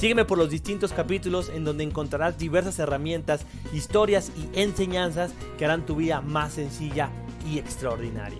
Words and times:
Sígueme 0.00 0.24
por 0.24 0.38
los 0.38 0.48
distintos 0.48 0.94
capítulos 0.94 1.50
en 1.50 1.62
donde 1.62 1.84
encontrarás 1.84 2.38
diversas 2.38 2.78
herramientas, 2.78 3.44
historias 3.70 4.32
y 4.34 4.48
enseñanzas 4.58 5.34
que 5.58 5.66
harán 5.66 5.84
tu 5.84 5.96
vida 5.96 6.22
más 6.22 6.54
sencilla 6.54 7.10
y 7.46 7.58
extraordinaria. 7.58 8.38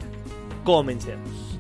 Comencemos. 0.65 1.59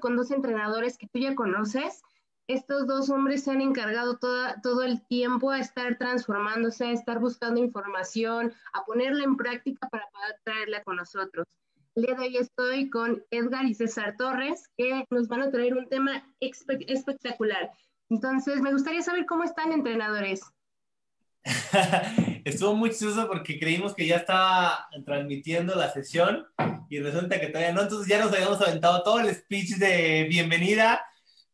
Con 0.00 0.16
dos 0.16 0.30
entrenadores 0.30 0.96
que 0.96 1.06
tú 1.08 1.18
ya 1.18 1.34
conoces, 1.34 2.00
estos 2.46 2.86
dos 2.86 3.10
hombres 3.10 3.44
se 3.44 3.50
han 3.50 3.60
encargado 3.60 4.18
todo 4.18 4.82
el 4.82 5.06
tiempo 5.06 5.50
a 5.50 5.58
estar 5.58 5.98
transformándose, 5.98 6.86
a 6.86 6.92
estar 6.92 7.18
buscando 7.18 7.60
información, 7.60 8.54
a 8.72 8.86
ponerla 8.86 9.22
en 9.24 9.36
práctica 9.36 9.86
para 9.90 10.08
poder 10.08 10.36
traerla 10.44 10.82
con 10.82 10.96
nosotros. 10.96 11.46
El 11.96 12.04
día 12.04 12.14
de 12.14 12.22
hoy 12.22 12.36
estoy 12.36 12.88
con 12.88 13.24
Edgar 13.32 13.64
y 13.64 13.74
César 13.74 14.14
Torres, 14.16 14.68
que 14.76 15.04
nos 15.10 15.26
van 15.26 15.42
a 15.42 15.50
traer 15.50 15.74
un 15.74 15.88
tema 15.88 16.24
espectacular. 16.38 17.72
Entonces, 18.08 18.60
me 18.60 18.72
gustaría 18.72 19.02
saber 19.02 19.26
cómo 19.26 19.42
están 19.42 19.72
entrenadores. 19.72 20.40
Estuvo 22.44 22.76
muy 22.76 22.90
chistoso 22.90 23.26
porque 23.26 23.58
creímos 23.58 23.94
que 23.94 24.06
ya 24.06 24.18
estaba 24.18 24.88
transmitiendo 25.04 25.74
la 25.74 25.90
sesión 25.90 26.46
y 26.88 27.00
resulta 27.00 27.40
que 27.40 27.48
todavía 27.48 27.72
no, 27.72 27.82
entonces 27.82 28.06
ya 28.06 28.24
nos 28.24 28.32
habíamos 28.32 28.60
aventado 28.60 29.02
todo 29.02 29.18
el 29.18 29.34
speech 29.34 29.70
de 29.78 30.26
bienvenida, 30.30 31.04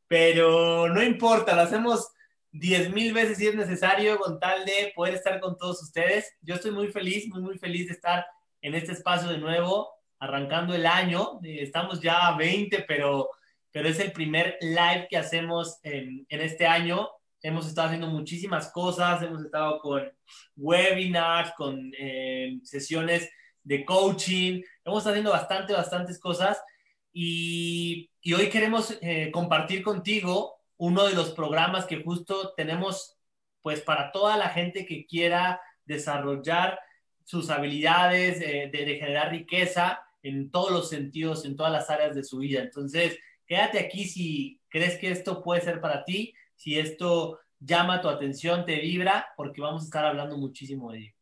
pero 0.07 0.87
no 0.89 1.03
importa, 1.03 1.57
lo 1.57 1.63
hacemos 1.63 2.11
diez 2.53 2.93
mil 2.93 3.15
veces 3.15 3.39
si 3.39 3.47
es 3.47 3.55
necesario 3.55 4.19
con 4.19 4.39
tal 4.39 4.67
de 4.67 4.93
poder 4.95 5.15
estar 5.15 5.41
con 5.41 5.57
todos 5.57 5.83
ustedes. 5.83 6.31
Yo 6.43 6.57
estoy 6.57 6.73
muy 6.73 6.89
feliz, 6.89 7.27
muy, 7.29 7.41
muy 7.41 7.59
feliz 7.59 7.87
de 7.87 7.95
estar 7.95 8.27
en 8.61 8.75
este 8.75 8.93
espacio 8.93 9.31
de 9.31 9.39
nuevo 9.39 9.96
arrancando 10.19 10.75
el 10.75 10.87
año. 10.87 11.41
Eh, 11.43 11.59
estamos 11.61 12.01
ya 12.01 12.27
a 12.27 12.37
20, 12.37 12.85
pero, 12.89 13.31
pero 13.71 13.89
es 13.89 13.99
el 14.01 14.13
primer 14.13 14.57
live 14.61 15.07
que 15.09 15.17
hacemos 15.17 15.79
en, 15.83 16.27
este 16.29 16.67
año. 16.67 17.09
Hemos 17.43 17.67
estado 17.67 17.89
haciendo 17.89 18.09
muchísimas 18.09 18.71
cosas, 18.73 19.23
hemos 19.23 19.45
estado 19.45 19.79
con 19.79 20.11
webinars, 20.57 21.53
con 21.57 21.93
eh, 21.99 22.59
sesiones 22.63 23.31
de 23.63 23.85
coaching, 23.85 24.63
hemos 24.85 24.99
estado 24.99 25.15
haciendo 25.15 25.33
bastante, 25.33 25.73
bastantes 25.73 26.19
cosas 26.19 26.63
y, 27.13 28.11
y 28.21 28.35
hoy 28.35 28.49
queremos 28.49 28.97
eh, 29.01 29.31
compartir 29.33 29.83
contigo 29.83 30.57
uno 30.77 31.07
de 31.07 31.15
los 31.15 31.31
programas 31.31 31.87
que 31.87 32.03
justo 32.03 32.53
tenemos 32.57 33.17
pues 33.63 33.81
para 33.81 34.13
toda 34.13 34.37
la 34.37 34.51
gente 34.51 34.87
que 34.87 35.07
quiera 35.07 35.61
desarrollar 35.85 36.79
sus 37.25 37.51
habilidades 37.51 38.39
de, 38.39 38.69
de, 38.71 38.99
generar 39.01 39.31
riqueza 39.31 40.06
en 40.29 40.51
todos 40.51 40.73
los 40.73 40.89
sentidos, 40.89 41.45
en 41.45 41.57
todas 41.57 41.73
las 41.73 41.89
áreas 41.89 42.15
de 42.15 42.25
su 42.25 42.39
vida. 42.39 42.61
Entonces, 42.61 43.19
quédate 43.47 43.79
aquí 43.79 44.05
si 44.05 44.61
crees 44.69 44.99
que 44.99 45.11
esto 45.11 45.43
puede 45.43 45.61
ser 45.61 45.81
para 45.81 46.05
ti, 46.05 46.35
si 46.57 46.79
esto 46.79 47.39
llama 47.61 48.01
tu 48.01 48.09
atención, 48.09 48.65
te 48.67 48.81
vibra, 48.81 49.29
porque 49.37 49.61
vamos 49.61 49.83
a 49.83 49.85
estar 49.85 50.05
hablando 50.05 50.37
muchísimo 50.37 50.91
de 50.91 50.99
ello. 50.99 51.13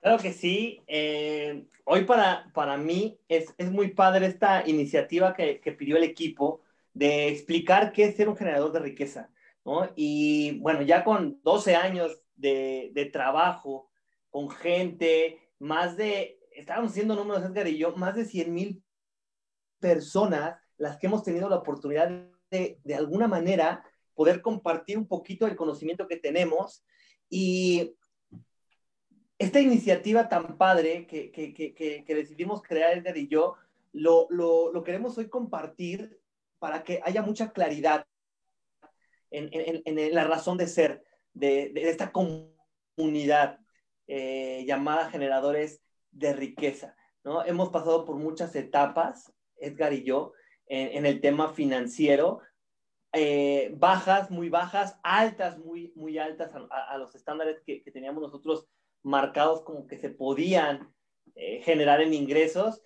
Claro 0.00 0.22
que 0.22 0.32
sí. 0.32 0.82
Eh, 0.86 1.64
hoy 1.84 2.04
para, 2.04 2.50
para 2.52 2.76
mí 2.76 3.18
es, 3.28 3.54
es, 3.56 3.70
muy 3.70 3.88
padre 3.88 4.26
esta 4.26 4.66
iniciativa 4.66 5.34
que, 5.34 5.60
que, 5.60 5.72
pidió 5.72 5.96
el 5.96 6.04
equipo 6.04 6.62
de 6.94 7.28
explicar 7.28 7.92
qué 7.92 8.04
es 8.04 8.16
ser 8.16 8.28
un 8.28 8.36
generador 8.36 8.72
de 8.72 8.80
riqueza. 8.80 9.30
¿no? 9.64 9.90
Y 9.96 10.58
bueno, 10.60 10.82
ya 10.82 11.04
con 11.04 11.40
12 11.42 11.76
años 11.76 12.20
de, 12.36 12.90
de 12.94 13.06
trabajo 13.06 13.90
con 14.30 14.48
gente, 14.50 15.38
más 15.58 15.96
de 15.96 16.39
estábamos 16.60 16.92
haciendo 16.92 17.14
números, 17.14 17.44
Edgar 17.44 17.68
y 17.68 17.78
yo, 17.78 17.94
más 17.96 18.14
de 18.14 18.24
100 18.24 18.52
mil 18.52 18.82
personas 19.78 20.56
las 20.76 20.98
que 20.98 21.06
hemos 21.06 21.22
tenido 21.22 21.48
la 21.48 21.56
oportunidad 21.56 22.08
de, 22.50 22.78
de 22.82 22.94
alguna 22.94 23.28
manera, 23.28 23.84
poder 24.14 24.40
compartir 24.40 24.96
un 24.96 25.06
poquito 25.06 25.44
del 25.46 25.56
conocimiento 25.56 26.08
que 26.08 26.16
tenemos. 26.16 26.84
Y 27.28 27.94
esta 29.38 29.60
iniciativa 29.60 30.28
tan 30.28 30.56
padre 30.56 31.06
que, 31.06 31.30
que, 31.30 31.52
que, 31.52 31.74
que 31.74 32.14
decidimos 32.14 32.62
crear 32.62 32.96
Edgar 32.96 33.16
y 33.16 33.28
yo, 33.28 33.56
lo, 33.92 34.26
lo, 34.30 34.72
lo, 34.72 34.82
queremos 34.84 35.18
hoy 35.18 35.28
compartir 35.28 36.18
para 36.58 36.82
que 36.84 37.00
haya 37.04 37.22
mucha 37.22 37.52
claridad 37.52 38.06
en, 39.30 39.48
en, 39.52 39.82
en 39.98 40.14
la 40.14 40.24
razón 40.24 40.56
de 40.58 40.66
ser 40.66 41.04
de, 41.32 41.70
de 41.74 41.88
esta 41.90 42.12
comunidad 42.12 43.58
eh, 44.06 44.64
llamada 44.66 45.10
generadores 45.10 45.80
de 46.10 46.32
riqueza, 46.32 46.96
¿no? 47.24 47.44
Hemos 47.44 47.70
pasado 47.70 48.04
por 48.04 48.16
muchas 48.16 48.54
etapas, 48.56 49.32
Edgar 49.56 49.92
y 49.92 50.04
yo, 50.04 50.32
en, 50.66 51.04
el 51.04 51.20
tema 51.20 51.48
financiero, 51.48 52.40
eh, 53.12 53.74
bajas, 53.76 54.30
muy 54.30 54.48
bajas, 54.48 55.00
altas, 55.02 55.58
muy, 55.58 55.92
muy 55.96 56.18
altas 56.18 56.52
a, 56.70 56.96
los 56.96 57.12
estándares 57.16 57.60
que, 57.66 57.82
teníamos 57.92 58.22
nosotros 58.22 58.68
marcados 59.02 59.62
como 59.62 59.88
que 59.88 59.98
se 59.98 60.10
podían 60.10 60.94
eh, 61.34 61.60
generar 61.64 62.00
en 62.00 62.14
ingresos. 62.14 62.80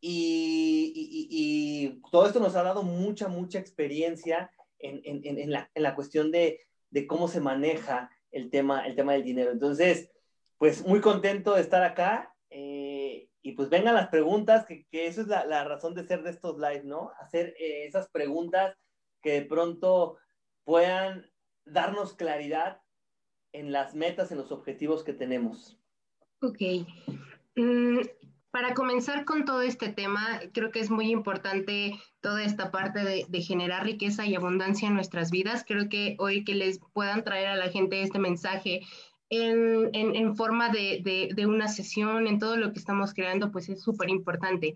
Y, 0.00 2.00
todo 2.12 2.26
esto 2.26 2.38
nos 2.38 2.54
ha 2.54 2.62
dado 2.62 2.84
mucha, 2.84 3.26
mucha 3.26 3.58
experiencia 3.58 4.52
en, 4.78 5.00
en, 5.04 5.38
en, 5.38 5.50
la, 5.50 5.68
la, 5.74 5.96
cuestión 5.96 6.30
de, 6.30 6.60
de, 6.90 7.06
cómo 7.08 7.26
se 7.26 7.40
maneja 7.40 8.10
el 8.30 8.50
tema, 8.50 8.86
el 8.86 8.94
tema 8.94 9.14
del 9.14 9.24
dinero. 9.24 9.50
Entonces, 9.50 10.12
pues 10.58 10.86
muy 10.86 11.00
contento 11.00 11.54
de 11.54 11.62
estar 11.62 11.82
acá 11.82 12.33
y 13.44 13.52
pues 13.52 13.68
vengan 13.68 13.94
las 13.94 14.08
preguntas, 14.08 14.64
que, 14.64 14.86
que 14.90 15.06
eso 15.06 15.20
es 15.20 15.28
la, 15.28 15.44
la, 15.44 15.64
razón 15.64 15.94
de 15.94 16.06
ser 16.06 16.22
de 16.22 16.30
estos 16.30 16.56
live, 16.56 16.82
¿no? 16.84 17.12
Hacer 17.20 17.54
eh, 17.60 17.84
esas 17.86 18.08
preguntas 18.08 18.74
que 19.22 19.32
de 19.32 19.42
pronto 19.42 20.16
puedan 20.64 21.30
darnos 21.66 22.14
claridad 22.14 22.80
en 23.52 23.70
las 23.70 23.94
metas, 23.94 24.32
en 24.32 24.38
los 24.38 24.50
objetivos 24.50 25.04
que 25.04 25.12
tenemos. 25.12 25.78
Ok. 26.40 26.86
Mm, 27.56 27.98
para 28.50 28.72
comenzar 28.72 29.26
con 29.26 29.44
todo 29.44 29.60
este 29.60 29.90
tema, 29.90 30.40
creo 30.54 30.70
que 30.70 30.80
es 30.80 30.88
muy 30.88 31.10
importante 31.10 32.00
toda 32.22 32.42
esta 32.44 32.70
parte 32.70 33.04
de, 33.04 33.26
de, 33.28 33.42
generar 33.42 33.84
riqueza 33.84 34.24
y 34.24 34.34
abundancia 34.34 34.88
en 34.88 34.94
nuestras 34.94 35.30
vidas. 35.30 35.66
Creo 35.68 35.90
que 35.90 36.16
hoy 36.18 36.44
que 36.44 36.54
les 36.54 36.80
puedan 36.94 37.24
traer 37.24 37.48
a 37.48 37.56
la 37.56 37.68
gente 37.68 38.00
este 38.00 38.18
mensaje 38.18 38.80
en, 39.42 40.36
forma 40.36 40.68
de, 40.68 41.00
de, 41.02 41.30
de, 41.34 41.46
una 41.46 41.68
sesión, 41.68 42.26
en 42.26 42.38
todo 42.38 42.56
lo 42.56 42.72
que 42.72 42.78
estamos 42.78 43.14
creando, 43.14 43.50
pues 43.50 43.68
es 43.68 43.82
súper 43.82 44.10
importante. 44.10 44.74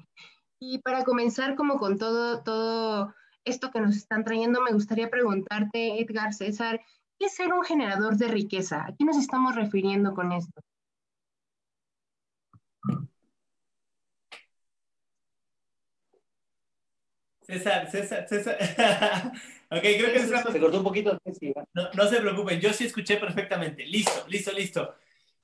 Y 0.61 0.79
para 0.79 1.05
comenzar 1.05 1.55
como 1.55 1.79
con 1.79 1.99
todo, 1.99 2.43
todo 2.43 3.15
esto 3.45 3.71
que 3.71 3.81
nos 3.81 3.97
están 3.97 4.25
trayendo, 4.25 4.63
me 4.63 4.73
gustaría 4.73 5.11
preguntarte, 5.11 6.01
Edgar 6.01 6.33
César, 6.35 6.81
¿qué 7.19 7.27
es 7.27 7.35
ser 7.35 7.53
un 7.53 7.63
generador 7.63 8.17
de 8.17 8.29
riqueza? 8.29 8.85
¿A 8.85 8.95
qué 8.97 9.05
nos 9.05 9.17
estamos 9.17 9.55
refiriendo 9.55 10.15
con 10.15 10.33
esto? 10.33 10.61
César, 17.49 17.91
César, 17.91 18.29
César. 18.29 18.59
ok, 19.71 19.81
creo 19.81 20.13
que. 20.13 20.21
Se 20.21 20.61
cortó 20.61 20.79
un 20.79 20.85
poquito. 20.85 21.19
No, 21.73 21.91
no, 21.95 22.07
se 22.07 22.21
preocupen, 22.21 22.61
yo 22.61 22.75
sí 22.75 22.85
escuché 22.85 23.17
perfectamente. 23.17 23.87
Listo, 23.87 24.27
listo, 24.29 24.53
listo. 24.53 24.95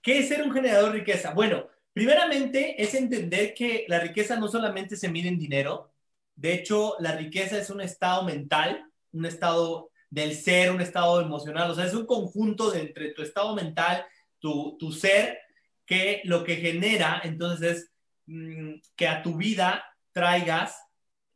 ¿Qué 0.03 0.19
es 0.19 0.29
ser 0.29 0.43
un 0.43 0.53
generador 0.53 0.93
de 0.93 0.99
riqueza? 0.99 1.33
Bueno, 1.33 1.67
primeramente 1.95 2.81
es 2.83 2.95
entender 2.95 3.55
que 3.55 3.87
la 3.89 4.01
riqueza 4.01 4.37
no 4.37 4.49
solamente 4.49 4.97
se 4.97 5.09
mide 5.09 5.29
en 5.29 5.39
dinero. 5.39 5.95
De 6.37 6.53
hecho, 6.53 6.97
la 6.99 7.17
riqueza 7.17 7.57
es 7.57 7.71
un 7.71 7.81
estado 7.81 8.23
mental, 8.25 8.85
un 9.13 9.25
estado 9.25 9.91
del 10.11 10.35
ser, 10.35 10.73
un 10.73 10.83
estado 10.83 11.23
emocional. 11.23 11.71
O 11.71 11.75
sea, 11.75 11.87
es 11.87 11.95
un 11.95 12.05
conjunto 12.05 12.71
de 12.71 12.83
entre 12.83 13.13
tu 13.13 13.23
estado 13.23 13.55
mental, 13.55 14.05
tu, 14.39 14.77
tu 14.79 14.93
ser, 14.93 15.39
que 15.87 16.21
lo 16.25 16.45
que 16.45 16.57
genera 16.57 17.23
entonces 17.25 17.79
es 17.79 17.93
mmm, 18.27 18.75
que 18.95 19.09
a 19.09 19.23
tu 19.23 19.39
vida 19.39 19.87
traigas 20.13 20.84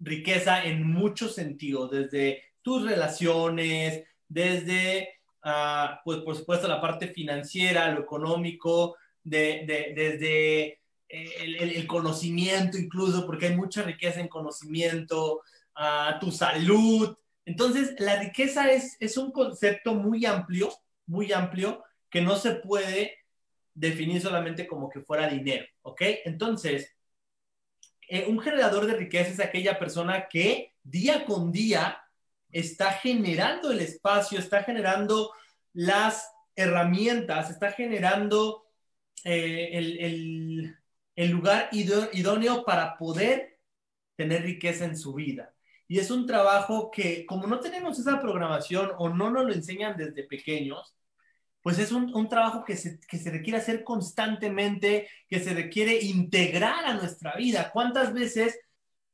riqueza 0.00 0.64
en 0.64 0.86
muchos 0.86 1.34
sentidos, 1.34 1.90
desde 1.90 2.42
tus 2.62 2.84
relaciones, 2.84 4.04
desde, 4.28 5.14
uh, 5.44 5.96
pues 6.04 6.18
por 6.18 6.36
supuesto, 6.36 6.68
la 6.68 6.80
parte 6.80 7.08
financiera, 7.08 7.92
lo 7.92 8.00
económico, 8.00 8.96
de, 9.22 9.64
de, 9.66 9.92
desde 9.94 10.80
el, 11.08 11.86
conocimiento 11.86 12.78
incluso, 12.78 13.26
porque 13.26 13.46
hay 13.46 13.56
mucha 13.56 13.82
riqueza 13.82 14.20
en 14.20 14.28
conocimiento, 14.28 15.42
a 15.78 16.18
tu 16.20 16.32
salud. 16.32 17.16
Entonces, 17.44 17.94
la 17.98 18.20
riqueza 18.20 18.70
es, 18.70 18.96
es 19.00 19.16
un 19.16 19.30
concepto 19.30 19.94
muy 19.94 20.26
amplio, 20.26 20.70
muy 21.06 21.32
amplio, 21.32 21.84
que 22.10 22.20
no 22.20 22.36
se 22.36 22.56
puede 22.56 23.18
definir 23.74 24.20
solamente 24.20 24.66
como 24.66 24.90
que 24.90 25.00
fuera 25.00 25.28
dinero, 25.28 25.64
¿ok? 25.82 26.02
Entonces, 26.24 26.96
eh, 28.08 28.26
un 28.28 28.40
generador 28.40 28.86
de 28.86 28.94
riqueza 28.96 29.30
es 29.30 29.40
aquella 29.40 29.78
persona 29.78 30.28
que 30.28 30.74
día 30.82 31.24
con 31.24 31.52
día 31.52 32.02
está 32.50 32.92
generando 32.92 33.70
el 33.70 33.80
espacio, 33.80 34.38
está 34.38 34.62
generando 34.62 35.32
las 35.74 36.30
herramientas, 36.56 37.50
está 37.50 37.72
generando 37.72 38.66
eh, 39.24 39.70
el, 39.72 40.76
el, 41.14 41.30
lugar 41.30 41.68
idóneo 41.72 42.64
para 42.64 42.96
poder 42.96 43.58
tener 44.16 44.42
riqueza 44.42 44.84
en 44.84 44.96
su 44.96 45.14
vida. 45.14 45.54
Y 45.86 45.98
es 45.98 46.10
un 46.10 46.26
trabajo 46.26 46.90
que, 46.90 47.26
como 47.26 47.46
no 47.46 47.60
tenemos 47.60 47.98
esa 47.98 48.20
programación 48.20 48.92
o 48.98 49.08
no 49.08 49.30
nos 49.30 49.46
lo 49.46 49.52
enseñan 49.52 49.96
desde 49.96 50.24
pequeños, 50.24 50.97
pues 51.68 51.80
es 51.80 51.92
un, 51.92 52.16
un 52.16 52.30
trabajo 52.30 52.64
que 52.64 52.78
se, 52.78 52.98
que 52.98 53.18
se, 53.18 53.30
requiere 53.30 53.58
hacer 53.58 53.84
constantemente, 53.84 55.06
que 55.28 55.38
se 55.38 55.52
requiere 55.52 56.00
integrar 56.00 56.86
a 56.86 56.94
nuestra 56.94 57.36
vida. 57.36 57.70
¿Cuántas 57.70 58.14
veces, 58.14 58.58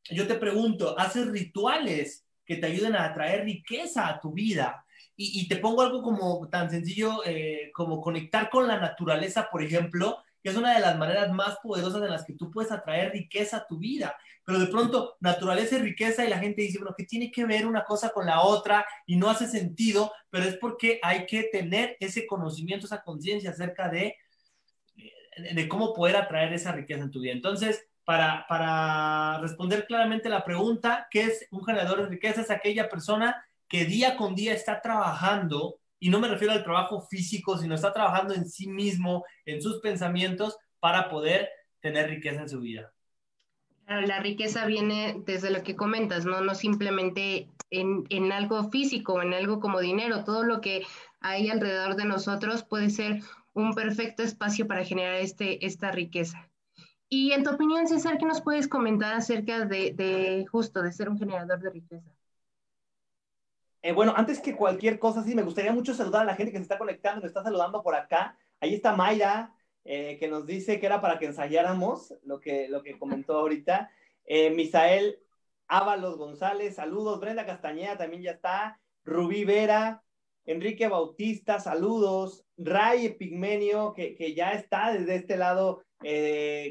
yo 0.09 0.29
te 0.29 0.37
pregunto, 0.37 0.97
haces 0.97 1.27
rituales 1.27 2.25
que 2.47 2.55
te 2.55 2.67
ayuden 2.67 2.95
a 2.95 3.07
atraer 3.07 3.45
riqueza 3.45 4.07
a 4.07 4.21
tu 4.21 4.35
vida? 4.35 4.87
Y, 5.17 5.49
te 5.49 5.57
pongo 5.57 5.83
algo 5.83 6.01
como 6.01 6.49
tan 6.49 6.71
sencillo 6.71 7.25
eh, 7.27 7.73
como 7.75 8.01
conectar 8.01 8.49
con 8.51 8.69
la 8.69 8.79
naturaleza, 8.79 9.49
por 9.51 9.61
ejemplo, 9.61 10.19
que 10.45 10.51
es 10.51 10.57
una 10.57 10.75
de 10.75 10.81
las 10.81 10.97
maneras 10.97 11.33
más 11.33 11.57
poderosas 11.61 12.03
en 12.05 12.11
las 12.11 12.25
que 12.25 12.35
tú 12.35 12.53
puedes 12.53 12.71
atraer 12.71 13.11
riqueza 13.11 13.57
a 13.57 13.67
tu 13.67 13.79
vida 13.79 14.15
pero 14.45 14.59
de 14.59 14.67
pronto 14.67 15.17
naturaleza 15.21 15.77
y 15.77 15.83
riqueza 15.83 16.25
y 16.25 16.29
la 16.29 16.39
gente 16.39 16.63
dice, 16.63 16.79
bueno, 16.79 16.95
¿qué 16.97 17.05
tiene 17.05 17.31
que 17.31 17.47
ver 17.47 17.67
una 17.67 17.85
cosa 17.85 18.11
con 18.11 18.27
la 18.27 18.43
otra? 18.43 18.87
Y 19.07 19.17
no 19.17 19.31
hace 19.31 19.47
sentido, 19.47 20.13
pero 20.31 20.45
es 20.45 20.57
porque 20.59 21.01
hay 21.03 21.27
que 21.27 21.45
tener 21.45 21.97
ese 21.99 22.27
conocimiento, 22.27 22.87
esa 22.87 23.03
conciencia 23.03 23.51
acerca 23.51 23.89
de, 23.89 24.17
de 25.55 25.69
cómo 25.69 25.95
poder 25.95 26.17
atraer 26.17 26.53
esa 26.53 26.73
riqueza 26.73 27.03
en 27.03 27.11
tu 27.11 27.21
vida. 27.21 27.33
Entonces, 27.33 27.87
para, 28.05 28.47
para 28.47 29.39
responder 29.41 29.87
claramente 29.87 30.29
la 30.29 30.45
pregunta, 30.45 31.09
¿qué 31.11 31.23
es 31.23 31.49
un 31.51 31.65
generador 31.65 32.03
de 32.03 32.09
riqueza? 32.09 32.43
Es 32.43 32.51
aquella 32.51 32.91
persona 32.91 33.43
que 33.67 33.87
día 33.87 34.17
con 34.17 34.35
día 34.35 34.53
está 34.53 34.83
trabajando, 34.83 35.79
y 35.99 36.11
no 36.11 36.21
me 36.21 36.29
refiero 36.29 36.53
al 36.53 36.65
trabajo 36.65 37.01
físico, 37.03 37.59
sino 37.59 37.75
está 37.75 37.93
trabajando 37.93 38.35
en 38.35 38.49
sí 38.49 38.67
mismo, 38.67 39.25
en 39.47 39.63
sus 39.63 39.81
pensamientos, 39.81 40.57
para 40.81 41.09
poder 41.09 41.49
tener 41.81 42.11
riqueza 42.11 42.43
en 42.43 42.49
su 42.49 42.61
vida. 42.61 42.93
La 43.87 44.21
riqueza 44.21 44.65
viene 44.65 45.23
desde 45.27 45.51
lo 45.51 45.63
que 45.63 45.77
comentas, 45.77 46.25
no, 46.25 46.41
no 46.41 46.55
simplemente 46.55 47.49
en, 47.71 48.05
en 48.09 48.33
algo 48.33 48.71
físico, 48.71 49.21
en 49.21 49.35
algo 49.35 49.61
como 49.61 49.81
dinero, 49.81 50.25
todo 50.25 50.43
lo 50.43 50.61
que 50.61 50.87
hay 51.21 51.51
alrededor 51.51 51.97
de 51.97 52.07
nosotros 52.07 52.65
puede 52.65 52.89
ser 52.91 53.21
un 53.53 53.75
perfecto 53.75 54.23
espacio 54.23 54.67
para 54.67 54.85
generar 54.85 55.17
este, 55.17 55.65
esta 55.65 55.91
riqueza. 55.91 56.51
Y 57.09 57.33
en 57.33 57.45
tu 57.45 57.51
opinión, 57.51 57.87
César, 57.87 58.19
¿qué 58.19 58.25
nos 58.25 58.41
puedes 58.41 58.69
comentar 58.69 59.15
acerca 59.15 59.67
de, 59.67 59.93
de 59.93 60.47
justo 60.51 60.83
de 60.83 60.93
ser 60.93 61.09
un 61.09 61.19
generador 61.19 61.61
de 61.61 61.71
riqueza? 61.71 62.14
Eh, 63.85 63.93
bueno, 63.93 64.15
antes 64.17 64.41
que 64.41 64.57
cualquier 64.57 64.99
cosa, 64.99 65.23
sí, 65.23 65.35
me 65.35 65.43
gustaría 65.43 65.71
mucho 65.71 65.93
saludar 65.93 66.23
a 66.23 66.25
la 66.25 66.37
gente 66.37 66.51
que 66.51 66.57
se 66.57 66.63
está 66.63 66.79
conectando, 66.79 67.21
me 67.21 67.27
está 67.27 67.43
saludando 67.43 67.83
por 67.83 67.95
acá. 67.95 68.35
Ahí 68.59 68.73
está 68.73 68.97
Mayra, 68.97 69.55
eh, 69.85 70.17
que 70.19 70.27
nos 70.27 70.47
dice 70.47 70.81
que 70.81 70.87
era 70.87 71.03
para 71.03 71.19
que 71.19 71.27
ensayáramos 71.27 72.15
lo 72.23 72.41
que, 72.41 72.67
lo 72.71 72.83
que 72.83 72.99
comentó 72.99 73.37
ahorita. 73.37 73.91
Eh, 74.25 74.49
Misael 74.49 75.19
Ábalos 75.69 76.17
González, 76.17 76.77
saludos. 76.77 77.21
Brenda 77.21 77.45
Castañeda 77.45 77.99
también 77.99 78.23
ya 78.23 78.31
está. 78.31 78.81
Rubí 79.05 79.45
Vera, 79.45 80.03
Enrique 80.47 80.89
Bautista, 80.89 81.61
saludos. 81.61 82.47
Ray 82.57 83.11
Pigmenio, 83.19 83.93
que, 83.93 84.15
que 84.15 84.35
ya 84.35 84.53
está 84.53 84.95
desde 84.95 85.17
este 85.17 85.37
lado 85.37 85.83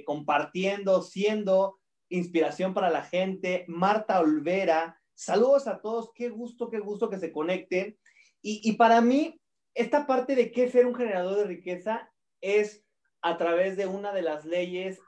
compartiendo, 0.05 1.03
siendo 1.03 1.77
inspiración 2.09 2.73
para 2.73 2.89
la 2.89 3.03
gente. 3.03 3.65
Marta 3.67 4.19
Olvera, 4.19 4.99
saludos 5.23 5.67
a 5.67 5.79
todos. 5.81 6.11
Qué 6.13 6.29
gusto, 6.29 6.69
qué 6.69 6.79
gusto 6.79 7.09
que 7.09 7.19
se 7.19 7.31
conecten. 7.31 7.97
Y, 8.41 8.61
y 8.63 8.73
para 8.73 9.01
mí, 9.01 9.39
esta 9.73 10.05
parte 10.05 10.35
de 10.35 10.51
qué 10.51 10.69
ser 10.69 10.85
un 10.85 10.95
generador 10.95 11.37
de 11.37 11.45
riqueza 11.45 12.11
es 12.41 12.83
a 13.21 13.37
través 13.37 13.77
de 13.77 13.87
una 13.87 14.13
de 14.13 14.21
las 14.21 14.45
leyes 14.45 14.99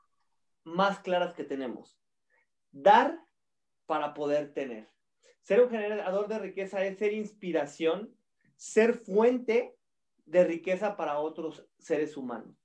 más 0.63 0.99
claras 0.99 1.33
que 1.33 1.43
tenemos. 1.43 1.99
Dar 2.71 3.19
para 3.85 4.13
poder 4.13 4.53
tener. 4.53 4.89
Ser 5.41 5.61
un 5.61 5.69
generador 5.69 6.27
de 6.27 6.39
riqueza 6.39 6.83
es 6.85 6.97
ser 6.97 7.13
inspiración, 7.13 8.17
ser 8.55 8.93
fuente 8.93 9.75
de 10.25 10.43
riqueza 10.43 10.97
para 10.97 11.19
otros 11.19 11.67
seres 11.77 12.17
humanos. 12.17 12.64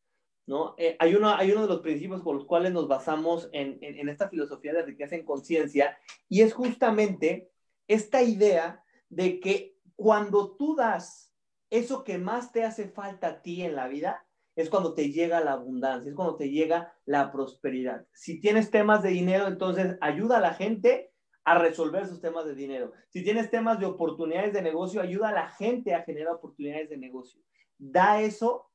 Eh, 0.78 0.96
hay, 0.98 1.14
uno, 1.14 1.28
hay 1.28 1.52
uno 1.52 1.62
de 1.62 1.68
los 1.68 1.80
principios 1.80 2.22
con 2.22 2.36
los 2.36 2.46
cuales 2.46 2.72
nos 2.72 2.88
basamos 2.88 3.48
en, 3.52 3.78
en 3.80 4.08
esta 4.08 4.28
filosofía 4.28 4.72
de 4.72 4.82
riqueza 4.82 5.14
en 5.14 5.24
conciencia 5.24 5.96
y 6.28 6.42
es 6.42 6.52
justamente 6.52 7.50
esta 7.86 8.22
idea 8.22 8.82
de 9.08 9.40
que 9.40 9.76
cuando 9.96 10.56
tú 10.56 10.74
das 10.74 11.34
eso 11.70 12.04
que 12.04 12.18
más 12.18 12.52
te 12.52 12.64
hace 12.64 12.88
falta 12.88 13.28
a 13.28 13.42
ti 13.42 13.62
en 13.62 13.76
la 13.76 13.86
vida, 13.86 14.26
es 14.56 14.68
cuando 14.68 14.94
te 14.94 15.10
llega 15.10 15.40
la 15.40 15.52
abundancia, 15.52 16.10
es 16.10 16.16
cuando 16.16 16.36
te 16.36 16.50
llega 16.50 16.94
la 17.04 17.30
prosperidad. 17.32 18.06
Si 18.12 18.40
tienes 18.40 18.70
temas 18.70 19.02
de 19.02 19.10
dinero, 19.10 19.46
entonces 19.46 19.96
ayuda 20.00 20.38
a 20.38 20.40
la 20.40 20.54
gente 20.54 21.12
a 21.44 21.58
resolver 21.58 22.06
sus 22.06 22.20
temas 22.20 22.44
de 22.44 22.54
dinero. 22.54 22.92
Si 23.08 23.22
tienes 23.22 23.50
temas 23.50 23.78
de 23.78 23.86
oportunidades 23.86 24.52
de 24.52 24.62
negocio, 24.62 25.00
ayuda 25.00 25.30
a 25.30 25.32
la 25.32 25.48
gente 25.48 25.94
a 25.94 26.02
generar 26.02 26.34
oportunidades 26.34 26.90
de 26.90 26.98
negocio. 26.98 27.40
Da 27.78 28.20
eso 28.20 28.69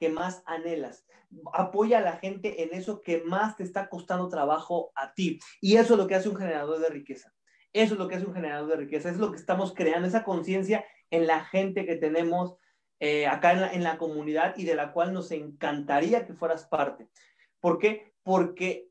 que 0.00 0.08
más 0.08 0.42
anhelas. 0.46 1.04
Apoya 1.52 1.98
a 1.98 2.00
la 2.02 2.16
gente 2.16 2.62
en 2.62 2.70
eso 2.72 3.02
que 3.02 3.22
más 3.22 3.56
te 3.56 3.62
está 3.62 3.88
costando 3.88 4.28
trabajo 4.28 4.90
a 4.96 5.14
ti. 5.14 5.38
Y 5.60 5.76
eso 5.76 5.94
es 5.94 5.98
lo 5.98 6.06
que 6.08 6.16
hace 6.16 6.28
un 6.28 6.36
generador 6.36 6.80
de 6.80 6.88
riqueza. 6.88 7.32
Eso 7.72 7.94
es 7.94 8.00
lo 8.00 8.08
que 8.08 8.16
hace 8.16 8.26
un 8.26 8.34
generador 8.34 8.68
de 8.68 8.76
riqueza. 8.76 9.10
Es 9.10 9.18
lo 9.18 9.30
que 9.30 9.36
estamos 9.36 9.74
creando, 9.74 10.08
esa 10.08 10.24
conciencia 10.24 10.84
en 11.10 11.26
la 11.26 11.44
gente 11.44 11.84
que 11.84 11.96
tenemos 11.96 12.56
eh, 12.98 13.26
acá 13.26 13.72
en 13.72 13.82
la, 13.82 13.96
comunidad 13.96 14.54
y 14.56 14.64
de 14.64 14.74
la 14.74 14.92
cual 14.92 15.12
nos 15.12 15.30
encantaría 15.30 16.26
que 16.26 16.34
fueras 16.34 16.66
parte. 16.66 17.08
¿Por 17.60 17.78
qué? 17.78 18.12
Porque, 18.22 18.90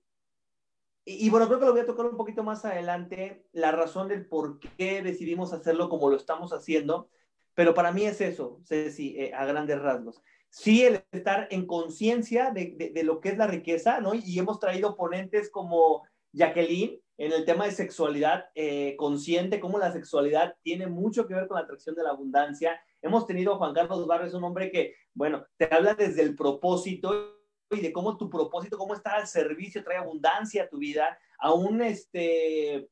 y, 1.05 1.29
bueno, 1.29 1.47
creo 1.47 1.59
que 1.59 1.65
lo 1.65 1.71
voy 1.73 1.81
a 1.81 1.85
tocar 1.85 2.07
un 2.07 2.17
poquito 2.17 2.43
más 2.43 2.65
adelante, 2.65 3.45
la 3.51 3.71
razón 3.71 4.07
del 4.07 4.27
por 4.27 4.59
qué 4.59 5.03
decidimos 5.03 5.53
hacerlo 5.53 5.89
como 5.89 6.09
lo 6.09 6.15
estamos 6.15 6.53
haciendo, 6.53 7.09
pero 7.53 7.73
para 7.75 7.91
mí 7.91 8.05
es 8.05 8.19
eso, 8.21 8.59
Ceci, 8.65 9.15
eh, 9.15 9.31
a 9.33 9.45
grandes 9.45 9.79
rasgos. 9.79 10.23
Sí, 10.49 10.83
el 10.83 11.03
estar 11.11 11.47
en 11.51 11.65
conciencia 11.67 12.51
de, 12.51 12.91
de, 12.93 13.03
lo 13.03 13.19
que 13.19 13.29
es 13.29 13.37
la 13.37 13.47
riqueza, 13.47 14.01
¿no? 14.01 14.13
Y 14.15 14.37
hemos 14.39 14.59
traído 14.59 14.95
ponentes 14.95 15.49
como 15.49 16.03
Jacqueline 16.33 16.99
en 17.17 17.33
el 17.33 17.45
tema 17.45 17.65
de 17.65 17.71
sexualidad 17.71 18.45
eh, 18.55 18.95
consciente, 18.97 19.59
cómo 19.59 19.77
la 19.77 19.91
sexualidad 19.91 20.55
tiene 20.63 20.87
mucho 20.87 21.27
que 21.27 21.35
ver 21.35 21.47
con 21.47 21.55
la 21.55 21.63
atracción 21.63 21.95
de 21.95 22.03
la 22.03 22.11
abundancia 22.11 22.79
Hemos 23.01 23.25
tenido 23.25 23.53
a 23.53 23.57
Juan 23.57 23.73
Carlos 23.73 24.05
Barres, 24.07 24.33
un 24.33 24.43
hombre 24.43 24.71
que, 24.71 24.95
bueno, 25.13 25.45
te 25.57 25.73
habla 25.73 25.93
desde 25.93 26.21
el 26.21 26.35
propósito 26.35 27.37
y 27.71 27.79
de 27.79 27.93
cómo 27.93 28.17
tu 28.17 28.29
propósito, 28.29 28.77
cómo 28.77 28.93
estar 28.93 29.15
al 29.15 29.27
servicio, 29.27 29.83
trae 29.83 29.97
abundancia 29.97 30.63
a 30.63 30.69
tu 30.69 30.77
vida. 30.77 31.17
A 31.39 31.53
un 31.53 31.81
este, 31.81 32.89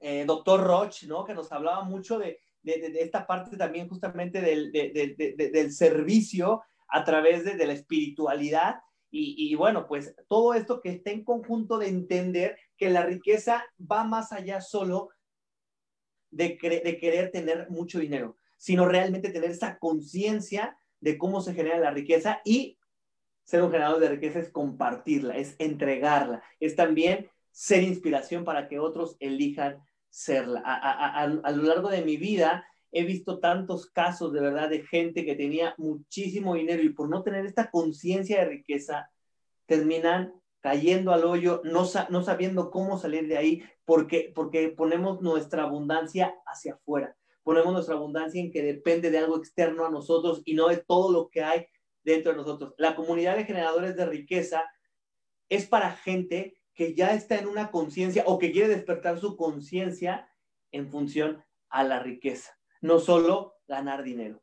eh, 0.00 0.24
doctor 0.24 0.62
Roche, 0.62 1.08
¿no? 1.08 1.24
Que 1.24 1.34
nos 1.34 1.50
hablaba 1.50 1.82
mucho 1.82 2.18
de, 2.18 2.38
esta 2.62 3.26
parte 3.26 3.56
también 3.56 3.88
justamente 3.88 4.40
del, 4.40 4.72
del 4.72 5.72
servicio 5.72 6.62
a 6.88 7.04
través 7.04 7.44
de, 7.44 7.66
la 7.66 7.72
espiritualidad. 7.72 8.80
Y, 9.10 9.36
y, 9.38 9.54
bueno, 9.54 9.86
pues 9.86 10.14
todo 10.28 10.54
esto 10.54 10.80
que 10.80 10.90
está 10.90 11.10
en 11.10 11.24
conjunto 11.24 11.78
de 11.78 11.88
entender 11.88 12.58
que 12.76 12.90
la 12.90 13.04
riqueza 13.04 13.64
va 13.80 14.04
más 14.04 14.32
allá 14.32 14.60
solo 14.60 15.10
de, 16.30 16.58
de 16.84 16.98
querer 16.98 17.30
tener 17.30 17.70
mucho 17.70 17.98
dinero 18.00 18.36
sino 18.64 18.86
realmente 18.86 19.28
tener 19.28 19.50
esa 19.50 19.78
conciencia 19.78 20.74
de 20.98 21.18
cómo 21.18 21.42
se 21.42 21.52
genera 21.52 21.76
la 21.78 21.90
riqueza 21.90 22.40
y 22.46 22.78
ser 23.44 23.62
un 23.62 23.70
generador 23.70 24.00
de 24.00 24.08
riqueza 24.08 24.38
es 24.38 24.48
compartirla, 24.48 25.36
es 25.36 25.54
entregarla, 25.58 26.42
es 26.60 26.74
también 26.74 27.28
ser 27.50 27.82
inspiración 27.82 28.42
para 28.42 28.66
que 28.66 28.78
otros 28.78 29.16
elijan 29.20 29.84
serla. 30.08 30.62
A, 30.64 31.26
lo 31.26 31.62
largo 31.62 31.90
de 31.90 32.06
mi 32.06 32.16
vida 32.16 32.66
he 32.94 33.04
visto 33.04 33.38
tantos 33.40 33.90
casos 33.90 34.32
de 34.32 34.40
verdad 34.40 34.70
de 34.70 34.86
gente 34.86 35.24
que 35.24 35.34
tenía 35.34 35.74
muchísimo 35.76 36.54
dinero 36.54 36.82
y 36.82 36.90
por 36.90 37.08
no 37.08 37.22
tener 37.22 37.44
esta 37.44 37.70
conciencia 37.70 38.38
de 38.38 38.46
riqueza 38.46 39.10
terminan 39.66 40.32
cayendo 40.60 41.12
al 41.12 41.24
hoyo, 41.24 41.60
no, 41.64 41.84
sabiendo 41.84 42.70
cómo 42.70 42.96
salir 42.98 43.28
de 43.28 43.36
ahí, 43.36 43.62
porque, 43.84 44.32
porque 44.34 44.68
ponemos 44.70 45.20
nuestra 45.20 45.64
abundancia 45.64 46.34
hacia 46.46 46.74
afuera 46.74 47.14
ponemos 47.44 47.74
nuestra 47.74 47.94
abundancia 47.94 48.40
en 48.40 48.50
que 48.50 48.62
depende 48.62 49.10
de 49.10 49.18
algo 49.18 49.36
externo 49.36 49.84
a 49.84 49.90
nosotros 49.90 50.42
y 50.44 50.54
no 50.54 50.68
de 50.68 50.78
todo 50.78 51.12
lo 51.12 51.28
que 51.28 51.42
hay 51.42 51.66
dentro 52.02 52.32
de 52.32 52.38
nosotros. 52.38 52.74
La 52.78 52.96
comunidad 52.96 53.36
de 53.36 53.44
generadores 53.44 53.94
de 53.94 54.06
riqueza 54.06 54.64
es 55.48 55.66
para 55.66 55.92
gente 55.92 56.58
que 56.74 56.94
ya 56.94 57.14
está 57.14 57.36
en 57.36 57.46
una 57.46 57.70
conciencia 57.70 58.24
o 58.26 58.38
que 58.38 58.50
quiere 58.50 58.68
despertar 58.68 59.20
su 59.20 59.36
conciencia 59.36 60.28
en 60.72 60.90
función 60.90 61.44
a 61.68 61.84
la 61.84 62.00
riqueza, 62.00 62.58
no 62.84 62.98
solo 62.98 63.54
ganar 63.66 64.02
dinero. 64.02 64.42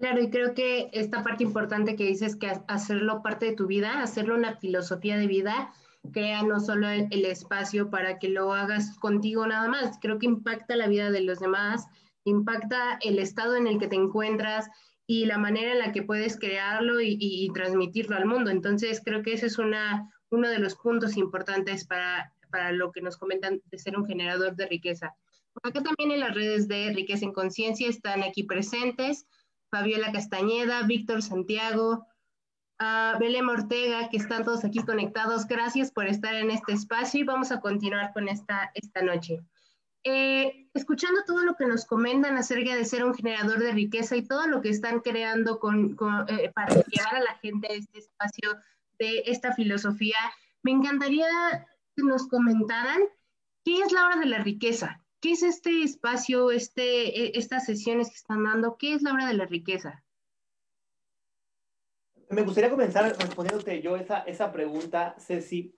Claro, 0.00 0.20
y 0.20 0.30
creo 0.30 0.52
que 0.52 0.90
esta 0.92 1.22
parte 1.22 1.44
importante 1.44 1.94
que 1.94 2.06
dices 2.06 2.34
que 2.34 2.50
hacerlo 2.66 3.22
parte 3.22 3.46
de 3.46 3.54
tu 3.54 3.68
vida, 3.68 4.02
hacerlo 4.02 4.34
una 4.34 4.56
filosofía 4.56 5.16
de 5.16 5.28
vida, 5.28 5.72
crea 6.12 6.42
no 6.42 6.58
solo 6.58 6.88
el, 6.88 7.24
espacio 7.24 7.88
para 7.88 8.18
que 8.18 8.28
lo 8.28 8.52
hagas 8.52 8.98
contigo 8.98 9.46
nada 9.46 9.68
más, 9.68 9.98
creo 10.00 10.18
que 10.18 10.26
impacta 10.26 10.74
la 10.74 10.88
vida 10.88 11.12
de 11.12 11.20
los 11.20 11.38
demás, 11.38 11.86
impacta 12.24 12.98
el 13.00 13.20
estado 13.20 13.54
en 13.54 13.68
el 13.68 13.78
que 13.78 13.86
te 13.86 13.94
encuentras 13.94 14.68
y 15.06 15.26
la 15.26 15.38
manera 15.38 15.70
en 15.70 15.78
la 15.78 15.92
que 15.92 16.02
puedes 16.02 16.36
crearlo 16.36 17.00
y, 17.00 17.48
transmitirlo 17.54 18.16
al 18.16 18.26
mundo. 18.26 18.50
Entonces, 18.50 19.00
creo 19.04 19.22
que 19.22 19.34
ese 19.34 19.46
es 19.46 19.58
una, 19.58 20.12
uno 20.30 20.48
de 20.48 20.58
los 20.58 20.74
puntos 20.74 21.16
importantes 21.16 21.86
para, 21.86 22.34
para 22.50 22.72
lo 22.72 22.90
que 22.90 23.02
nos 23.02 23.16
comentan 23.16 23.62
de 23.66 23.78
ser 23.78 23.96
un 23.96 24.04
generador 24.04 24.56
de 24.56 24.66
riqueza. 24.66 25.14
Acá 25.62 25.82
también 25.82 26.10
en 26.12 26.20
las 26.20 26.34
redes 26.34 26.68
de 26.68 26.92
Riqueza 26.92 27.24
en 27.24 27.32
Conciencia 27.32 27.88
están 27.88 28.22
aquí 28.22 28.42
presentes 28.44 29.26
Fabiola 29.72 30.12
Castañeda, 30.12 30.82
Víctor 30.82 31.22
Santiago, 31.22 32.06
uh, 32.78 33.50
Ortega, 33.50 34.10
que 34.10 34.18
están 34.18 34.44
todos 34.44 34.64
aquí 34.64 34.80
conectados. 34.80 35.46
Gracias 35.46 35.90
por 35.90 36.06
estar 36.06 36.34
en 36.34 36.50
este 36.50 36.72
espacio 36.72 37.20
y 37.20 37.24
vamos 37.24 37.52
a 37.52 37.60
continuar 37.60 38.12
con 38.12 38.28
esta, 38.28 38.70
esta 38.74 39.00
noche. 39.00 39.40
Eh, 40.04 40.68
escuchando 40.74 41.20
todo 41.26 41.44
lo 41.44 41.54
que 41.56 41.66
nos 41.66 41.86
comentan 41.86 42.36
acerca 42.36 42.74
de 42.74 42.84
ser 42.84 43.04
un 43.04 43.14
generador 43.14 43.60
de 43.60 43.72
riqueza 43.72 44.16
y 44.16 44.26
todo 44.26 44.46
lo 44.46 44.60
que 44.60 44.68
están 44.68 45.00
creando 45.00 45.58
con, 45.58 45.96
eh, 46.28 46.50
para 46.54 46.74
llevar 46.74 47.16
a 47.16 47.20
la 47.20 47.38
gente 47.40 47.68
a 47.68 47.74
este 47.76 48.00
espacio 48.00 48.58
de 48.98 49.22
esta 49.26 49.54
filosofía, 49.54 50.18
me 50.62 50.72
encantaría 50.72 51.26
que 51.96 52.02
nos 52.02 52.26
comentaran 52.26 53.00
qué 53.64 53.80
es 53.80 53.92
la 53.92 54.06
hora 54.06 54.16
de 54.16 54.26
la 54.26 54.38
riqueza. 54.38 55.01
¿Qué 55.22 55.30
es 55.32 55.44
este 55.44 55.84
espacio, 55.84 56.50
este, 56.50 56.82
e, 57.16 57.38
estas 57.38 57.64
sesiones 57.64 58.08
que 58.08 58.16
están 58.16 58.42
dando? 58.42 58.76
¿Qué 58.76 58.92
es 58.92 59.02
la 59.02 59.12
hora 59.12 59.28
de 59.28 59.34
la 59.34 59.46
riqueza? 59.46 60.02
Me 62.28 62.42
gustaría 62.42 62.70
comenzar 62.70 63.04
respondiéndote 63.04 63.80
yo 63.80 63.96
esa, 63.96 64.22
esa 64.22 64.50
pregunta, 64.50 65.14
Ceci. 65.20 65.76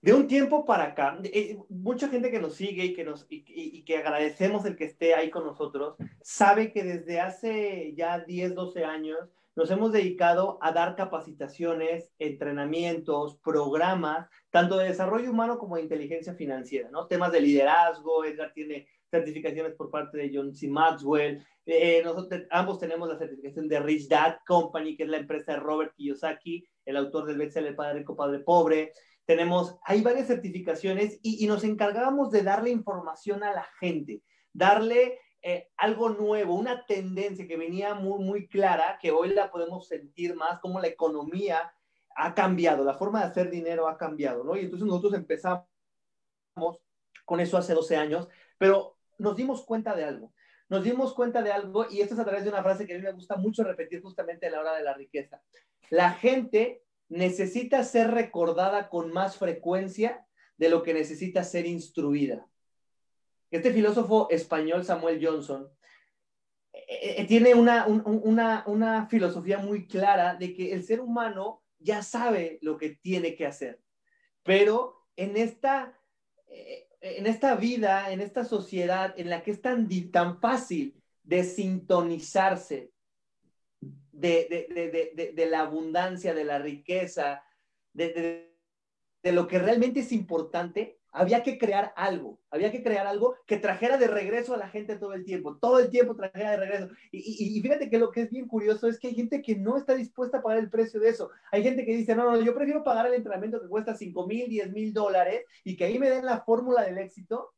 De 0.00 0.12
un 0.12 0.26
tiempo 0.26 0.64
para 0.64 0.86
acá, 0.86 1.20
eh, 1.22 1.56
mucha 1.68 2.08
gente 2.08 2.32
que 2.32 2.40
nos 2.40 2.56
sigue 2.56 2.84
y 2.86 2.94
que, 2.94 3.04
nos, 3.04 3.26
y, 3.28 3.84
que 3.84 3.98
agradecemos 3.98 4.64
el 4.64 4.74
que 4.74 4.86
esté 4.86 5.14
ahí 5.14 5.30
con 5.30 5.44
nosotros, 5.44 5.94
sabe 6.20 6.72
que 6.72 6.82
desde 6.82 7.20
hace 7.20 7.94
ya 7.94 8.18
10, 8.18 8.56
12 8.56 8.84
años 8.84 9.20
nos 9.54 9.70
hemos 9.70 9.92
dedicado 9.92 10.58
a 10.60 10.72
dar 10.72 10.96
capacitaciones, 10.96 12.10
entrenamientos, 12.18 13.36
programas, 13.36 14.28
tanto 14.52 14.76
de 14.76 14.88
desarrollo 14.88 15.30
humano 15.30 15.58
como 15.58 15.76
de 15.76 15.82
inteligencia 15.82 16.34
financiera, 16.34 16.90
¿no? 16.90 17.06
Temas 17.06 17.32
de 17.32 17.40
liderazgo, 17.40 18.22
Edgar 18.22 18.52
tiene 18.52 18.86
certificaciones 19.10 19.74
por 19.74 19.90
parte 19.90 20.18
de 20.18 20.30
John 20.32 20.54
C. 20.54 20.68
Maxwell, 20.68 21.44
eh, 21.64 22.02
nosotros 22.04 22.42
ambos 22.50 22.78
tenemos 22.78 23.08
la 23.08 23.18
certificación 23.18 23.66
de 23.66 23.80
Rich 23.80 24.08
Dad 24.08 24.36
Company, 24.46 24.94
que 24.94 25.04
es 25.04 25.08
la 25.08 25.16
empresa 25.16 25.52
de 25.52 25.60
Robert 25.60 25.94
Kiyosaki, 25.94 26.64
el 26.84 26.96
autor 26.98 27.26
del 27.26 27.38
bestseller 27.38 27.74
Padre 27.74 28.00
Rico, 28.00 28.14
Padre 28.14 28.40
Pobre, 28.40 28.92
tenemos, 29.24 29.78
hay 29.84 30.02
varias 30.02 30.26
certificaciones 30.26 31.18
y, 31.22 31.46
nos 31.46 31.64
encargábamos 31.64 32.30
de 32.30 32.42
darle 32.42 32.70
información 32.70 33.42
a 33.42 33.52
la 33.52 33.66
gente, 33.80 34.22
darle 34.52 35.18
eh, 35.40 35.68
algo 35.78 36.10
nuevo, 36.10 36.54
una 36.54 36.84
tendencia 36.84 37.46
que 37.46 37.56
venía 37.56 37.94
muy, 37.94 38.22
muy 38.22 38.48
clara, 38.48 38.98
que 39.00 39.12
hoy 39.12 39.30
la 39.30 39.50
podemos 39.50 39.88
sentir 39.88 40.34
más, 40.34 40.60
como 40.60 40.78
la 40.78 40.88
economía 40.88 41.72
ha 42.16 42.34
cambiado, 42.34 42.84
la 42.84 42.94
forma 42.94 43.20
de 43.20 43.26
hacer 43.26 43.50
dinero 43.50 43.88
ha 43.88 43.96
cambiado, 43.96 44.44
¿no? 44.44 44.56
Y 44.56 44.60
entonces 44.60 44.86
nosotros 44.86 45.14
empezamos 45.14 45.66
con 47.24 47.40
eso 47.40 47.56
hace 47.56 47.74
12 47.74 47.96
años, 47.96 48.28
pero 48.58 48.96
nos 49.18 49.36
dimos 49.36 49.64
cuenta 49.64 49.94
de 49.94 50.04
algo. 50.04 50.32
Nos 50.68 50.84
dimos 50.84 51.12
cuenta 51.14 51.42
de 51.42 51.52
algo, 51.52 51.86
y 51.90 52.00
esto 52.00 52.14
es 52.14 52.20
a 52.20 52.24
través 52.24 52.44
de 52.44 52.50
una 52.50 52.62
frase 52.62 52.86
que 52.86 52.94
a 52.94 52.96
mí 52.96 53.02
me 53.02 53.12
gusta 53.12 53.36
mucho 53.36 53.62
repetir 53.62 54.00
justamente 54.00 54.46
a 54.46 54.50
la 54.50 54.60
hora 54.60 54.74
de 54.74 54.82
la 54.82 54.94
riqueza. 54.94 55.42
La 55.90 56.12
gente 56.12 56.82
necesita 57.08 57.84
ser 57.84 58.10
recordada 58.10 58.88
con 58.88 59.12
más 59.12 59.36
frecuencia 59.36 60.26
de 60.56 60.70
lo 60.70 60.82
que 60.82 60.94
necesita 60.94 61.44
ser 61.44 61.66
instruida. 61.66 62.46
Este 63.50 63.70
filósofo 63.70 64.28
español, 64.30 64.84
Samuel 64.84 65.24
Johnson, 65.24 65.68
eh, 66.72 67.16
eh, 67.18 67.26
tiene 67.26 67.54
una, 67.54 67.86
una, 67.86 69.06
filosofía 69.08 69.58
muy 69.58 69.86
clara 69.86 70.36
de 70.36 70.54
que 70.54 70.72
el 70.72 70.84
ser 70.84 71.00
humano 71.00 71.61
ya 71.82 72.02
sabe 72.02 72.58
lo 72.62 72.76
que 72.76 72.90
tiene 72.90 73.34
que 73.34 73.46
hacer, 73.46 73.80
pero 74.42 75.06
en 75.16 75.36
esta, 75.36 75.98
eh, 76.48 76.88
en 77.00 77.26
esta 77.26 77.54
vida, 77.56 78.12
en 78.12 78.20
esta 78.20 78.44
sociedad 78.44 79.14
en 79.16 79.30
la 79.30 79.42
que 79.42 79.52
es 79.52 79.60
tan, 79.60 79.88
tan 80.10 80.40
fácil 80.40 81.02
de 81.22 81.44
sintonizarse 81.44 82.92
de, 84.12 85.48
la 85.50 85.60
abundancia, 85.60 86.34
de 86.34 86.44
la 86.44 86.58
riqueza, 86.58 87.44
de, 87.92 88.54
lo 89.24 89.46
que 89.46 89.58
realmente 89.58 90.00
es 90.00 90.12
importante, 90.12 91.00
había 91.12 91.42
que 91.42 91.58
crear 91.58 91.92
algo, 91.94 92.40
había 92.50 92.72
que 92.72 92.82
crear 92.82 93.06
algo 93.06 93.36
que 93.46 93.58
trajera 93.58 93.98
de 93.98 94.08
regreso 94.08 94.54
a 94.54 94.56
la 94.56 94.70
gente 94.70 94.96
todo 94.96 95.12
el 95.12 95.24
tiempo, 95.24 95.58
todo 95.58 95.78
el 95.78 95.90
tiempo 95.90 96.16
trajera 96.16 96.52
de 96.52 96.56
regreso. 96.56 96.88
Y, 97.12 97.60
fíjate 97.60 97.90
que 97.90 97.98
lo 97.98 98.10
que 98.10 98.22
es 98.22 98.30
bien 98.30 98.48
curioso 98.48 98.88
es 98.88 98.98
que 98.98 99.08
hay 99.08 99.14
gente 99.14 99.42
que 99.42 99.54
no 99.54 99.76
está 99.76 99.94
dispuesta 99.94 100.38
a 100.38 100.42
pagar 100.42 100.58
el 100.58 100.70
precio 100.70 100.98
de 101.00 101.10
eso. 101.10 101.30
Hay 101.52 101.62
gente 101.62 101.84
que 101.84 101.94
dice, 101.94 102.16
no, 102.16 102.24
no, 102.24 102.40
yo 102.40 102.54
prefiero 102.54 102.82
pagar 102.82 103.06
el 103.06 103.14
entrenamiento 103.14 103.60
que 103.60 103.68
cuesta 103.68 103.94
5 103.94 104.26
mil, 104.26 104.48
10 104.48 104.72
mil 104.72 104.92
dólares 104.94 105.44
y 105.64 105.76
que 105.76 105.84
ahí 105.84 105.98
me 105.98 106.08
den 106.08 106.24
la 106.24 106.40
fórmula 106.40 106.82
del 106.82 106.98
éxito, 106.98 107.52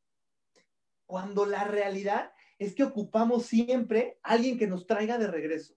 cuando 1.06 1.46
la 1.46 1.64
realidad 1.64 2.32
es 2.58 2.74
que 2.74 2.82
ocupamos 2.82 3.46
siempre 3.46 4.18
alguien 4.22 4.58
que 4.58 4.66
nos 4.66 4.86
traiga 4.86 5.16
de 5.16 5.28
regreso 5.28 5.76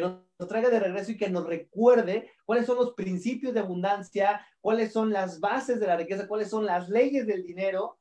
que 0.00 0.28
nos 0.38 0.48
traiga 0.48 0.70
de 0.70 0.80
regreso 0.80 1.12
y 1.12 1.16
que 1.16 1.28
nos 1.28 1.46
recuerde 1.46 2.30
cuáles 2.44 2.66
son 2.66 2.76
los 2.76 2.94
principios 2.94 3.54
de 3.54 3.60
abundancia, 3.60 4.44
cuáles 4.60 4.92
son 4.92 5.12
las 5.12 5.40
bases 5.40 5.80
de 5.80 5.86
la 5.86 5.96
riqueza, 5.96 6.28
cuáles 6.28 6.50
son 6.50 6.66
las 6.66 6.88
leyes 6.88 7.26
del 7.26 7.44
dinero 7.44 7.98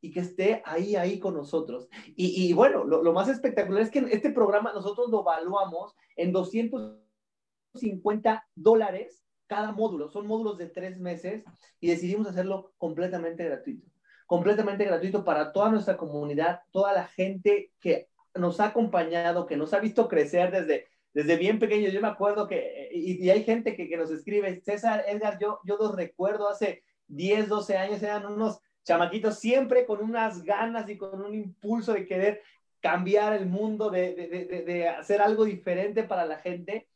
y 0.00 0.12
que 0.12 0.20
esté 0.20 0.62
ahí, 0.64 0.96
ahí 0.96 1.18
con 1.18 1.34
nosotros. 1.34 1.88
Y, 2.16 2.52
bueno, 2.52 2.84
lo, 2.84 3.12
más 3.12 3.28
espectacular 3.28 3.82
es 3.82 3.90
que 3.90 3.98
este 4.10 4.30
programa 4.30 4.72
nosotros 4.72 5.10
lo 5.10 5.20
evaluamos 5.20 5.94
en 6.16 6.32
250 6.32 8.48
dólares 8.54 9.22
cada 9.46 9.72
módulo. 9.72 10.08
Son 10.08 10.26
módulos 10.26 10.58
de 10.58 10.68
tres 10.68 10.98
meses 10.98 11.44
y 11.80 11.88
decidimos 11.88 12.28
hacerlo 12.28 12.72
completamente 12.78 13.44
gratuito. 13.44 13.86
Completamente 14.26 14.84
gratuito 14.84 15.24
para 15.24 15.52
toda 15.52 15.70
nuestra 15.70 15.96
comunidad, 15.96 16.60
toda 16.70 16.92
la 16.92 17.08
gente 17.08 17.72
que 17.80 18.08
nos 18.34 18.60
ha 18.60 18.66
acompañado, 18.66 19.46
que 19.46 19.56
nos 19.56 19.74
ha 19.74 19.80
visto 19.80 20.08
crecer 20.08 20.52
desde 20.52 20.86
desde 21.12 21.36
bien 21.36 21.58
pequeño, 21.58 21.88
yo 21.88 22.00
me 22.00 22.08
acuerdo 22.08 22.46
que, 22.46 22.88
y, 22.92 23.28
hay 23.30 23.44
gente 23.44 23.74
que, 23.76 23.96
nos 23.96 24.10
escribe, 24.10 24.60
César, 24.64 25.04
Edgar, 25.08 25.38
yo, 25.40 25.60
yo 25.64 25.76
los 25.76 25.94
recuerdo 25.94 26.48
hace 26.48 26.84
10, 27.08 27.48
12 27.48 27.76
años, 27.76 28.02
eran 28.02 28.26
unos 28.26 28.60
chamaquitos 28.84 29.38
siempre 29.38 29.86
con 29.86 30.02
unas 30.02 30.42
ganas 30.42 30.88
y 30.88 30.96
con 30.96 31.20
un 31.20 31.34
impulso 31.34 31.92
de 31.92 32.06
querer 32.06 32.42
cambiar 32.80 33.34
el 33.34 33.46
mundo, 33.46 33.90
de, 33.90 34.14
de, 34.14 34.62
de, 34.62 34.88
hacer 34.88 35.20
algo 35.20 35.44
diferente 35.44 36.04
para 36.04 36.24
la 36.24 36.38
gente. 36.38 36.88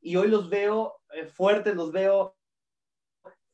Y 0.00 0.16
hoy 0.16 0.28
los 0.28 0.50
veo 0.50 1.00
eh, 1.14 1.26
fuertes, 1.26 1.74
los 1.74 1.92
veo 1.92 2.36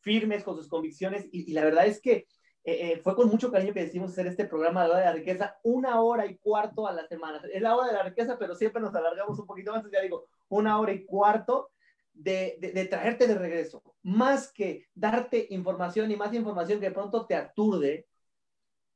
firmes 0.01 0.43
con 0.45 0.57
sus 0.57 0.69
convicciones 0.69 1.29
y 1.33 1.53
la 1.53 1.65
verdad 1.65 1.87
es 1.87 2.01
que 2.01 2.27
eh, 2.67 2.95
eh, 2.95 3.01
fue 3.01 3.15
con 3.15 3.29
mucho 3.29 3.53
cariño 3.53 3.73
que 3.73 3.83
decidimos 3.83 4.11
hacer 4.11 4.27
este 4.27 4.45
programa 4.45 4.83
de 4.83 4.89
la 4.89 4.95
hora 4.95 5.05
de 5.05 5.11
la 5.11 5.17
riqueza, 5.17 5.57
una 5.63 6.01
hora 6.01 6.27
y 6.27 6.37
cuarto 6.37 6.89
a 6.89 6.93
la 6.93 7.07
semana. 7.07 7.41
Es 7.53 7.63
la 7.63 7.77
hora 7.77 7.87
de 7.87 7.93
la 7.93 8.03
riqueza, 8.03 8.37
pero 8.41 8.57
siempre 8.57 8.83
nos 8.83 8.93
alargamos 8.93 9.39
un 9.39 9.47
poquito 9.47 9.71
más, 9.71 9.85
ya 9.93 10.01
digo, 10.01 10.27
una 10.49 10.81
hora 10.81 10.93
y 10.93 11.05
cuarto 11.05 11.71
de, 12.13 12.59
de, 12.61 12.85
traerte 12.87 13.29
de 13.29 13.37
regreso. 13.37 13.85
Más 14.03 14.53
que 14.53 14.89
darte 14.97 15.47
información 15.51 16.11
y 16.11 16.17
más 16.17 16.35
información 16.35 16.81
que 16.81 16.87
de 16.87 16.93
pronto 16.93 17.25
te 17.25 17.37
aturde, 17.37 18.09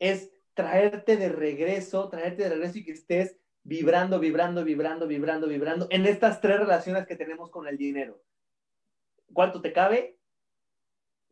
es 0.00 0.32
traerte 0.54 1.16
de 1.16 1.28
regreso, 1.28 2.08
traerte 2.08 2.42
de 2.42 2.48
regreso 2.48 2.78
y 2.78 2.84
que 2.84 2.92
estés 2.92 3.36
vibrando, 3.62 4.18
vibrando, 4.18 4.64
vibrando, 4.64 5.06
vibrando, 5.06 5.46
vibrando 5.46 5.86
en 5.90 6.06
estas 6.06 6.40
tres 6.40 6.58
relaciones 6.58 7.06
que 7.06 7.14
tenemos 7.14 7.50
con 7.50 7.68
el 7.68 7.78
dinero. 7.78 8.20
¿Cuánto 9.32 9.60
te 9.62 9.72
cabe? 9.72 10.18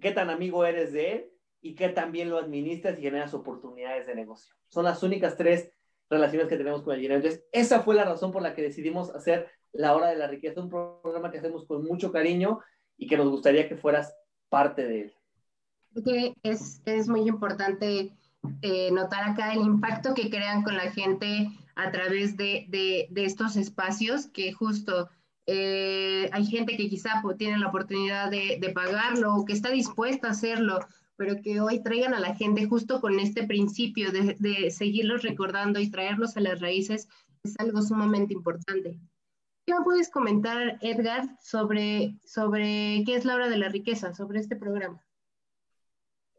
¿Qué 0.00 0.12
tan 0.12 0.30
amigo 0.30 0.64
eres 0.64 0.92
de 0.92 1.12
él? 1.12 1.32
Y 1.60 1.74
que 1.74 1.88
también 1.88 2.30
lo 2.30 2.38
administras 2.38 2.98
y 2.98 3.02
generas 3.02 3.34
oportunidades 3.34 4.06
de 4.06 4.14
negocio. 4.14 4.54
Son 4.68 4.84
las 4.84 5.02
únicas 5.02 5.36
tres 5.36 5.72
relaciones 6.08 6.48
que 6.48 6.56
tenemos 6.56 6.82
con 6.82 6.94
el 6.94 7.00
dinero. 7.00 7.16
Entonces, 7.20 7.44
esa 7.52 7.80
fue 7.80 7.94
la 7.94 8.04
razón 8.04 8.30
por 8.32 8.42
la 8.42 8.54
que 8.54 8.62
decidimos 8.62 9.14
hacer 9.14 9.48
La 9.72 9.94
Hora 9.94 10.08
de 10.08 10.16
la 10.16 10.26
Riqueza, 10.26 10.60
un 10.60 10.68
programa 10.70 11.30
que 11.30 11.38
hacemos 11.38 11.66
con 11.66 11.84
mucho 11.84 12.12
cariño 12.12 12.60
y 12.96 13.06
que 13.06 13.16
nos 13.16 13.28
gustaría 13.28 13.68
que 13.68 13.76
fueras 13.76 14.14
parte 14.48 14.86
de 14.86 15.00
él. 15.00 15.14
Que 16.04 16.34
es, 16.42 16.80
es 16.84 17.08
muy 17.08 17.28
importante 17.28 18.16
eh, 18.62 18.90
notar 18.92 19.30
acá 19.30 19.52
el 19.52 19.60
impacto 19.60 20.14
que 20.14 20.30
crean 20.30 20.62
con 20.62 20.76
la 20.76 20.90
gente 20.92 21.48
a 21.76 21.90
través 21.90 22.36
de, 22.36 22.66
de, 22.68 23.08
de 23.10 23.24
estos 23.24 23.56
espacios 23.56 24.26
que 24.26 24.52
justo 24.52 25.08
Eh, 25.50 26.28
hay 26.30 26.44
gente 26.44 26.76
que 26.76 26.90
quizá 26.90 27.22
tiene 27.38 27.56
la 27.56 27.68
oportunidad 27.68 28.30
de, 28.30 28.58
de 28.60 28.68
pagarlo 28.68 29.34
o 29.34 29.44
que 29.46 29.54
está 29.54 29.70
dispuesta 29.70 30.28
a 30.28 30.32
hacerlo, 30.32 30.78
pero 31.18 31.42
que 31.42 31.60
hoy 31.60 31.82
traigan 31.82 32.14
a 32.14 32.20
la 32.20 32.36
gente 32.36 32.64
justo 32.66 33.00
con 33.00 33.18
este 33.18 33.42
principio 33.42 34.12
de, 34.12 34.70
seguirlos 34.70 35.22
recordando 35.22 35.80
y 35.80 35.90
traerlos 35.90 36.36
a 36.36 36.40
las 36.40 36.60
raíces 36.60 37.08
es 37.42 37.58
algo 37.58 37.82
sumamente 37.82 38.32
importante. 38.32 38.96
¿Qué 39.66 39.74
me 39.74 39.84
puedes 39.84 40.10
comentar, 40.10 40.78
Edgar, 40.80 41.24
sobre, 41.42 42.14
sobre 42.24 43.02
qué 43.04 43.16
es 43.16 43.24
la 43.24 43.34
hora 43.34 43.48
de 43.48 43.58
la 43.58 43.68
riqueza, 43.68 44.14
sobre 44.14 44.38
este 44.38 44.54
programa? 44.54 45.04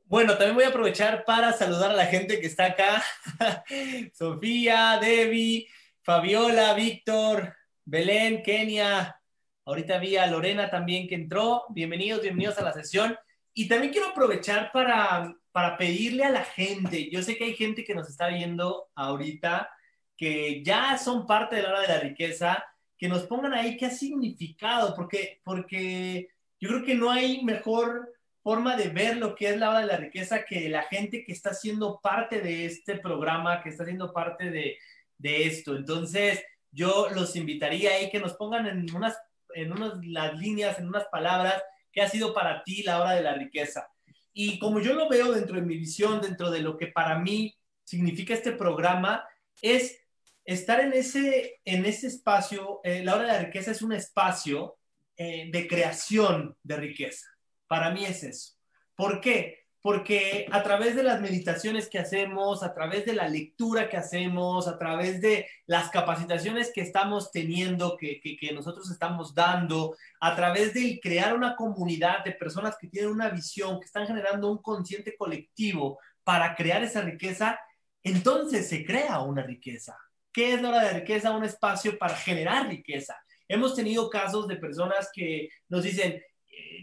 Bueno, 0.05 0.38
también 0.38 0.55
voy 0.55 0.63
a 0.63 0.69
aprovechar 0.69 1.25
para 1.25 1.51
saludar 1.51 1.91
a 1.91 1.95
la 1.95 2.05
gente 2.05 2.39
que 2.39 2.48
está 2.48 2.67
acá. 2.67 3.03
Sofía, 4.13 4.98
Debbie, 5.00 5.67
Fabiola, 6.01 6.74
Víctor, 6.74 7.53
Belén, 7.83 8.41
Kenia. 8.43 9.19
Ahorita 9.65 10.00
vi 10.00 10.15
Lorena 10.31 10.69
también 10.69 11.07
que 11.07 11.15
entró. 11.15 11.65
Bienvenidos, 11.69 12.21
bienvenidos 12.21 12.57
a 12.57 12.63
la 12.63 12.74
sesión. 12.74 13.15
Y 13.59 13.67
también 13.67 13.91
quiero 13.91 14.07
aprovechar 14.07 14.71
para, 14.71 15.35
para 15.51 15.75
pedirle 15.75 16.23
a 16.23 16.29
la 16.29 16.45
gente, 16.45 17.09
yo 17.09 17.21
sé 17.21 17.35
que 17.35 17.43
hay 17.43 17.55
gente 17.55 17.83
que 17.83 17.93
nos 17.93 18.07
está 18.07 18.29
viendo 18.29 18.87
ahorita, 18.95 19.69
que 20.15 20.63
ya 20.63 20.97
son 20.97 21.27
parte 21.27 21.57
de 21.57 21.63
la 21.63 21.71
hora 21.71 21.81
de 21.81 21.87
la 21.89 21.99
riqueza, 21.99 22.63
que 22.97 23.09
nos 23.09 23.23
pongan 23.23 23.53
ahí 23.53 23.75
qué 23.75 23.87
ha 23.87 23.91
significado, 23.91 24.95
porque, 24.95 25.41
porque 25.43 26.29
yo 26.57 26.69
creo 26.69 26.85
que 26.85 26.95
no 26.95 27.11
hay 27.11 27.43
mejor 27.43 28.13
forma 28.41 28.77
de 28.77 28.87
ver 28.87 29.17
lo 29.17 29.35
que 29.35 29.49
es 29.49 29.57
la 29.57 29.71
hora 29.71 29.81
de 29.81 29.87
la 29.87 29.97
riqueza 29.97 30.45
que 30.45 30.69
la 30.69 30.83
gente 30.83 31.25
que 31.25 31.33
está 31.33 31.53
siendo 31.53 31.99
parte 32.01 32.39
de 32.39 32.65
este 32.65 32.95
programa, 32.95 33.61
que 33.61 33.71
está 33.71 33.83
siendo 33.83 34.13
parte 34.13 34.51
de, 34.51 34.77
de 35.17 35.47
esto. 35.47 35.75
Entonces, 35.75 36.41
yo 36.71 37.09
los 37.09 37.35
invitaría 37.35 37.91
ahí 37.91 38.09
que 38.09 38.21
nos 38.21 38.35
pongan 38.35 38.67
en 38.67 38.95
unas, 38.95 39.17
en 39.53 39.73
unas 39.73 39.95
las 40.05 40.39
líneas, 40.39 40.79
en 40.79 40.87
unas 40.87 41.07
palabras, 41.07 41.61
qué 41.91 42.01
ha 42.01 42.10
sido 42.10 42.34
para 42.34 42.63
ti 42.63 42.84
la 42.84 43.01
hora 43.01 43.13
de 43.13 43.22
la 43.22 43.34
riqueza. 43.34 43.88
Y 44.34 44.60
como 44.60 44.79
yo 44.79 44.93
lo 44.93 45.10
veo 45.10 45.31
dentro 45.31 45.55
de 45.55 45.62
mi 45.62 45.77
visión, 45.77 46.22
dentro 46.22 46.50
de 46.50 46.62
lo 46.62 46.77
que 46.77 46.88
para 46.88 47.19
mí 47.19 47.58
significa 47.84 48.34
este 48.34 48.51
programa, 48.51 49.25
es 49.62 50.00
estar 50.46 50.79
en 50.79 50.93
ese, 50.93 51.60
en 51.65 51.86
ese 51.86 52.08
espacio. 52.08 52.79
Eh, 52.84 53.03
la 53.03 53.15
hora 53.15 53.24
de 53.24 53.34
la 53.34 53.39
riqueza 53.39 53.72
es 53.72 53.81
un 53.81 53.93
espacio 53.93 54.77
eh, 55.17 55.50
de 55.51 55.67
creación 55.67 56.55
de 56.63 56.77
riqueza. 56.77 57.27
Para 57.67 57.91
mí 57.91 58.05
es 58.05 58.24
eso. 58.24 58.53
¿Por 58.96 59.19
qué? 59.19 59.58
Porque 59.81 60.45
a 60.51 60.62
través 60.62 60.95
de 60.95 61.03
las 61.03 61.21
meditaciones 61.21 61.88
que 61.88 62.00
hacemos, 62.00 62.63
a 62.63 62.74
través 62.74 63.05
de 63.05 63.13
la 63.13 63.29
lectura 63.29 63.88
que 63.88 63.95
hacemos, 63.95 64.67
a 64.67 64.77
través 64.77 65.21
de 65.21 65.48
las 65.67 65.89
capacitaciones 65.89 66.71
que 66.74 66.81
estamos 66.81 67.31
teniendo, 67.31 67.95
que, 67.95 68.19
que, 68.19 68.51
nosotros 68.51 68.91
estamos 68.91 69.33
dando, 69.33 69.95
a 70.19 70.36
través 70.36 70.74
de 70.74 71.00
crear 71.01 71.33
una 71.33 71.55
comunidad 71.55 72.25
de 72.25 72.33
personas 72.33 72.75
que 72.79 72.88
tienen 72.88 73.12
una 73.12 73.29
visión, 73.29 73.79
que 73.79 73.86
están 73.86 74.05
generando 74.05 74.51
un 74.51 74.62
consciente 74.62 75.15
colectivo 75.15 75.98
para 76.25 76.55
crear 76.55 76.83
esa 76.83 77.01
riqueza, 77.01 77.57
entonces 78.03 78.67
se 78.67 78.86
crea 78.86 79.19
una 79.21 79.43
riqueza. 79.43 79.98
¿Qué 80.31 80.53
es 80.53 80.62
la 80.62 80.69
hora 80.69 80.83
de 80.83 81.00
riqueza? 81.00 81.31
Un 81.31 81.45
espacio 81.45 81.98
para 81.98 82.15
generar 82.15 82.67
riqueza. 82.67 83.15
Hemos 83.48 83.75
tenido 83.75 84.09
casos 84.09 84.48
de 84.48 84.57
personas 84.57 85.09
que 85.12 85.50
nos 85.69 85.83
dicen, 85.83 86.21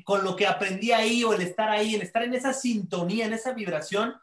con 0.04 0.23
lo 0.23 0.37
que 0.37 0.47
aprendí 0.47 0.92
ahí 0.92 1.25
o 1.25 1.33
el 1.33 1.42
estar 1.42 1.68
ahí, 1.68 1.95
el 1.95 2.02
estar 2.02 2.23
en 2.23 2.35
esa 2.35 2.52
sintonía, 2.52 3.26
en 3.26 3.33
esa 3.33 3.52
vibración, 3.52 4.14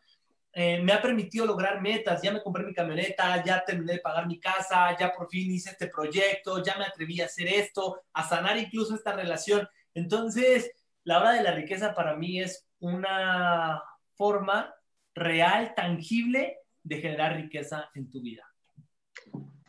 eh, 0.55 0.79
me 0.83 0.93
ha 0.93 1.01
permitido 1.01 1.45
lograr 1.45 1.81
metas. 1.81 2.21
Ya 2.21 2.31
me 2.31 2.41
compré 2.41 2.63
mi 2.63 2.73
camioneta, 2.73 3.43
ya 3.43 3.63
terminé 3.65 3.93
de 3.93 3.99
pagar 3.99 4.27
mi 4.27 4.39
casa, 4.39 4.95
ya 4.97 5.11
por 5.11 5.27
fin 5.29 5.51
hice 5.51 5.71
este 5.71 5.87
proyecto, 5.87 6.63
ya 6.63 6.77
me 6.77 6.85
atreví 6.85 7.19
a 7.21 7.25
hacer 7.25 7.47
esto, 7.47 8.01
a 8.13 8.27
sanar 8.27 8.57
incluso 8.57 8.95
esta 8.95 9.13
relación. 9.13 9.67
Entonces, 9.93 10.71
la 11.03 11.19
hora 11.19 11.33
de 11.33 11.43
la 11.43 11.51
riqueza 11.51 11.93
para 11.93 12.15
mí 12.15 12.39
es 12.39 12.65
una 12.79 13.81
forma 14.15 14.73
real, 15.15 15.73
tangible 15.75 16.59
de 16.83 16.97
generar 16.97 17.35
riqueza 17.35 17.89
en 17.95 18.09
tu 18.09 18.21
vida. 18.21 18.43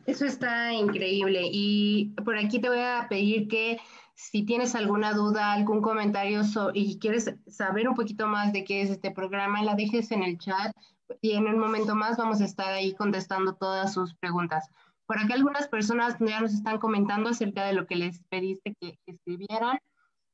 Eso 0.07 0.27
está 0.27 0.73
increíble. 0.73 1.41
Y 1.45 2.15
por 2.25 2.37
aquí 2.37 2.61
te 2.61 2.69
voy 2.69 2.81
a 2.81 3.07
pedir 3.09 3.49
que 3.49 3.79
si 4.15 4.45
tienes 4.45 4.75
alguna 4.75 5.13
duda, 5.13 5.53
algún 5.53 5.83
comentario 5.83 6.43
y 6.73 6.99
quieres 6.99 7.35
saber 7.49 7.89
un 7.89 7.95
poquito 7.95 8.29
más 8.29 8.53
de 8.53 8.65
qué 8.65 8.83
es 8.83 8.91
este 8.91 9.11
programa, 9.11 9.63
la 9.63 9.75
dejes 9.75 10.11
en 10.13 10.23
el 10.23 10.39
chat 10.39 10.75
y 11.21 11.33
en 11.33 11.47
un 11.47 11.59
momento 11.59 11.95
más 11.95 12.17
vamos 12.17 12.41
a 12.41 12.45
estar 12.45 12.73
ahí 12.73 12.95
contestando 12.95 13.55
todas 13.55 13.93
sus 13.93 14.15
preguntas. 14.15 14.71
Por 15.07 15.19
acá 15.19 15.35
algunas 15.35 15.69
personas 15.69 16.17
ya 16.21 16.41
nos 16.41 16.55
están 16.55 16.79
comentando 16.79 17.31
acerca 17.31 17.67
de 17.67 17.75
lo 17.75 17.87
que 17.87 17.97
les 17.97 18.21
pediste 18.31 18.75
que, 18.81 18.99
escribieran. 19.07 19.79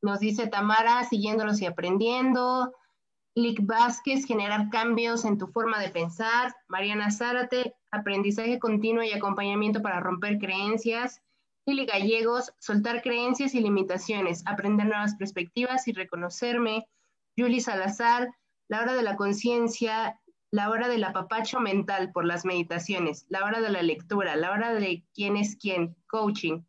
Nos 0.03 0.21
dice 0.21 0.47
Tamara, 0.47 1.05
siguiéndolos 1.05 1.61
y 1.61 1.67
aprendiendo. 1.67 2.73
Lick 3.35 3.65
Vázquez, 3.65 4.27
generar 4.27 4.71
cambios 4.71 5.25
en 5.25 5.39
tu 5.39 5.49
forma 5.49 5.81
de 5.81 5.89
pensar. 5.89 6.55
Mariana 6.69 7.11
Zárate, 7.11 7.75
aprendizaje 7.91 8.59
continuo 8.59 9.03
y 9.03 9.13
acompañamiento 9.13 9.83
para 9.83 10.01
romper 10.01 10.39
creencias. 10.39 11.21
Lili 11.67 11.87
Gallegos, 11.87 12.53
soltar 12.59 13.03
creencias 13.03 13.55
y 13.55 13.61
limitaciones, 13.61 14.43
aprender 14.47 14.87
nuevas 14.87 15.15
perspectivas 15.17 15.87
y 15.89 15.93
reconocerme. 15.93 16.87
Julie 17.37 17.61
Salazar, 17.61 18.29
la 18.69 18.81
hora 18.81 18.95
de 18.95 19.03
la 19.03 19.17
conciencia, 19.17 20.21
la 20.51 20.71
hora 20.71 20.89
del 20.89 21.05
apapacho 21.05 21.61
mental 21.61 22.11
por 22.13 22.25
las 22.25 22.45
meditaciones, 22.45 23.25
la 23.29 23.45
hora 23.45 23.61
de 23.61 23.71
la 23.71 23.83
lectura, 23.83 24.37
la 24.37 24.51
hora 24.51 24.75
de 24.75 25.05
quién 25.15 25.37
es 25.37 25.57
quién, 25.57 25.97
coaching. 26.09 26.63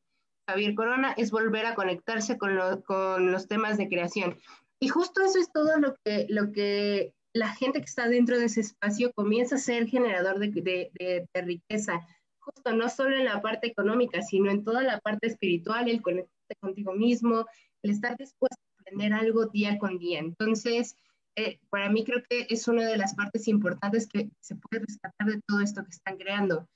Javier 0.47 0.75
Corona 0.75 1.13
es 1.17 1.32
volver 1.32 1.65
a 1.65 1.75
conectarse 1.75 2.38
con, 2.38 2.56
los 2.56 3.47
temas 3.47 3.77
de 3.77 3.88
creación. 3.88 4.38
Y 4.80 4.89
justo 4.89 5.21
eso 5.21 5.39
es 5.39 5.51
todo 5.51 5.77
lo 5.77 6.51
que 6.51 7.13
la 7.34 7.54
gente 7.56 7.80
que 7.80 7.86
está 7.86 8.08
dentro 8.08 8.38
de 8.38 8.45
ese 8.45 8.62
espacio 8.62 9.13
comienza 9.13 9.56
a 9.56 9.60
ser 9.60 9.88
generador 9.88 10.39
de 10.39 11.30
riqueza, 11.34 12.01
justo 12.41 12.73
no 12.73 12.89
solo 12.89 13.15
en 13.15 13.25
la 13.25 13.41
parte 13.41 13.67
económica, 13.67 14.21
sino 14.21 14.51
en 14.51 14.63
toda 14.63 14.84
la 14.84 14.99
parte 14.99 15.27
espiritual, 15.27 15.89
el 15.89 16.01
conectarte 16.01 16.56
contigo 16.60 16.93
mismo, 16.93 17.45
el 17.84 17.91
estar 17.91 18.17
dispuesto 18.17 18.58
a 18.60 18.82
aprender 18.82 19.13
algo 19.13 19.45
día 19.45 19.77
con 19.80 19.97
día. 19.97 20.19
Entonces, 20.19 20.95
eh, 21.36 21.60
para 21.69 21.89
mí 21.89 22.04
creo 22.04 22.21
que 22.30 22.47
es 22.49 22.67
una 22.67 22.86
de 22.86 22.97
las 22.97 23.15
partes 23.15 23.47
importantes 23.47 24.08
que 24.08 24.30
se 24.41 24.56
puede 24.56 24.86
rescatar 24.86 25.27
de 25.27 25.41
todo 25.47 25.62
esto 25.62 25.84
que 25.84 25.91
están 25.91 26.17
creando. 26.17 26.67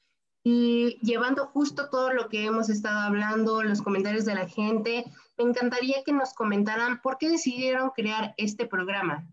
Y 0.43 0.99
llevando 1.01 1.47
justo 1.47 1.89
todo 1.89 2.13
lo 2.13 2.29
que 2.29 2.45
hemos 2.45 2.69
estado 2.69 2.99
hablando, 2.99 3.63
los 3.63 3.81
comentarios 3.81 4.25
de 4.25 4.35
la 4.35 4.47
gente, 4.47 5.03
me 5.37 5.43
encantaría 5.43 6.03
que 6.05 6.13
nos 6.13 6.33
comentaran 6.33 7.01
por 7.01 7.17
qué 7.17 7.29
decidieron 7.29 7.89
crear 7.89 8.35
este 8.37 8.67
programa. 8.67 9.27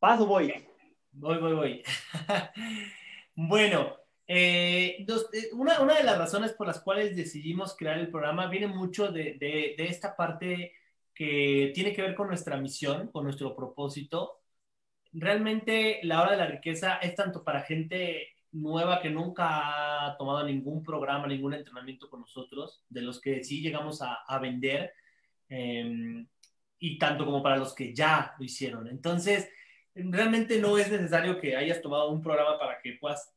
Paso, 0.00 0.26
voy. 0.26 0.52
Voy, 1.18 1.38
voy, 1.38 1.54
voy. 1.54 1.82
bueno, 3.36 3.96
eh, 4.26 5.06
eh, 5.08 5.50
una, 5.54 5.78
de 5.78 6.04
las 6.04 6.18
razones 6.18 6.52
por 6.52 6.66
las 6.66 6.80
cuales 6.80 7.16
decidimos 7.16 7.74
crear 7.74 7.98
el 7.98 8.10
programa 8.10 8.48
viene 8.48 8.66
mucho 8.66 9.10
de, 9.10 9.74
esta 9.78 10.14
parte 10.14 10.74
que 11.14 11.72
tiene 11.74 11.94
que 11.94 12.02
ver 12.02 12.14
con 12.14 12.28
nuestra 12.28 12.58
misión, 12.58 13.08
con 13.08 13.24
nuestro 13.24 13.56
propósito. 13.56 14.42
Realmente 15.12 16.00
la 16.02 16.20
hora 16.20 16.32
de 16.32 16.36
la 16.36 16.46
riqueza 16.48 16.96
es 16.96 17.14
tanto 17.14 17.42
para 17.42 17.62
gente 17.62 18.34
nueva 18.52 19.00
que 19.00 19.08
nunca 19.08 20.06
ha 20.06 20.18
tomado 20.18 20.44
ningún 20.44 20.82
programa, 20.82 21.26
ningún 21.26 21.54
entrenamiento 21.54 22.10
con 22.10 22.20
nosotros, 22.20 22.84
de 22.90 23.00
los 23.00 23.22
que 23.22 23.42
sí 23.42 23.62
llegamos 23.62 24.02
a, 24.02 24.38
vender, 24.38 24.92
eh, 25.48 26.26
y 26.78 26.98
tanto 26.98 27.24
como 27.24 27.42
para 27.42 27.56
los 27.56 27.74
que 27.74 27.94
ya 27.94 28.34
lo 28.38 28.44
hicieron. 28.44 28.86
Entonces, 28.88 29.48
realmente 29.96 30.60
no 30.60 30.76
es 30.78 30.90
necesario 30.90 31.40
que 31.40 31.56
hayas 31.56 31.80
tomado 31.80 32.10
un 32.10 32.22
programa 32.22 32.58
para 32.58 32.80
que 32.80 32.98
puedas 33.00 33.32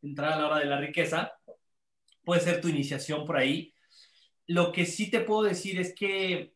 entrar 0.00 0.32
a 0.32 0.36
la 0.36 0.46
hora 0.46 0.58
de 0.58 0.66
la 0.66 0.78
riqueza. 0.78 1.32
Puede 2.24 2.40
ser 2.40 2.60
tu 2.60 2.68
iniciación 2.68 3.24
por 3.24 3.36
ahí. 3.36 3.74
Lo 4.46 4.72
que 4.72 4.86
sí 4.86 5.10
te 5.10 5.20
puedo 5.20 5.42
decir 5.42 5.78
es 5.80 5.94
que 5.94 6.54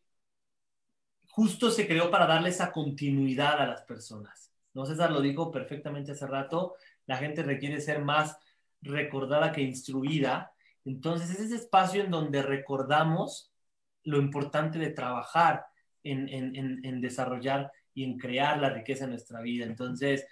justo 1.29 1.71
se 1.71 1.87
creó 1.87 2.09
para 2.09 2.25
darle 2.25 2.49
esa 2.49 2.71
continuidad 2.71 3.59
a 3.59 3.67
las 3.67 3.81
personas. 3.81 4.51
No 4.73 4.85
César 4.85 5.11
lo 5.11 5.21
dijo 5.21 5.51
perfectamente 5.51 6.13
hace 6.13 6.25
rato, 6.25 6.75
la 7.05 7.17
gente 7.17 7.43
requiere 7.43 7.81
ser 7.81 7.99
más 7.99 8.37
recordada 8.81 9.51
que 9.51 9.61
instruida. 9.61 10.53
Entonces 10.85 11.29
es 11.31 11.39
ese 11.39 11.55
espacio 11.55 12.03
en 12.03 12.11
donde 12.11 12.41
recordamos 12.41 13.51
lo 14.03 14.17
importante 14.17 14.79
de 14.79 14.89
trabajar 14.89 15.65
en, 16.03 16.27
en, 16.29 16.83
en 16.83 17.01
desarrollar 17.01 17.71
y 17.93 18.03
en 18.03 18.17
crear 18.17 18.59
la 18.59 18.69
riqueza 18.69 19.05
en 19.05 19.11
nuestra 19.11 19.41
vida. 19.41 19.65
Entonces, 19.65 20.25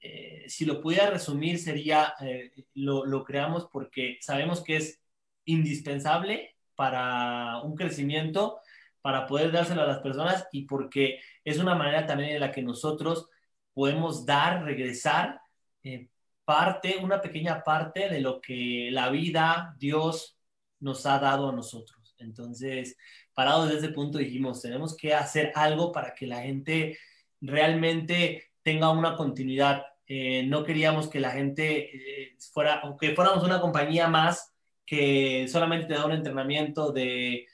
eh, 0.00 0.44
si 0.48 0.64
lo 0.64 0.80
pudiera 0.80 1.10
resumir, 1.10 1.58
sería, 1.58 2.14
eh, 2.20 2.52
lo, 2.74 3.04
lo, 3.04 3.24
creamos 3.24 3.68
porque 3.72 4.18
sabemos 4.20 4.62
que 4.62 4.76
es 4.76 5.00
indispensable 5.44 6.56
para 6.74 7.60
un 7.62 7.74
crecimiento, 7.74 8.60
para 9.00 9.26
poder 9.26 9.50
dárselo 9.50 9.82
a 9.82 9.86
las 9.86 9.98
personas 10.00 10.46
y 10.52 10.66
porque 10.66 11.20
es 11.44 11.58
una 11.58 11.74
manera 11.74 12.06
también 12.06 12.30
en 12.30 12.40
la 12.40 12.52
que 12.52 12.62
nosotros 12.62 13.28
podemos 13.72 14.26
dar, 14.26 14.64
regresar 14.64 15.40
eh, 15.82 16.08
parte, 16.44 16.96
una 16.98 17.20
pequeña 17.20 17.62
parte 17.62 18.08
de 18.08 18.20
lo 18.20 18.40
que 18.40 18.90
la 18.90 19.10
vida, 19.10 19.74
Dios 19.78 20.36
nos 20.80 21.06
ha 21.06 21.18
dado 21.18 21.48
a 21.48 21.52
nosotros. 21.52 22.14
Entonces, 22.18 22.96
parados 23.38 23.68
desde 23.68 23.86
ese 23.86 23.94
punto, 23.94 24.18
dijimos, 24.18 24.60
tenemos 24.60 24.96
que 24.96 25.14
hacer 25.14 25.52
algo 25.54 25.92
para 25.92 26.12
que 26.12 26.26
la 26.26 26.42
gente 26.42 26.98
realmente 27.40 28.50
tenga 28.64 28.90
una 28.90 29.14
continuidad. 29.14 29.84
Eh, 30.08 30.42
no 30.48 30.64
queríamos 30.64 31.06
que 31.06 31.20
la 31.20 31.30
gente 31.30 32.24
eh, 32.24 32.36
fuera, 32.52 32.82
o 32.82 32.96
que 32.96 33.14
fuéramos 33.14 33.44
una 33.44 33.60
compañía 33.60 34.08
más 34.08 34.52
que 34.84 35.46
solamente 35.46 35.86
te 35.86 35.94
da 35.94 36.06
un 36.06 36.14
entrenamiento 36.14 36.90
de 36.90 37.46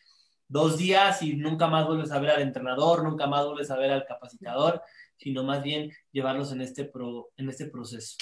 dos 0.49 0.79
días 0.79 1.21
y 1.21 1.37
nunca 1.37 1.67
más 1.67 1.87
vuelves 1.87 2.13
a 2.13 2.19
ver 2.19 2.31
al 2.31 2.41
entrenador, 2.41 3.05
nunca 3.05 3.27
más 3.27 3.45
vuelves 3.45 3.71
a 3.71 3.77
ver 3.77 3.91
al 3.93 4.07
capacitador, 4.07 4.81
sino 5.19 5.45
más 5.45 5.63
bien 5.63 5.93
llevarlos 6.13 6.51
en 6.53 6.63
este, 6.63 6.87
pro, 6.87 7.29
en 7.37 7.51
este 7.51 7.67
proceso. 7.67 8.17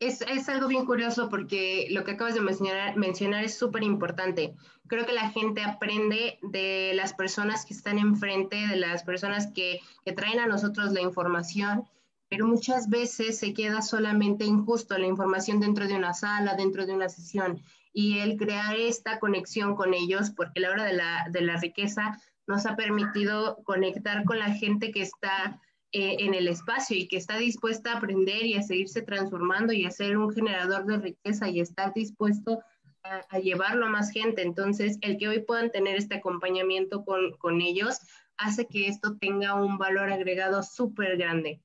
Es, 0.00 0.22
es, 0.22 0.48
algo 0.48 0.66
bien 0.66 0.86
curioso 0.86 1.28
porque 1.28 1.86
lo 1.90 2.04
que 2.04 2.12
acabas 2.12 2.34
de 2.34 2.40
mencionar, 2.40 2.96
mencionar 2.96 3.44
es 3.44 3.56
súper 3.56 3.82
importante. 3.82 4.54
Creo 4.86 5.06
que 5.06 5.12
la 5.12 5.30
gente 5.30 5.62
aprende 5.62 6.38
de 6.42 6.92
las 6.94 7.12
personas 7.12 7.66
que 7.66 7.74
están 7.74 7.98
enfrente, 7.98 8.56
de 8.66 8.76
las 8.76 9.04
personas 9.04 9.52
que, 9.52 9.80
que 10.04 10.12
traen 10.12 10.40
a 10.40 10.46
nosotros 10.46 10.92
la 10.92 11.02
información, 11.02 11.84
pero 12.28 12.46
muchas 12.46 12.88
veces 12.88 13.38
se 13.38 13.52
queda 13.52 13.82
solamente 13.82 14.44
injusto 14.44 14.96
la 14.96 15.06
información 15.06 15.60
dentro 15.60 15.86
de 15.86 15.94
una 15.94 16.14
sala, 16.14 16.54
dentro 16.54 16.86
de 16.86 16.94
una 16.94 17.08
sesión 17.08 17.62
y 17.92 18.18
el 18.18 18.36
crear 18.36 18.76
esta 18.76 19.18
conexión 19.18 19.74
con 19.74 19.94
ellos, 19.94 20.30
porque 20.30 20.60
la 20.60 20.70
hora 20.70 20.84
de 20.84 20.92
la, 20.92 21.26
de 21.30 21.40
la 21.40 21.56
riqueza 21.56 22.18
nos 22.46 22.66
ha 22.66 22.76
permitido 22.76 23.62
conectar 23.64 24.24
con 24.24 24.38
la 24.38 24.52
gente 24.54 24.90
que 24.92 25.02
está 25.02 25.60
eh, 25.92 26.16
en 26.20 26.34
el 26.34 26.46
espacio 26.46 26.96
y 26.96 27.08
que 27.08 27.16
está 27.16 27.36
dispuesta 27.36 27.92
a 27.92 27.96
aprender 27.96 28.44
y 28.44 28.54
a 28.54 28.62
seguirse 28.62 29.02
transformando 29.02 29.72
y 29.72 29.86
a 29.86 29.90
ser 29.90 30.16
un 30.16 30.32
generador 30.32 30.86
de 30.86 30.98
riqueza 30.98 31.48
y 31.48 31.60
estar 31.60 31.92
dispuesto 31.92 32.62
a, 33.02 33.38
llevarlo 33.38 33.86
a 33.86 33.90
más 33.90 34.12
gente. 34.12 34.42
Entonces, 34.42 34.98
el 35.00 35.16
que 35.18 35.28
hoy 35.28 35.40
puedan 35.40 35.70
tener 35.70 35.96
este 35.96 36.16
acompañamiento 36.16 37.04
con, 37.04 37.32
con 37.38 37.60
ellos 37.60 37.98
hace 38.36 38.66
que 38.66 38.86
esto 38.86 39.16
tenga 39.18 39.54
un 39.54 39.78
valor 39.78 40.12
agregado 40.12 40.62
súper 40.62 41.16
grande. 41.16 41.60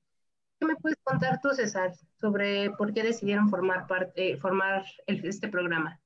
¿Qué 0.58 0.66
me 0.66 0.76
puedes 0.76 0.98
contar 1.04 1.40
tú, 1.40 1.50
César, 1.50 1.92
sobre 2.20 2.70
por 2.70 2.92
qué 2.92 3.02
decidieron 3.02 3.48
formar, 3.48 3.86
parte, 3.86 4.36
formar 4.38 4.84
el, 5.06 5.24
este 5.24 5.48
programa? 5.48 6.00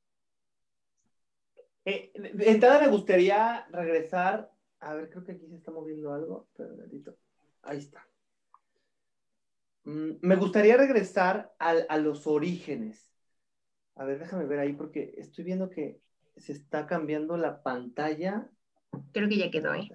Eh, 1.84 2.12
de 2.14 2.50
entrada 2.50 2.80
me 2.80 2.88
gustaría 2.88 3.66
regresar. 3.70 4.52
A 4.80 4.94
ver, 4.94 5.08
creo 5.08 5.24
que 5.24 5.32
aquí 5.32 5.46
se 5.46 5.56
está 5.56 5.70
moviendo 5.70 6.12
algo. 6.12 6.48
Pero, 6.56 6.74
Ahí 7.62 7.78
está. 7.78 8.06
Mm, 9.90 10.18
me 10.20 10.36
gustaría 10.36 10.76
regresar 10.76 11.52
a, 11.58 11.70
a, 11.70 11.98
los 11.98 12.28
orígenes. 12.28 13.12
A 13.96 14.04
ver, 14.04 14.20
déjame 14.20 14.46
ver 14.46 14.60
ahí 14.60 14.72
porque 14.72 15.14
estoy 15.16 15.44
viendo 15.44 15.68
que 15.68 16.00
se 16.36 16.52
está 16.52 16.86
cambiando 16.86 17.36
la 17.36 17.60
pantalla. 17.62 18.48
Creo 19.12 19.28
que 19.28 19.36
ya 19.36 19.50
quedó 19.50 19.72
ahí. 19.72 19.90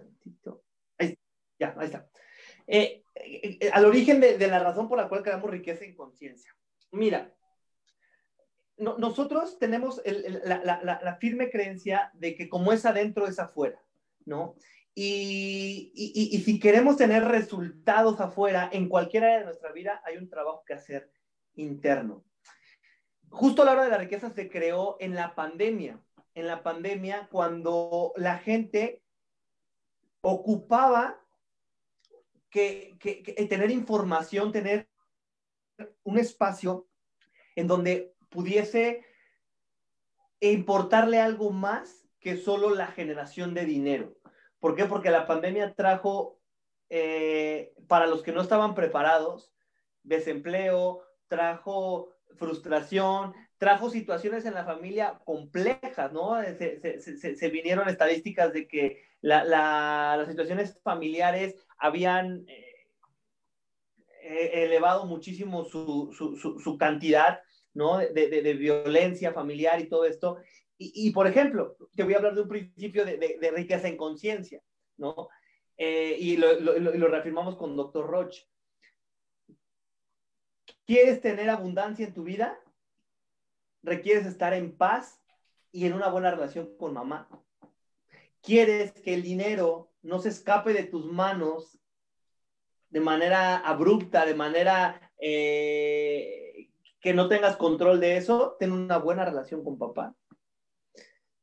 ahí 0.98 1.18
ya, 1.58 1.76
ahí 1.78 1.86
está. 1.86 2.10
Eh, 2.68 3.04
eh, 3.16 3.70
al 3.72 3.86
origen 3.86 4.20
de, 4.20 4.38
de, 4.38 4.48
la 4.48 4.60
razón 4.60 4.90
por 4.90 4.98
la 4.98 5.08
cual 5.08 5.24
creamos 5.24 5.50
riqueza 5.50 5.86
y 5.86 5.96
conciencia. 5.96 6.54
Mira, 6.92 7.34
no, 8.78 8.98
nosotros 8.98 9.58
tenemos 9.60 10.02
el, 10.04 10.26
el, 10.26 10.42
la, 10.44 10.62
la, 10.64 11.00
la, 11.02 11.16
firme 11.16 11.50
creencia 11.50 12.12
de 12.16 12.36
que 12.36 12.50
como 12.50 12.74
es 12.74 12.86
adentro, 12.86 13.28
es 13.28 13.40
afuera, 13.40 13.82
¿no? 14.26 14.56
Y, 14.98 16.42
si 16.46 16.58
queremos 16.58 16.96
tener 16.96 17.26
resultados 17.26 18.22
afuera, 18.22 18.70
en 18.72 18.88
cualquier 18.88 19.26
área 19.26 19.40
de 19.40 19.46
nuestra 19.46 19.74
vida, 19.74 20.02
hay 20.06 20.16
un 20.16 20.30
trabajo 20.30 20.64
que 20.66 20.74
hacer 20.74 21.12
interno. 21.56 22.24
Justo 23.30 23.66
la 23.66 23.74
hora 23.74 23.84
de 23.84 23.90
la 23.90 23.98
riqueza 23.98 24.30
se 24.30 24.50
creó 24.50 24.96
en 25.02 25.14
la 25.14 25.36
pandemia, 25.36 26.02
en 26.34 26.48
la 26.48 26.64
pandemia 26.64 27.28
cuando 27.30 28.14
la 28.16 28.38
gente 28.38 29.04
ocupaba 30.22 31.22
que, 32.50 32.96
que 33.00 33.46
tener 33.50 33.72
información, 33.72 34.54
tener 34.54 34.90
un 36.04 36.18
espacio 36.18 36.88
en 37.58 37.68
donde 37.68 38.16
pudiese 38.30 39.06
importarle 40.40 41.20
algo 41.20 41.52
más 41.52 42.08
que 42.20 42.38
solo 42.38 42.74
la 42.74 42.88
generación 42.88 43.54
de 43.54 43.66
dinero. 43.66 44.16
¿Por 44.60 44.76
qué? 44.76 44.86
Porque 44.86 45.12
la 45.12 45.28
pandemia 45.28 45.74
trajo, 45.74 46.40
eh, 46.90 47.74
para 47.88 48.08
los 48.08 48.24
que 48.24 48.32
no 48.32 48.42
estaban 48.42 48.76
preparados, 48.76 49.54
desempleo, 50.04 51.02
trajo 51.28 52.12
frustración, 52.38 53.34
trajo 53.58 53.90
situaciones 53.90 54.46
en 54.46 54.54
la 54.54 54.66
familia 54.66 55.20
complejas, 55.24 56.12
¿no? 56.12 56.42
Se, 56.42 57.36
se, 57.36 57.50
vinieron 57.50 57.88
estadísticas 57.88 58.54
de 58.54 58.68
que 58.68 59.04
la, 59.22 59.44
la, 59.44 60.16
las 60.18 60.28
situaciones 60.28 60.80
familiares 60.84 61.56
habían 61.78 62.46
eh, 64.28 64.66
elevado 64.66 65.06
muchísimo 65.06 65.66
su, 65.66 66.12
su, 66.14 66.78
cantidad 66.80 67.42
¿no? 67.76 68.00
De, 68.00 68.54
violencia 68.56 69.34
familiar 69.34 69.80
y 69.80 69.88
todo 69.88 70.06
esto. 70.06 70.38
Y, 70.78 71.12
por 71.12 71.26
ejemplo, 71.26 71.78
te 71.96 72.04
voy 72.04 72.14
a 72.14 72.18
hablar 72.18 72.36
de 72.36 72.42
un 72.42 72.50
principio 72.50 73.06
de, 73.06 73.52
riqueza 73.56 73.88
en 73.88 73.96
conciencia, 73.96 74.62
¿no? 74.98 75.30
Eh, 75.78 76.18
y 76.20 76.38
lo, 76.38 77.08
reafirmamos 77.08 77.56
con 77.56 77.78
Dr. 77.78 78.06
Roche. 78.06 78.46
¿Quieres 80.86 81.22
tener 81.22 81.50
abundancia 81.50 82.06
en 82.06 82.14
tu 82.14 82.24
vida? 82.24 82.60
Requieres 83.84 84.26
estar 84.26 84.54
en 84.54 84.76
paz 84.76 85.22
y 85.72 85.86
en 85.86 85.94
una 85.94 86.10
buena 86.10 86.32
relación 86.32 86.76
con 86.78 86.94
mamá. 86.94 87.30
¿Quieres 88.42 88.92
que 88.92 89.14
el 89.14 89.24
dinero 89.24 89.92
no 90.02 90.20
se 90.20 90.30
escape 90.30 90.74
de 90.74 90.84
tus 90.84 91.06
manos 91.06 91.80
de 92.90 93.00
manera 93.00 93.58
abrupta, 93.58 94.26
de 94.26 94.36
manera 94.36 95.12
eh, 95.20 96.70
que 97.00 97.14
no 97.14 97.28
tengas 97.28 97.58
control 97.58 98.00
de 98.00 98.18
eso, 98.18 98.56
ten 98.60 98.72
una 98.72 98.98
buena 98.98 99.26
relación 99.26 99.64
con 99.64 99.78
papá. 99.78 100.16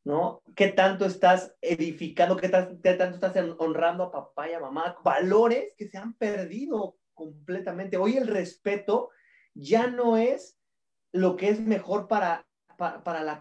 ¿No? 0.05 0.43
¿Qué 0.57 0.69
tanto 0.69 1.07
estás 1.07 1.55
edificando, 1.61 2.37
qué, 2.37 2.49
tanto 2.49 3.15
estás 3.15 3.37
honrando 3.59 4.05
a 4.05 4.11
papá 4.11 4.51
y 4.51 4.53
a 4.53 4.61
mamá? 4.61 4.97
Valores 5.05 5.75
que 5.77 5.89
se 5.89 5.97
han 5.97 6.15
perdido 6.15 6.97
completamente. 7.15 7.97
Hoy 7.97 8.17
el 8.17 8.27
respeto 8.27 9.11
ya 9.55 9.87
no 9.87 10.17
es 10.17 10.59
lo 11.13 11.37
que 11.37 11.51
es 11.51 11.61
mejor 11.61 12.09
para, 12.09 12.47
para, 12.77 13.05
para 13.05 13.23
la 13.23 13.41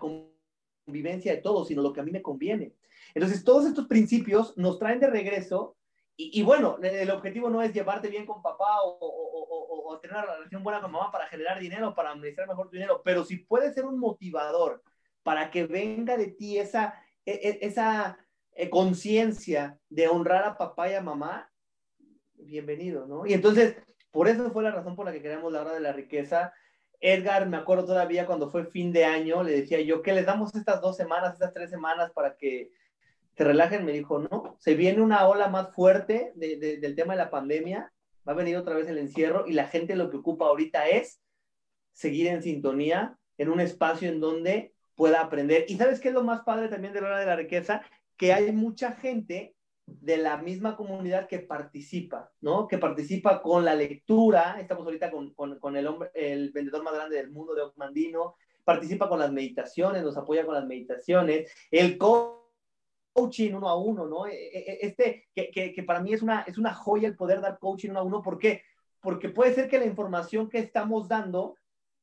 convivencia 0.85 1.33
de 1.33 1.41
todos, 1.41 1.67
sino 1.67 1.81
lo 1.81 1.93
que 1.93 2.01
a 2.01 2.03
mí 2.03 2.11
me 2.11 2.21
conviene. 2.21 2.75
Entonces, 3.13 3.43
todos 3.43 3.65
estos 3.65 3.87
principios 3.87 4.55
nos 4.57 4.79
traen 4.79 4.99
de 4.99 5.09
regreso 5.09 5.77
y, 6.17 6.43
bueno, 6.43 6.77
el 6.83 7.09
objetivo 7.09 7.49
no 7.49 7.63
es 7.63 7.73
llevarte 7.73 8.07
bien 8.07 8.27
con 8.27 8.43
papá 8.43 8.83
o, 8.83 8.97
o, 9.01 9.99
tener 9.99 10.17
una 10.17 10.35
relación 10.35 10.63
buena 10.63 10.79
con 10.79 10.91
mamá 10.91 11.11
para 11.11 11.27
generar 11.27 11.59
dinero, 11.59 11.95
para 11.95 12.11
administrar 12.11 12.47
mejor 12.47 12.69
tu 12.69 12.73
dinero, 12.73 13.01
pero 13.03 13.25
si 13.25 13.37
puede 13.37 13.73
ser 13.73 13.85
un 13.85 13.99
motivador 13.99 14.83
para 15.23 15.51
que 15.51 15.65
venga 15.65 16.17
de 16.17 16.27
ti 16.27 16.57
esa, 16.57 16.95
e, 17.25 17.31
e, 17.31 17.65
esa 17.65 18.17
eh, 18.53 18.69
conciencia 18.69 19.77
de 19.89 20.07
honrar 20.07 20.43
a 20.43 20.57
papá 20.57 20.89
y 20.89 20.93
a 20.93 21.01
mamá, 21.01 21.51
bienvenido, 22.33 23.07
¿no? 23.07 23.25
Y 23.25 23.33
entonces, 23.33 23.75
por 24.11 24.27
eso 24.27 24.51
fue 24.51 24.63
la 24.63 24.71
razón 24.71 24.95
por 24.95 25.05
la 25.05 25.11
que 25.11 25.21
queremos 25.21 25.51
la 25.51 25.61
hora 25.61 25.73
de 25.73 25.79
la 25.79 25.93
riqueza. 25.93 26.53
Edgar, 26.99 27.47
me 27.47 27.57
acuerdo 27.57 27.85
todavía 27.85 28.25
cuando 28.25 28.49
fue 28.49 28.65
fin 28.65 28.91
de 28.91 29.05
año, 29.05 29.43
le 29.43 29.53
decía 29.53 29.81
yo, 29.81 30.01
que 30.01 30.13
les 30.13 30.25
damos 30.25 30.53
estas 30.53 30.81
dos 30.81 30.97
semanas, 30.97 31.33
estas 31.33 31.53
tres 31.53 31.69
semanas 31.69 32.11
para 32.11 32.35
que 32.35 32.71
se 33.35 33.43
relajen, 33.43 33.85
me 33.85 33.93
dijo, 33.93 34.19
no, 34.19 34.55
se 34.59 34.75
viene 34.75 35.01
una 35.01 35.27
ola 35.27 35.47
más 35.47 35.73
fuerte 35.73 36.33
de, 36.35 36.57
de, 36.57 36.77
del 36.77 36.95
tema 36.95 37.13
de 37.13 37.19
la 37.19 37.31
pandemia, 37.31 37.91
va 38.27 38.33
a 38.33 38.35
venir 38.35 38.57
otra 38.57 38.75
vez 38.75 38.87
el 38.87 38.97
encierro 38.97 39.47
y 39.47 39.53
la 39.53 39.67
gente 39.67 39.95
lo 39.95 40.09
que 40.09 40.17
ocupa 40.17 40.45
ahorita 40.45 40.87
es 40.89 41.21
seguir 41.93 42.27
en 42.27 42.43
sintonía 42.43 43.17
en 43.37 43.49
un 43.49 43.59
espacio 43.59 44.09
en 44.09 44.19
donde 44.19 44.73
pueda 45.01 45.19
aprender. 45.19 45.65
Y 45.67 45.77
sabes 45.77 45.99
qué 45.99 46.09
es 46.09 46.13
lo 46.13 46.23
más 46.23 46.41
padre 46.41 46.67
también 46.67 46.93
de 46.93 47.01
la 47.01 47.07
hora 47.07 47.19
de 47.19 47.25
la 47.25 47.35
riqueza? 47.35 47.81
Que 48.15 48.33
hay 48.33 48.51
mucha 48.51 48.91
gente 48.91 49.55
de 49.87 50.17
la 50.17 50.37
misma 50.37 50.77
comunidad 50.77 51.27
que 51.27 51.39
participa, 51.39 52.31
¿no? 52.39 52.67
Que 52.67 52.77
participa 52.77 53.41
con 53.41 53.65
la 53.65 53.73
lectura, 53.73 54.57
estamos 54.59 54.85
ahorita 54.85 55.09
con, 55.09 55.33
con, 55.33 55.57
con 55.57 55.75
el, 55.75 55.87
hombre, 55.87 56.11
el 56.13 56.51
vendedor 56.51 56.83
más 56.83 56.93
grande 56.93 57.15
del 57.15 57.31
mundo 57.31 57.55
de 57.55 57.63
Ocmandino, 57.63 58.35
participa 58.63 59.09
con 59.09 59.17
las 59.17 59.31
meditaciones, 59.31 60.03
nos 60.03 60.17
apoya 60.17 60.45
con 60.45 60.53
las 60.53 60.67
meditaciones, 60.67 61.51
el 61.71 61.97
coaching 61.97 63.53
uno 63.55 63.69
a 63.69 63.77
uno, 63.81 64.05
¿no? 64.05 64.27
E, 64.27 64.35
e, 64.35 64.59
e, 64.59 64.77
este, 64.85 65.29
que, 65.33 65.73
que, 65.73 65.81
para 65.81 65.99
mí 65.99 66.13
es 66.13 66.21
una, 66.21 66.41
es 66.41 66.59
una 66.59 66.75
joya 66.75 67.07
el 67.07 67.15
poder 67.15 67.41
dar 67.41 67.57
coaching 67.57 67.89
uno 67.89 68.01
a 68.01 68.03
uno, 68.03 68.21
¿por 68.21 68.37
qué? 68.37 68.61
Porque 68.99 69.29
puede 69.29 69.55
ser 69.55 69.67
que 69.67 69.79
la 69.79 69.87
información 69.87 70.47
que 70.47 70.59
estamos 70.59 71.07
dando, 71.07 71.55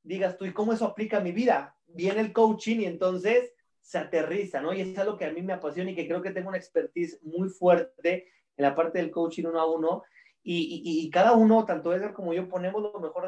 digas 0.03 0.37
tú, 0.37 0.47
¿y 0.47 0.53
cómo 0.53 0.73
eso 0.73 0.85
aplica 0.85 1.19
a 1.19 1.21
mi 1.21 1.31
vida? 1.31 1.77
Viene 1.89 2.21
el 2.21 2.33
coaching 2.33 2.81
y 2.81 2.85
entonces 2.87 3.53
se 3.81 3.99
aterriza, 3.99 4.61
¿no? 4.61 4.73
Y 4.73 4.83
es 4.83 4.99
algo 4.99 5.17
que 5.17 5.25
a 5.25 5.33
mí 5.33 5.43
me 5.43 5.55
apasiona 5.55 5.91
y 5.91 5.95
que 5.95 6.07
creo 6.07 6.23
que 6.23 6.31
tengo 6.31 6.49
una 6.49 6.59
expertise 6.59 7.19
muy 7.23 7.49
fuerte 7.49 8.29
en 8.57 8.63
la 8.63 8.75
parte 8.75 8.99
del 8.99 9.11
coaching 9.11 9.45
uno 9.45 9.61
a 9.61 9.67
uno, 9.67 10.03
y, 10.43 10.83
y, 10.83 11.11
cada 11.11 11.33
uno, 11.33 11.67
tanto 11.67 11.93
Edgar 11.93 12.15
como 12.15 12.33
yo, 12.33 12.49
ponemos 12.49 12.83
lo 12.83 12.99
mejor 13.01 13.27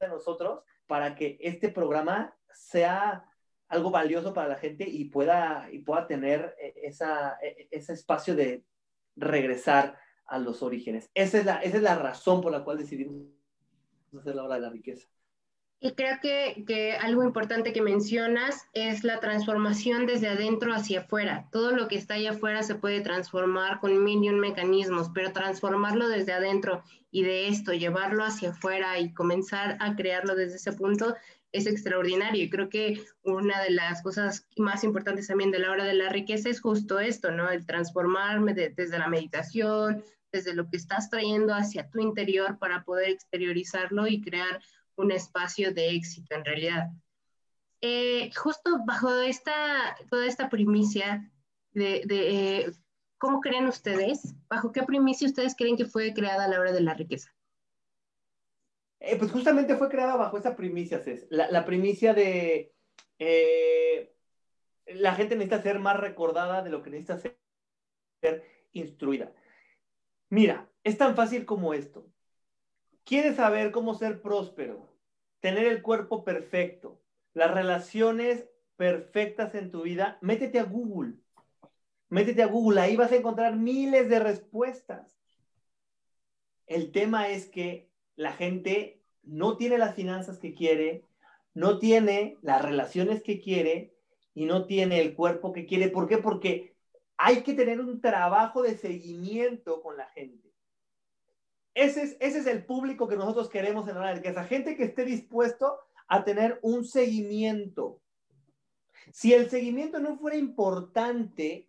de 0.00 0.08
nosotros 0.08 0.64
para 0.86 1.14
que 1.14 1.38
este 1.40 1.68
programa 1.68 2.36
sea 2.52 3.24
algo 3.68 3.90
valioso 3.90 4.34
para 4.34 4.48
la 4.48 4.56
gente 4.56 4.88
y 4.88 5.06
pueda, 5.06 5.68
y 5.70 5.80
pueda 5.80 6.06
tener 6.06 6.56
eh, 6.60 6.74
esa, 6.82 7.38
eh, 7.42 7.68
ese 7.70 7.92
espacio 7.92 8.34
de 8.34 8.64
regresar 9.14 9.98
a 10.26 10.38
los 10.38 10.62
orígenes. 10.62 11.10
Esa 11.14 11.38
es, 11.38 11.44
la, 11.44 11.56
esa 11.62 11.76
es 11.76 11.82
la 11.82 11.96
razón 11.96 12.40
por 12.40 12.52
la 12.52 12.64
cual 12.64 12.78
decidimos 12.78 13.28
hacer 14.18 14.34
la 14.34 14.44
hora 14.44 14.56
de 14.56 14.60
la 14.62 14.70
riqueza. 14.70 15.08
Y 15.78 15.92
creo 15.92 16.18
que, 16.22 16.64
que, 16.66 16.92
algo 16.92 17.22
importante 17.22 17.72
que 17.72 17.82
mencionas 17.82 18.66
es 18.72 19.04
la 19.04 19.20
transformación 19.20 20.06
desde 20.06 20.28
adentro 20.28 20.72
hacia 20.72 21.00
afuera. 21.00 21.48
Todo 21.52 21.72
lo 21.72 21.86
que 21.86 21.96
está 21.96 22.14
allá 22.14 22.30
afuera 22.30 22.62
se 22.62 22.76
puede 22.76 23.02
transformar 23.02 23.80
con 23.80 24.02
mil 24.02 24.24
y 24.24 24.30
un 24.30 24.40
mecanismos, 24.40 25.10
pero 25.14 25.32
transformarlo 25.32 26.08
desde 26.08 26.32
adentro 26.32 26.82
y 27.10 27.24
de 27.24 27.48
esto, 27.48 27.72
llevarlo 27.72 28.24
hacia 28.24 28.50
afuera 28.50 28.98
y 28.98 29.12
comenzar 29.12 29.76
a 29.80 29.96
crearlo 29.96 30.34
desde 30.34 30.56
ese 30.56 30.72
punto 30.72 31.14
es 31.52 31.66
extraordinario. 31.66 32.44
Y 32.44 32.50
creo 32.50 32.68
que 32.68 33.02
una 33.22 33.62
de 33.62 33.70
las 33.70 34.02
cosas 34.02 34.46
más 34.56 34.84
importantes 34.84 35.26
también 35.26 35.50
de 35.50 35.58
la 35.58 35.70
hora 35.70 35.84
de 35.84 35.94
la 35.94 36.08
riqueza 36.08 36.48
es 36.48 36.60
justo 36.60 37.00
esto, 37.00 37.30
¿no? 37.30 37.50
El 37.50 37.66
transformarme 37.66 38.54
desde 38.54 38.98
la 38.98 39.08
meditación, 39.08 40.04
desde 40.32 40.54
lo 40.54 40.68
que 40.68 40.76
estás 40.76 41.10
trayendo 41.10 41.54
hacia 41.54 41.88
tu 41.88 42.00
interior 42.00 42.58
para 42.58 42.84
poder 42.84 43.10
exteriorizarlo 43.10 44.06
y 44.06 44.20
crear 44.20 44.60
un 44.96 45.12
espacio 45.12 45.72
de 45.72 45.90
éxito 45.90 46.34
en 46.34 46.44
realidad. 46.44 46.90
Eh, 47.80 48.30
justo 48.34 48.78
bajo 48.86 49.20
esta, 49.20 49.96
toda 50.10 50.26
esta 50.26 50.48
primicia 50.48 51.30
de, 51.72 52.02
eh, 52.08 52.72
¿cómo 53.18 53.40
creen 53.40 53.66
ustedes? 53.66 54.34
¿Bajo 54.48 54.72
qué 54.72 54.82
primicia 54.82 55.28
ustedes 55.28 55.54
creen 55.54 55.76
que 55.76 55.84
fue 55.84 56.14
creada 56.14 56.48
la 56.48 56.58
hora 56.58 56.72
de 56.72 56.80
la 56.80 56.94
riqueza? 56.94 57.30
Eh, 59.00 59.16
pues 59.16 59.30
justamente 59.30 59.76
fue 59.76 59.90
creada 59.90 60.16
bajo 60.16 60.38
esa 60.38 60.56
primicia, 60.56 61.00
Cés. 61.00 61.26
La, 61.28 61.64
primicia 61.66 62.14
de 62.14 62.74
la 64.86 65.14
gente 65.14 65.36
necesita 65.36 65.62
ser 65.62 65.78
más 65.78 65.98
recordada 65.98 66.62
de 66.62 66.70
lo 66.70 66.82
que 66.82 66.90
necesita 66.90 67.18
ser 67.18 68.44
instruida. 68.72 69.32
Mira, 70.30 70.70
es 70.82 70.96
tan 70.96 71.14
fácil 71.14 71.44
como 71.44 71.74
esto. 71.74 72.10
¿Quieres 73.06 73.36
saber 73.36 73.70
cómo 73.70 73.94
ser 73.94 74.20
próspero? 74.20 74.92
Tener 75.38 75.64
el 75.66 75.80
cuerpo 75.80 76.24
perfecto, 76.24 77.00
las 77.34 77.54
relaciones 77.54 78.48
perfectas 78.74 79.54
en 79.54 79.70
tu 79.70 79.82
vida, 79.82 80.18
métete 80.22 80.58
a 80.58 80.64
Google. 80.64 81.14
Métete 82.08 82.42
a 82.42 82.48
Google, 82.48 82.80
ahí 82.80 82.96
vas 82.96 83.12
a 83.12 83.16
encontrar 83.16 83.54
miles 83.54 84.08
de 84.08 84.18
respuestas. 84.18 85.16
El 86.66 86.90
tema 86.90 87.28
es 87.28 87.46
que 87.46 87.88
la 88.16 88.32
gente 88.32 89.00
no 89.22 89.56
tiene 89.56 89.78
las 89.78 89.94
finanzas 89.94 90.40
que 90.40 90.52
quiere, 90.52 91.04
no 91.54 91.78
tiene 91.78 92.38
las 92.42 92.60
relaciones 92.60 93.22
que 93.22 93.40
quiere 93.40 93.94
y 94.34 94.46
no 94.46 94.66
tiene 94.66 95.00
el 95.00 95.14
cuerpo 95.14 95.52
que 95.52 95.64
quiere. 95.64 95.90
¿Por 95.90 96.08
qué? 96.08 96.18
Porque 96.18 96.74
hay 97.16 97.42
que 97.42 97.54
tener 97.54 97.78
un 97.78 98.00
trabajo 98.00 98.62
de 98.62 98.76
seguimiento 98.76 99.80
con 99.80 99.96
la 99.96 100.06
gente. 100.06 100.45
Ese 101.76 102.02
es, 102.04 102.16
ese 102.20 102.38
es 102.38 102.46
el 102.46 102.64
público 102.64 103.06
que 103.06 103.16
nosotros 103.16 103.50
queremos 103.50 103.86
en 103.86 103.96
la 103.96 104.14
riqueza. 104.14 104.44
Gente 104.44 104.78
que 104.78 104.84
esté 104.84 105.04
dispuesto 105.04 105.78
a 106.08 106.24
tener 106.24 106.58
un 106.62 106.86
seguimiento. 106.86 108.00
Si 109.12 109.34
el 109.34 109.50
seguimiento 109.50 110.00
no 110.00 110.16
fuera 110.16 110.38
importante, 110.38 111.68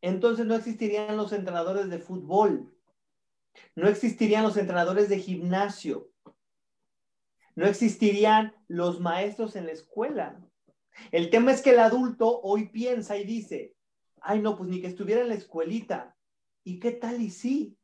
entonces 0.00 0.44
no 0.44 0.56
existirían 0.56 1.16
los 1.16 1.32
entrenadores 1.32 1.88
de 1.88 2.00
fútbol, 2.00 2.74
no 3.76 3.88
existirían 3.88 4.42
los 4.42 4.56
entrenadores 4.56 5.08
de 5.08 5.20
gimnasio, 5.20 6.10
no 7.54 7.66
existirían 7.66 8.56
los 8.66 8.98
maestros 8.98 9.54
en 9.54 9.66
la 9.66 9.72
escuela. 9.72 10.44
El 11.12 11.30
tema 11.30 11.52
es 11.52 11.62
que 11.62 11.70
el 11.70 11.78
adulto 11.78 12.40
hoy 12.40 12.70
piensa 12.70 13.16
y 13.16 13.22
dice, 13.22 13.76
ay 14.20 14.40
no, 14.40 14.56
pues 14.56 14.68
ni 14.68 14.80
que 14.80 14.88
estuviera 14.88 15.20
en 15.20 15.28
la 15.28 15.34
escuelita. 15.34 16.16
¿Y 16.64 16.80
qué 16.80 16.90
tal 16.90 17.22
y 17.22 17.30
sí? 17.30 17.78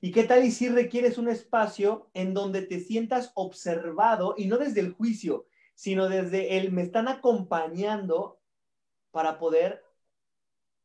¿Y 0.00 0.12
qué 0.12 0.24
tal 0.24 0.44
y 0.44 0.50
si 0.50 0.68
requieres 0.68 1.18
un 1.18 1.28
espacio 1.28 2.10
en 2.14 2.34
donde 2.34 2.62
te 2.62 2.80
sientas 2.80 3.32
observado 3.34 4.34
y 4.36 4.46
no 4.46 4.58
desde 4.58 4.80
el 4.80 4.92
juicio, 4.92 5.46
sino 5.74 6.08
desde 6.08 6.58
el 6.58 6.72
me 6.72 6.82
están 6.82 7.08
acompañando 7.08 8.40
para 9.10 9.38
poder 9.38 9.84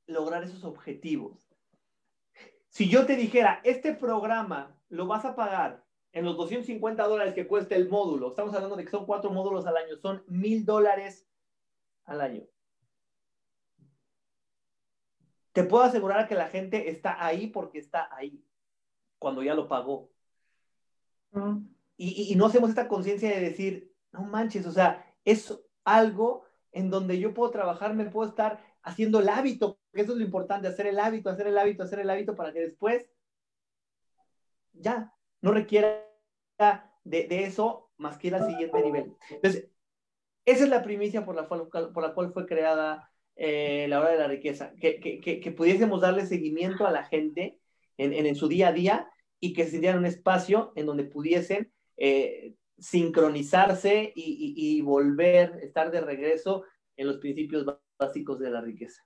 lograr 0.07 0.43
esos 0.43 0.63
objetivos? 0.63 1.49
Si 2.69 2.89
yo 2.89 3.05
te 3.05 3.15
dijera, 3.15 3.61
este 3.63 3.93
programa 3.93 4.75
lo 4.89 5.05
vas 5.05 5.25
a 5.25 5.35
pagar 5.35 5.83
en 6.11 6.25
los 6.25 6.37
250 6.37 7.07
dólares 7.07 7.33
que 7.33 7.47
cuesta 7.47 7.75
el 7.75 7.89
módulo, 7.89 8.29
estamos 8.29 8.53
hablando 8.53 8.75
de 8.75 8.85
que 8.85 8.91
son 8.91 9.05
cuatro 9.05 9.31
módulos 9.31 9.65
al 9.65 9.77
año, 9.77 9.95
son 9.97 10.23
mil 10.27 10.63
dólares 10.65 11.27
al 12.05 12.21
año. 12.21 12.43
Te 15.51 15.63
puedo 15.63 15.83
asegurar 15.83 16.27
que 16.27 16.33
la 16.33 16.47
gente 16.47 16.89
está 16.89 17.23
ahí 17.23 17.47
porque 17.47 17.77
está 17.77 18.09
ahí 18.15 18.43
cuando 19.23 19.41
ya 19.41 19.55
lo 19.55 19.69
pagó. 19.69 20.11
y, 21.97 22.35
no 22.35 22.45
hacemos 22.45 22.69
esta 22.69 22.89
conciencia 22.89 23.29
de 23.29 23.39
decir, 23.39 23.95
no 24.11 24.23
manches, 24.23 24.67
o 24.67 24.71
sea, 24.71 25.03
es 25.23 25.57
algo 25.85 26.43
en 26.73 26.89
donde 26.89 27.17
yo 27.17 27.33
puedo 27.33 27.49
trabajar, 27.49 27.95
me 27.95 28.05
puedo 28.05 28.29
estar 28.29 28.59
haciendo 28.83 29.19
el 29.19 29.29
hábito, 29.29 29.79
que 29.93 30.01
eso 30.01 30.11
es 30.11 30.17
lo 30.17 30.25
importante, 30.25 30.67
hacer 30.67 30.87
el 30.87 30.99
hábito, 30.99 31.29
hacer 31.29 31.47
el 31.47 31.57
hábito, 31.57 31.83
hacer 31.83 31.99
el 31.99 32.09
hábito 32.09 32.35
para 32.35 32.51
que 32.51 32.59
después 32.59 33.09
ya 34.73 35.13
no 35.41 35.53
requiera 35.53 36.05
de, 37.05 37.27
eso 37.45 37.91
más 37.97 38.17
que 38.17 38.27
ir 38.27 38.35
al 38.35 38.45
siguiente 38.45 38.81
nivel. 38.81 39.15
Entonces, 39.29 39.69
esa 40.45 40.63
es 40.65 40.69
la 40.69 40.83
primicia 40.83 41.23
por 41.23 41.35
la 41.35 41.47
cual, 41.47 41.69
por 41.69 42.03
la 42.03 42.13
cual 42.13 42.33
fue 42.33 42.45
creada 42.45 43.09
eh, 43.37 43.87
la 43.87 44.01
hora 44.01 44.09
de 44.09 44.19
la 44.19 44.27
riqueza, 44.27 44.73
que, 44.81 44.99
que, 44.99 45.39
que, 45.39 45.51
pudiésemos 45.51 46.01
darle 46.01 46.25
seguimiento 46.25 46.85
a 46.85 46.91
la 46.91 47.05
gente 47.05 47.59
en, 47.97 48.13
en, 48.13 48.35
su 48.35 48.47
día 48.47 48.69
a 48.69 48.73
día 48.73 49.12
y 49.43 49.51
que 49.51 49.67
se 49.67 49.79
dieran 49.79 49.99
un 49.99 50.05
espacio 50.05 50.71
en 50.77 50.85
donde 50.85 51.03
pudiesen 51.03 51.69
eh, 51.97 52.55
sincronizarse 52.77 54.13
y, 54.15 54.53
y, 54.55 54.79
volver, 54.79 55.59
estar 55.61 55.91
de 55.91 55.99
regreso 55.99 56.63
en 56.95 57.07
los 57.07 57.17
principios 57.17 57.65
básicos 57.99 58.39
de 58.39 58.49
la 58.49 58.61
riqueza. 58.61 59.05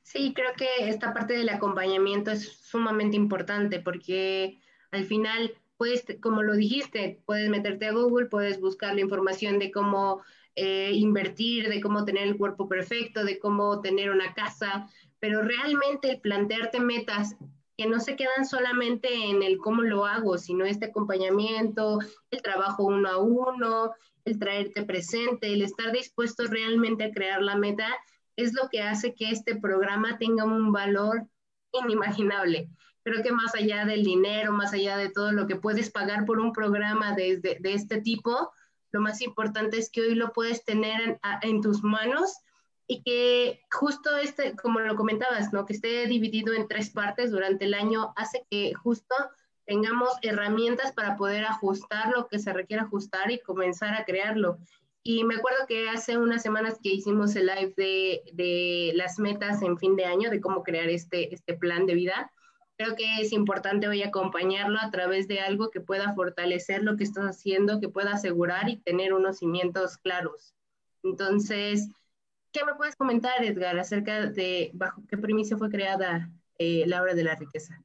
Sí, 0.00 0.32
creo 0.34 0.54
que 0.56 0.88
esta 0.88 1.12
parte 1.12 1.34
del 1.34 1.50
acompañamiento 1.50 2.30
es 2.30 2.48
sumamente 2.62 3.16
importante 3.16 3.78
porque 3.78 4.58
al 4.90 5.04
final, 5.04 5.52
pues, 5.76 6.06
como 6.22 6.42
lo 6.42 6.54
dijiste, 6.54 7.20
puedes 7.26 7.50
meterte 7.50 7.88
a 7.88 7.92
Google, 7.92 8.24
puedes 8.24 8.58
buscar 8.58 8.94
la 8.94 9.02
información 9.02 9.58
de 9.58 9.70
cómo 9.70 10.22
eh, 10.56 10.92
invertir, 10.94 11.68
de 11.68 11.82
cómo 11.82 12.06
tener 12.06 12.26
el 12.26 12.38
cuerpo 12.38 12.70
perfecto, 12.70 13.22
de 13.22 13.38
cómo 13.38 13.82
tener 13.82 14.08
una 14.08 14.32
casa, 14.32 14.88
pero 15.20 15.42
realmente 15.42 16.10
el 16.12 16.22
plantearte 16.22 16.80
metas 16.80 17.36
que 17.78 17.86
no 17.86 18.00
se 18.00 18.16
quedan 18.16 18.44
solamente 18.44 19.08
en 19.30 19.40
el 19.44 19.56
cómo 19.58 19.82
lo 19.82 20.04
hago, 20.04 20.36
sino 20.36 20.64
este 20.64 20.86
acompañamiento, 20.86 22.00
el 22.32 22.42
trabajo 22.42 22.82
uno 22.82 23.08
a 23.08 23.18
uno, 23.18 23.92
el 24.24 24.40
traerte 24.40 24.82
presente, 24.82 25.52
el 25.52 25.62
estar 25.62 25.92
dispuesto 25.92 26.42
realmente 26.48 27.04
a 27.04 27.12
crear 27.12 27.40
la 27.40 27.54
meta, 27.54 27.86
es 28.34 28.52
lo 28.52 28.68
que 28.68 28.82
hace 28.82 29.14
que 29.14 29.30
este 29.30 29.54
programa 29.54 30.18
tenga 30.18 30.44
un 30.44 30.72
valor 30.72 31.28
inimaginable. 31.72 32.68
Creo 33.04 33.22
que 33.22 33.30
más 33.30 33.54
allá 33.54 33.84
del 33.84 34.02
dinero, 34.02 34.52
más 34.52 34.72
allá 34.72 34.96
de 34.96 35.10
todo 35.10 35.30
lo 35.30 35.46
que 35.46 35.54
puedes 35.54 35.88
pagar 35.88 36.24
por 36.24 36.40
un 36.40 36.52
programa 36.52 37.14
de, 37.14 37.40
este 37.62 38.00
tipo, 38.00 38.50
lo 38.90 39.00
más 39.00 39.22
importante 39.22 39.78
es 39.78 39.88
que 39.88 40.00
hoy 40.00 40.16
lo 40.16 40.32
puedes 40.32 40.64
tener 40.64 41.00
en, 41.00 41.18
en 41.42 41.60
tus 41.60 41.84
manos 41.84 42.38
y 42.88 43.02
que 43.02 43.60
justo 43.70 44.16
este, 44.16 44.56
como 44.56 44.80
lo 44.80 44.96
comentabas, 44.96 45.52
¿no? 45.52 45.66
que 45.66 45.74
esté 45.74 46.06
dividido 46.06 46.54
en 46.54 46.66
tres 46.66 46.90
partes 46.90 47.30
durante 47.30 47.66
el 47.66 47.74
año 47.74 48.14
hace 48.16 48.46
que 48.50 48.72
justo 48.74 49.14
tengamos 49.66 50.08
herramientas 50.22 50.92
para 50.92 51.16
poder 51.18 51.44
ajustar 51.44 52.10
lo 52.16 52.26
que 52.26 52.38
se 52.38 52.52
requiere 52.52 52.82
ajustar 52.82 53.30
y 53.30 53.40
comenzar 53.40 53.94
a 53.94 54.06
crearlo. 54.06 54.58
Y 55.02 55.24
me 55.24 55.36
acuerdo 55.36 55.66
que 55.68 55.90
hace 55.90 56.16
unas 56.16 56.42
semanas 56.42 56.78
que 56.82 56.88
hicimos 56.88 57.36
el 57.36 57.46
live 57.46 57.74
de, 57.76 58.22
de 58.32 58.92
las 58.94 59.18
metas 59.18 59.62
en 59.62 59.76
fin 59.78 59.94
de 59.94 60.06
año, 60.06 60.30
de 60.30 60.40
cómo 60.40 60.62
crear 60.62 60.88
este, 60.88 61.32
este 61.34 61.54
plan 61.54 61.84
de 61.84 61.94
vida, 61.94 62.32
creo 62.78 62.94
que 62.94 63.20
es 63.20 63.32
importante 63.32 63.88
hoy 63.88 64.02
acompañarlo 64.02 64.78
a 64.80 64.90
través 64.90 65.28
de 65.28 65.40
algo 65.40 65.70
que 65.70 65.80
pueda 65.80 66.14
fortalecer 66.14 66.82
lo 66.84 66.96
que 66.96 67.04
estás 67.04 67.24
haciendo, 67.24 67.80
que 67.80 67.88
pueda 67.88 68.12
asegurar 68.12 68.70
y 68.70 68.78
tener 68.78 69.12
unos 69.12 69.38
cimientos 69.38 69.98
claros. 69.98 70.54
Entonces, 71.02 71.88
¿Qué 72.52 72.64
me 72.64 72.74
puedes 72.74 72.96
comentar, 72.96 73.44
Edgar, 73.44 73.78
acerca 73.78 74.26
de 74.26 74.70
bajo 74.72 75.02
qué 75.08 75.18
primicia 75.18 75.56
fue 75.58 75.68
creada 75.68 76.30
eh, 76.58 76.84
la 76.86 77.02
obra 77.02 77.14
de 77.14 77.24
la 77.24 77.34
riqueza? 77.34 77.78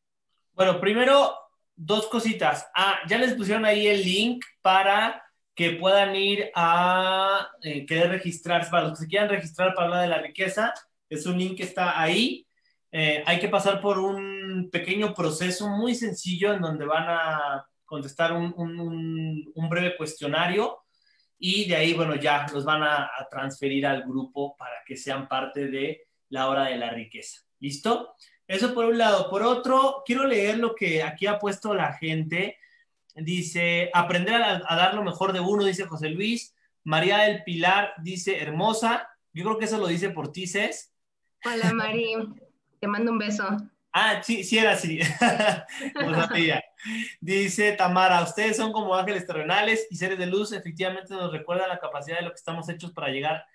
Bueno, 0.54 0.80
primero, 0.80 1.36
dos 1.76 2.08
cositas. 2.08 2.68
Ah, 2.74 3.00
ya 3.08 3.18
les 3.18 3.34
pusieron 3.34 3.66
ahí 3.66 3.88
el 3.88 4.04
link 4.04 4.46
para 4.62 5.22
que 5.54 5.72
puedan 5.72 6.16
ir 6.16 6.50
a 6.56 7.50
eh, 7.62 7.86
querer 7.86 8.10
registrarse, 8.10 8.72
para 8.72 8.88
los 8.88 8.98
que 8.98 9.04
se 9.04 9.10
quieran 9.10 9.30
registrar 9.30 9.74
para 9.74 9.88
hablar 9.88 10.02
de 10.04 10.08
la 10.08 10.22
riqueza, 10.22 10.74
es 11.10 11.26
un 11.26 11.38
link 11.38 11.58
que 11.58 11.64
está 11.64 12.02
ahí. 12.02 12.48
Eh, 12.92 13.24
hay 13.26 13.40
que 13.40 13.50
pasar 13.50 13.82
por 13.82 14.00
un 14.00 14.70
pequeño 14.72 15.14
proceso 15.14 15.68
muy 15.68 15.94
sencillo 15.94 16.54
en 16.54 16.62
donde 16.62 16.86
van 16.86 17.06
a 17.08 17.68
contestar 17.86 18.34
un 18.34 19.70
breve 19.70 19.96
cuestionario 19.98 20.83
y 21.46 21.66
de 21.66 21.76
ahí, 21.76 21.94
bueno, 21.94 22.16
ya 22.16 22.46
los 22.54 22.64
van 22.64 22.84
a, 22.84 23.12
transferir 23.30 23.86
al 23.86 24.04
grupo 24.04 24.56
para 24.56 24.76
que 24.86 24.96
sean 24.96 25.28
parte 25.28 25.68
de 25.68 26.08
la 26.30 26.48
hora 26.48 26.68
de 26.68 26.78
la 26.78 26.92
riqueza. 26.92 27.42
¿Listo? 27.60 28.16
Eso 28.48 28.74
por 28.74 28.86
un 28.86 28.98
lado. 28.98 29.30
Por 29.30 29.44
otro, 29.44 30.04
quiero 30.06 30.26
leer 30.26 30.58
lo 30.58 30.74
que 30.74 31.04
aquí 31.04 31.28
ha 31.28 31.40
puesto 31.40 31.74
la 31.74 31.92
gente. 31.92 32.60
Dice, 33.14 33.92
aprender 33.94 34.42
a, 34.42 34.60
dar 34.74 34.94
lo 34.94 35.04
mejor 35.04 35.34
de 35.34 35.42
uno, 35.42 35.66
dice 35.66 35.84
José 35.84 36.12
Luis. 36.12 36.56
María 36.86 37.18
del 37.18 37.44
Pilar 37.44 37.94
dice, 38.02 38.42
hermosa. 38.42 39.10
Yo 39.34 39.44
creo 39.44 39.58
que 39.58 39.66
eso 39.66 39.78
lo 39.78 39.88
dice 39.88 40.12
por 40.12 40.32
ti, 40.32 40.48
Cés. 40.48 40.94
Hola, 41.44 41.74
Mari. 41.74 42.16
Te 42.80 42.88
mando 42.88 43.12
un 43.12 43.18
beso. 43.18 43.58
Ah, 43.94 44.22
sí, 44.24 44.44
sí 44.44 44.58
era 44.58 44.72
así. 44.72 45.00
Dice 47.22 47.74
Tamara, 47.74 48.24
ustedes 48.24 48.58
son 48.58 48.72
como 48.74 48.96
ángeles 48.96 49.28
terrenales 49.28 49.86
y 49.92 49.96
seres 49.96 50.18
de 50.18 50.26
luz. 50.26 50.52
Efectivamente 50.52 51.14
nos 51.14 51.32
recuerda 51.32 51.68
la 51.68 51.80
capacidad 51.80 52.18
de 52.18 52.24
lo 52.24 52.32
que 52.32 52.38
estamos 52.38 52.68
hechos 52.70 52.92
para 52.92 53.10
llegar 53.10 53.46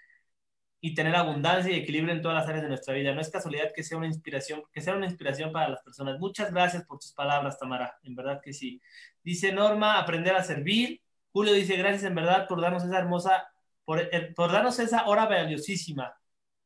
y 0.81 0.95
tener 0.95 1.17
abundancia 1.17 1.73
y 1.73 1.81
equilibrio 1.81 2.15
en 2.15 2.23
todas 2.23 2.37
las 2.37 2.47
áreas 2.49 2.63
de 2.63 2.69
nuestra 2.69 2.95
vida. 2.95 3.13
No 3.15 3.21
es 3.21 3.31
casualidad 3.31 3.73
que 3.75 3.83
sea 3.83 3.99
una 3.99 4.07
inspiración, 4.07 4.63
que 4.73 4.81
sea 4.81 4.95
una 4.95 5.07
inspiración 5.07 5.51
para 5.51 5.71
las 5.71 5.83
personas. 5.83 6.21
Muchas 6.21 6.53
gracias 6.53 6.85
por 6.85 7.01
tus 7.01 7.13
palabras, 7.13 7.59
Tamara. 7.59 7.99
En 8.05 8.15
verdad 8.15 8.41
que 8.41 8.53
sí. 8.53 8.81
Dice 9.25 9.53
Norma, 9.53 9.99
aprender 9.99 10.37
a 10.37 10.45
servir. 10.45 11.03
Julio 11.33 11.53
dice, 11.53 11.77
gracias 11.77 12.05
en 12.05 12.15
verdad 12.15 12.47
por 12.47 12.61
darnos 12.61 12.85
esa 12.85 12.99
hermosa, 12.99 13.49
por, 13.85 14.01
eh, 14.01 14.33
por 14.37 14.53
darnos 14.53 14.79
esa 14.79 15.07
hora 15.07 15.27
valiosísima. 15.27 16.15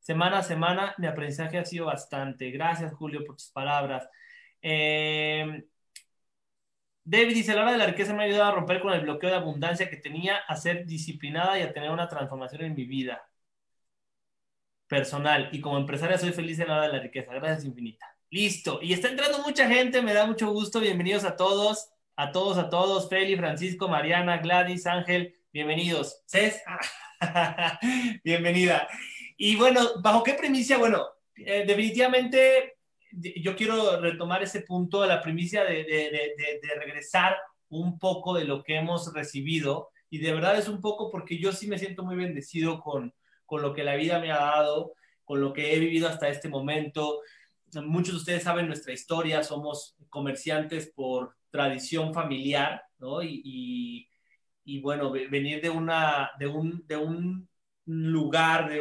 Semana 0.02 0.38
a 0.38 0.42
semana, 0.42 0.94
mi 0.98 1.06
aprendizaje 1.06 1.58
ha 1.58 1.64
sido 1.64 1.86
bastante. 1.86 2.50
Gracias, 2.50 2.92
Julio, 2.94 3.24
por 3.24 3.36
tus 3.36 3.50
palabras. 3.50 4.08
Eh, 4.60 5.64
David 7.04 7.34
dice, 7.34 7.54
la 7.54 7.62
hora 7.62 7.72
de 7.72 7.78
la 7.78 7.86
riqueza 7.86 8.12
me 8.12 8.22
ha 8.22 8.26
ayudado 8.26 8.50
a 8.52 8.54
romper 8.54 8.80
con 8.80 8.92
el 8.92 9.00
bloqueo 9.02 9.30
de 9.30 9.36
abundancia 9.36 9.88
que 9.88 9.96
tenía, 9.96 10.38
a 10.48 10.56
ser 10.56 10.86
disciplinada 10.86 11.58
y 11.58 11.62
a 11.62 11.72
tener 11.72 11.90
una 11.90 12.08
transformación 12.08 12.62
en 12.62 12.74
mi 12.74 12.84
vida 12.84 13.22
personal 14.88 15.48
y 15.52 15.60
como 15.60 15.78
empresaria 15.78 16.18
soy 16.18 16.32
feliz 16.32 16.58
en 16.58 16.68
la 16.68 16.74
hora 16.74 16.86
de 16.86 16.92
la 16.92 17.00
riqueza. 17.00 17.32
Gracias 17.32 17.64
infinita. 17.64 18.06
Listo. 18.30 18.80
Y 18.82 18.92
está 18.92 19.08
entrando 19.08 19.38
mucha 19.38 19.68
gente, 19.68 20.02
me 20.02 20.14
da 20.14 20.26
mucho 20.26 20.50
gusto. 20.50 20.80
Bienvenidos 20.80 21.24
a 21.24 21.36
todos, 21.36 21.90
a 22.16 22.32
todos, 22.32 22.58
a 22.58 22.68
todos. 22.68 23.08
Feli, 23.08 23.36
Francisco, 23.36 23.88
Mariana, 23.88 24.38
Gladys, 24.38 24.86
Ángel, 24.86 25.34
bienvenidos. 25.52 26.22
Cés, 26.26 26.62
bienvenida. 28.24 28.88
Y 29.44 29.56
bueno, 29.56 30.00
¿bajo 30.00 30.22
qué 30.22 30.34
primicia? 30.34 30.78
Bueno, 30.78 31.04
eh, 31.34 31.64
definitivamente 31.66 32.76
yo 33.10 33.56
quiero 33.56 34.00
retomar 34.00 34.40
ese 34.40 34.60
punto 34.60 35.02
de 35.02 35.08
la 35.08 35.20
primicia 35.20 35.64
de, 35.64 35.82
de, 35.82 36.60
de 36.62 36.74
regresar 36.76 37.36
un 37.68 37.98
poco 37.98 38.34
de 38.34 38.44
lo 38.44 38.62
que 38.62 38.76
hemos 38.76 39.12
recibido. 39.12 39.90
Y 40.10 40.18
de 40.18 40.32
verdad 40.32 40.56
es 40.56 40.68
un 40.68 40.80
poco 40.80 41.10
porque 41.10 41.38
yo 41.38 41.52
sí 41.52 41.66
me 41.66 41.76
siento 41.76 42.04
muy 42.04 42.14
bendecido 42.14 42.78
con, 42.78 43.12
con 43.44 43.62
lo 43.62 43.74
que 43.74 43.82
la 43.82 43.96
vida 43.96 44.20
me 44.20 44.30
ha 44.30 44.36
dado, 44.36 44.94
con 45.24 45.40
lo 45.40 45.52
que 45.52 45.74
he 45.74 45.80
vivido 45.80 46.06
hasta 46.06 46.28
este 46.28 46.48
momento. 46.48 47.18
Muchos 47.74 48.14
de 48.14 48.18
ustedes 48.18 48.42
saben 48.44 48.68
nuestra 48.68 48.92
historia, 48.92 49.42
somos 49.42 49.96
comerciantes 50.08 50.92
por 50.94 51.34
tradición 51.50 52.14
familiar, 52.14 52.84
¿no? 53.00 53.24
Y, 53.24 54.08
bueno, 54.82 55.10
venir 55.10 55.60
de, 55.60 55.70
una, 55.70 56.30
de, 56.38 56.46
un, 56.46 56.86
de 56.86 56.96
un 56.96 57.48
lugar, 57.86 58.70
de 58.70 58.80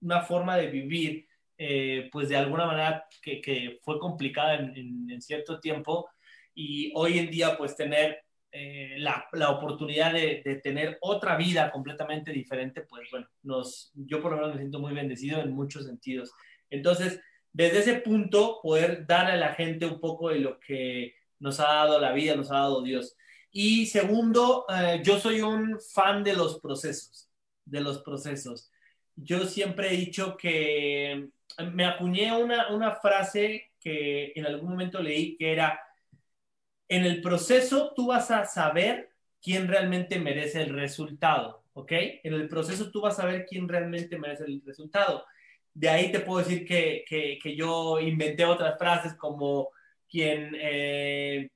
una 0.00 0.22
forma 0.22 0.56
de 0.56 0.68
vivir, 0.68 1.26
eh, 1.58 2.08
pues 2.10 2.28
de 2.28 2.36
alguna 2.36 2.66
manera 2.66 3.06
que, 3.22 3.78
fue 3.82 3.98
complicada 3.98 4.56
en, 4.56 5.20
cierto 5.20 5.60
tiempo 5.60 6.08
y 6.54 6.92
hoy 6.96 7.18
en 7.18 7.30
día 7.30 7.56
pues 7.56 7.76
tener 7.76 8.18
eh, 8.50 8.96
la, 8.98 9.26
la, 9.32 9.50
oportunidad 9.50 10.12
de, 10.12 10.60
tener 10.62 10.98
otra 11.00 11.36
vida 11.36 11.70
completamente 11.70 12.32
diferente, 12.32 12.82
pues 12.82 13.08
bueno, 13.10 13.28
nos, 13.42 13.92
yo 13.94 14.20
por 14.20 14.32
lo 14.32 14.38
menos 14.38 14.54
me 14.54 14.60
siento 14.60 14.80
muy 14.80 14.92
bendecido 14.92 15.40
en 15.40 15.52
muchos 15.52 15.86
sentidos. 15.86 16.32
Entonces, 16.68 17.20
desde 17.52 17.78
ese 17.80 17.94
punto, 18.00 18.60
poder 18.62 19.06
dar 19.06 19.30
a 19.30 19.36
la 19.36 19.54
gente 19.54 19.86
un 19.86 20.00
poco 20.00 20.30
de 20.30 20.40
lo 20.40 20.58
que 20.58 21.14
nos 21.38 21.60
ha 21.60 21.64
dado 21.64 22.00
la 22.00 22.12
vida, 22.12 22.34
nos 22.34 22.50
ha 22.50 22.56
dado 22.56 22.82
Dios. 22.82 23.16
Y 23.50 23.86
segundo, 23.86 24.64
eh, 24.74 25.00
yo 25.04 25.18
soy 25.18 25.42
un 25.42 25.78
fan 25.92 26.24
de 26.24 26.34
los 26.34 26.60
procesos, 26.60 27.28
de 27.64 27.80
los 27.80 28.02
procesos. 28.02 28.70
Yo 29.16 29.44
siempre 29.46 29.92
he 29.92 29.96
dicho 29.96 30.36
que 30.36 31.28
me 31.72 31.84
acuñé 31.84 32.32
una, 32.34 32.68
una 32.68 32.96
frase 32.96 33.72
que 33.80 34.32
en 34.34 34.46
algún 34.46 34.70
momento 34.70 35.00
leí 35.02 35.36
que 35.36 35.52
era, 35.52 35.80
en 36.88 37.04
el 37.04 37.20
proceso 37.20 37.92
tú 37.94 38.08
vas 38.08 38.30
a 38.30 38.44
saber 38.44 39.10
quién 39.40 39.68
realmente 39.68 40.18
merece 40.18 40.62
el 40.62 40.74
resultado, 40.74 41.64
¿ok? 41.72 41.92
En 42.22 42.34
el 42.34 42.48
proceso 42.48 42.90
tú 42.90 43.00
vas 43.00 43.18
a 43.18 43.26
ver 43.26 43.44
quién 43.46 43.68
realmente 43.68 44.18
merece 44.18 44.44
el 44.44 44.62
resultado. 44.64 45.24
De 45.74 45.88
ahí 45.88 46.12
te 46.12 46.20
puedo 46.20 46.44
decir 46.44 46.66
que, 46.66 47.04
que, 47.08 47.56
yo 47.56 47.98
inventé 47.98 48.44
otras 48.44 48.78
frases 48.78 49.14
como 49.14 49.70
quien, 50.08 50.54
eh, 50.60 51.50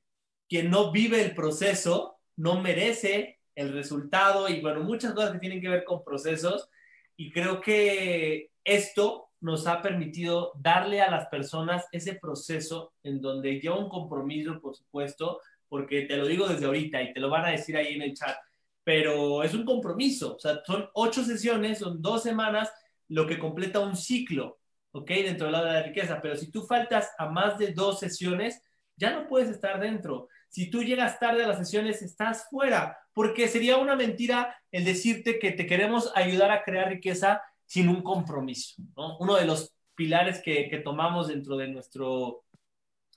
quien 0.49 0.71
no 0.71 0.91
vive 0.91 1.23
el 1.23 1.35
proceso 1.35 2.19
no 2.37 2.61
merece 2.61 3.36
el 3.57 3.73
resultado 3.73 4.49
y 4.49 4.61
bueno, 4.61 4.85
muchas 4.85 5.13
cosas 5.15 5.33
que 5.33 5.39
tienen 5.41 5.61
que 5.61 5.69
ver 5.69 5.85
con 5.85 6.05
procesos 6.05 6.69
y 7.17 7.33
creo 7.33 7.61
que 7.61 8.51
esto 8.63 9.31
nos 9.41 9.67
ha 9.67 9.83
permitido 9.83 10.53
darle 10.57 11.01
a 11.01 11.11
las 11.11 11.27
personas 11.27 11.87
ese 11.91 12.15
proceso 12.15 12.93
en 13.03 13.21
donde 13.21 13.59
lleva 13.61 13.79
un 13.79 13.89
compromiso, 13.89 14.61
por 14.61 14.77
supuesto, 14.77 15.41
porque 15.69 16.03
te 16.03 16.17
lo 16.17 16.27
digo 16.27 16.47
desde 16.47 16.67
ahorita 16.67 17.03
y 17.03 17.13
te 17.13 17.21
lo 17.21 17.31
van 17.31 17.47
a 17.47 17.51
decir 17.51 17.77
ahí 17.77 17.95
en 17.95 18.03
el 18.03 18.15
chat, 18.15 18.37
pero 18.85 19.43
es 19.43 19.55
un 19.55 19.65
compromiso, 19.65 20.37
o 20.37 20.39
son 20.39 20.89
ocho 20.95 21.25
sesiones, 21.25 21.79
son 21.79 22.01
dos 22.01 22.23
semanas, 22.23 22.71
lo 23.09 23.27
que 23.27 23.39
completa 23.39 23.81
un 23.81 23.97
ciclo, 23.97 24.59
¿ok? 24.93 25.09
Dentro 25.09 25.47
de 25.47 25.53
la, 25.53 25.65
de 25.65 25.73
la 25.73 25.83
riqueza, 25.83 26.21
pero 26.21 26.37
si 26.37 26.51
tú 26.51 26.63
faltas 26.63 27.11
a 27.19 27.29
más 27.29 27.59
de 27.59 27.73
dos 27.73 27.99
sesiones, 27.99 28.63
ya 28.97 29.13
no 29.13 29.27
puedes 29.27 29.49
estar 29.49 29.81
dentro. 29.81 30.29
Si 30.49 30.71
tú 30.71 30.83
llegas 30.83 31.19
tarde 31.19 31.45
a 31.45 31.49
las 31.49 31.59
sesiones, 31.59 32.03
estás 32.03 32.49
fuera, 32.51 32.99
porque 33.13 33.49
sería 33.49 33.77
una 33.77 33.97
mentira 33.97 34.57
el 34.71 34.85
decirte 34.85 35.39
que 35.39 35.53
te 35.53 35.67
queremos 35.67 36.13
ayudar 36.15 36.51
a 36.51 36.63
crear 36.63 36.89
riqueza 36.89 37.43
sin 37.65 37.89
un 37.89 38.03
compromiso. 38.03 38.83
¿no? 38.97 39.19
Uno 39.19 39.37
de 39.37 39.45
los 39.45 39.75
pilares 39.95 40.41
que, 40.43 40.69
que 40.69 40.79
tomamos 40.79 41.29
dentro 41.29 41.57
de, 41.57 41.69
nuestro, 41.69 42.45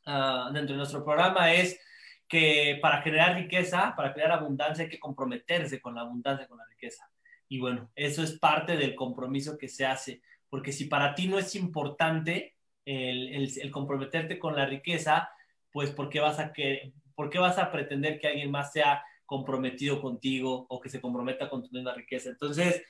uh, 0.07 0.51
dentro 0.53 0.73
de 0.73 0.77
nuestro 0.77 1.03
programa 1.03 1.53
es 1.53 1.79
que 2.27 2.77
para 2.81 3.01
generar 3.01 3.35
riqueza, 3.35 3.93
para 3.95 4.13
crear 4.13 4.31
abundancia, 4.31 4.83
hay 4.83 4.89
que 4.89 4.99
comprometerse 4.99 5.81
con 5.81 5.95
la 5.95 6.01
abundancia, 6.01 6.47
con 6.47 6.59
la 6.59 6.65
riqueza. 6.65 7.09
Y 7.47 7.59
bueno, 7.59 7.89
eso 7.95 8.21
es 8.21 8.37
parte 8.37 8.77
del 8.77 8.95
compromiso 8.95 9.57
que 9.57 9.67
se 9.67 9.85
hace, 9.85 10.21
porque 10.49 10.71
si 10.71 10.85
para 10.85 11.15
ti 11.15 11.27
no 11.27 11.39
es 11.39 11.55
importante 11.55 12.55
el, 12.85 13.71
comprometerte 13.71 14.37
con 14.37 14.55
la 14.55 14.65
riqueza, 14.65 15.29
pues 15.71 15.91
¿por 15.91 16.09
qué, 16.09 16.19
vas 16.19 16.39
a 16.39 16.53
que, 16.53 16.93
¿por 17.19 17.29
qué 17.29 17.37
vas 17.37 17.57
a 17.57 17.69
pretender 17.69 18.17
que 18.17 18.29
alguien 18.29 18.49
más 18.49 18.71
sea 18.71 19.03
comprometido 19.25 20.01
contigo 20.01 20.65
o 20.69 20.79
que 20.79 20.87
se 20.87 21.01
comprometa 21.01 21.49
con 21.49 21.61
tu 21.61 21.69
misma 21.69 21.93
riqueza? 21.93 22.29
Entonces, 22.29 22.81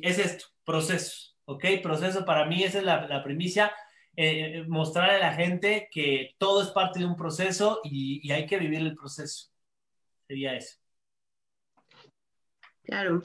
es 0.00 0.18
esto, 0.18 0.46
proceso, 0.64 1.34
¿ok? 1.44 1.62
Proceso 1.82 2.24
para 2.24 2.46
mí, 2.46 2.64
esa 2.64 2.78
es 2.78 2.84
la, 2.84 3.06
la 3.06 3.22
primicia, 3.22 3.70
eh, 4.16 4.64
mostrarle 4.66 5.16
a 5.16 5.28
la 5.28 5.34
gente 5.34 5.90
que 5.92 6.30
todo 6.38 6.62
es 6.62 6.68
parte 6.68 7.00
de 7.00 7.04
un 7.04 7.16
proceso 7.16 7.80
y, 7.84 8.26
y, 8.26 8.32
hay 8.32 8.46
que 8.46 8.56
vivir 8.56 8.80
el 8.80 8.96
proceso. 8.96 9.50
Sería 10.26 10.56
eso. 10.56 10.78
Claro. 12.82 13.20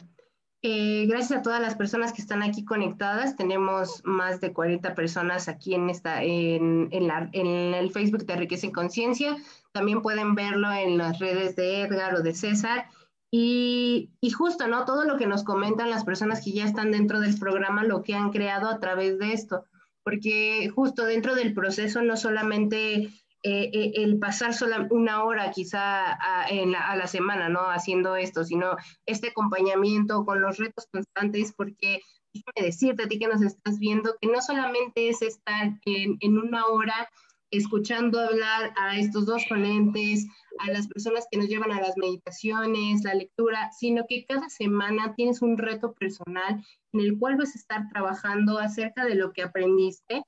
Eh, 0.64 1.06
gracias 1.08 1.40
a 1.40 1.42
todas 1.42 1.62
las 1.62 1.76
personas 1.76 2.12
que 2.12 2.22
están 2.22 2.44
aquí 2.44 2.66
conectadas. 2.66 3.38
Tenemos 3.38 4.02
más 4.04 4.42
de 4.42 4.52
40 4.52 4.96
personas 4.96 5.48
aquí 5.48 5.76
en, 5.76 5.90
esta, 5.90 6.22
en, 6.24 6.90
en, 6.92 7.08
la, 7.08 7.30
en 7.32 7.74
el 7.74 7.90
Facebook 7.92 8.26
de 8.26 8.36
Riqueza 8.36 8.68
y 8.68 8.74
Conciencia. 8.74 9.38
También 9.74 10.02
pueden 10.02 10.36
verlo 10.36 10.72
en 10.72 10.98
las 10.98 11.20
redes 11.20 11.56
de 11.56 11.82
Edgar 11.82 12.16
o 12.16 12.22
de 12.22 12.34
César. 12.34 12.90
Y, 13.34 14.12
y, 14.20 14.32
justo, 14.32 14.68
¿no? 14.68 14.84
Todo 14.84 15.06
lo 15.06 15.18
que 15.18 15.26
nos 15.26 15.46
comentan 15.46 15.90
las 15.90 16.04
personas 16.04 16.44
que 16.44 16.52
ya 16.52 16.66
están 16.66 16.92
dentro 16.92 17.22
del 17.22 17.40
programa, 17.40 17.86
lo 17.86 18.04
que 18.04 18.14
han 18.14 18.32
creado 18.32 18.68
a 18.68 18.80
través 18.82 19.18
de 19.20 19.32
esto, 19.32 19.66
porque 20.04 20.70
justo 20.76 21.06
dentro 21.06 21.34
del 21.34 21.54
proceso 21.54 22.02
no 22.02 22.18
solamente 22.18 23.10
eh, 23.44 23.72
eh 23.74 23.94
el 23.96 24.20
pasar 24.20 24.54
sola 24.54 24.86
una 24.92 25.24
hora 25.24 25.52
quizá 25.52 26.12
a, 26.12 26.50
en 26.50 26.74
la, 26.74 26.90
a 26.90 26.96
la 26.98 27.08
semana, 27.08 27.48
¿no? 27.48 27.62
Haciendo 27.72 28.18
esto, 28.18 28.44
sino 28.44 28.76
este 29.06 29.30
acompañamiento 29.30 30.26
con 30.26 30.42
los 30.42 30.58
retos 30.58 30.88
constantes, 30.92 31.54
porque 31.56 32.02
déjame 32.34 32.68
decirte 32.68 33.04
a 33.04 33.08
ti 33.08 33.18
que 33.18 33.28
nos 33.28 33.42
estás 33.42 33.80
viendo, 33.80 34.16
que 34.20 34.28
no 34.28 34.42
solamente 34.42 35.10
es 35.10 35.22
estar 35.22 35.80
en, 35.86 36.18
en 36.20 36.38
una 36.38 36.66
hora 36.66 37.10
escuchando 37.52 38.20
hablar 38.20 38.74
a 38.78 38.98
estos 38.98 39.26
dos 39.26 39.44
ponentes, 39.48 40.26
a 40.60 40.72
las 40.72 40.88
personas 40.88 41.28
que 41.30 41.38
nos 41.38 41.48
llevan 41.48 41.72
a 41.72 41.82
las 41.82 41.96
meditaciones, 41.98 43.04
la 43.04 43.14
lectura, 43.14 43.70
sino 43.78 44.06
que 44.08 44.26
cada 44.26 44.50
semana 44.50 45.14
tienes 45.16 45.42
un 45.42 45.58
reto 45.58 45.94
personal 45.94 46.66
en 46.94 47.00
el 47.00 47.20
cual 47.20 47.38
vas 47.38 47.56
a 47.56 47.60
estar 47.60 47.88
trabajando 47.90 48.58
acerca 48.58 49.06
de 49.06 49.16
lo 49.16 49.34
que 49.34 49.44
aprendiste 49.44 50.24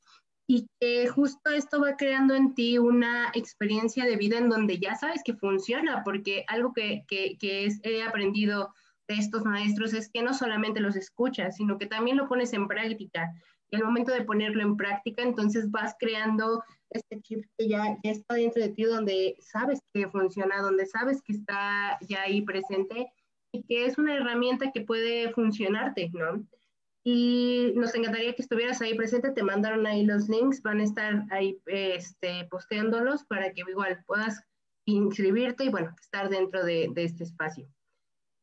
y 0.47 0.67
que 0.79 1.07
justo 1.07 1.51
esto 1.51 1.81
va 1.81 1.95
creando 1.95 2.35
en 2.35 2.53
ti 2.53 2.77
una 2.77 3.31
experiencia 3.33 4.05
de 4.05 4.17
vida 4.17 4.37
en 4.37 4.49
donde 4.49 4.77
ya 4.77 4.95
sabes 4.95 5.21
que 5.23 5.33
funciona, 5.33 6.03
porque 6.03 6.43
algo 6.47 6.73
que, 6.73 7.05
que, 7.07 7.37
que 7.39 7.65
es, 7.65 7.79
he 7.83 8.03
aprendido 8.03 8.73
de 9.07 9.15
estos 9.15 9.43
maestros 9.45 9.93
es 9.93 10.09
que 10.09 10.21
no 10.21 10.33
solamente 10.33 10.81
los 10.81 10.95
escuchas, 10.95 11.55
sino 11.55 11.77
que 11.77 11.85
también 11.85 12.17
lo 12.17 12.27
pones 12.27 12.53
en 12.53 12.67
práctica. 12.67 13.33
Al 13.75 13.83
momento 13.83 14.11
de 14.11 14.23
ponerlo 14.23 14.61
en 14.61 14.77
práctica, 14.77 15.23
entonces 15.23 15.69
vas 15.71 15.95
creando 15.99 16.63
este 16.89 17.21
chip 17.21 17.45
que 17.57 17.67
ya, 17.67 17.97
ya 18.03 18.11
está 18.11 18.35
dentro 18.35 18.61
de 18.61 18.69
ti, 18.69 18.83
donde 18.83 19.35
sabes 19.39 19.79
que 19.93 20.07
funciona, 20.09 20.61
donde 20.61 20.85
sabes 20.85 21.21
que 21.21 21.33
está 21.33 21.97
ya 22.01 22.21
ahí 22.21 22.41
presente 22.41 23.11
y 23.51 23.63
que 23.63 23.85
es 23.85 23.97
una 23.97 24.15
herramienta 24.15 24.71
que 24.71 24.81
puede 24.81 25.31
funcionarte, 25.33 26.09
¿no? 26.13 26.45
Y 27.05 27.73
nos 27.75 27.93
encantaría 27.95 28.33
que 28.33 28.41
estuvieras 28.41 28.81
ahí 28.81 28.95
presente, 28.95 29.31
te 29.31 29.43
mandaron 29.43 29.85
ahí 29.85 30.05
los 30.05 30.29
links, 30.29 30.61
van 30.61 30.79
a 30.79 30.83
estar 30.83 31.25
ahí 31.31 31.59
este, 31.65 32.45
posteándolos 32.49 33.25
para 33.25 33.51
que 33.51 33.61
igual 33.67 34.03
puedas 34.05 34.41
inscribirte 34.85 35.65
y 35.65 35.69
bueno, 35.69 35.93
estar 35.99 36.29
dentro 36.29 36.63
de, 36.63 36.89
de 36.93 37.03
este 37.03 37.23
espacio. 37.23 37.67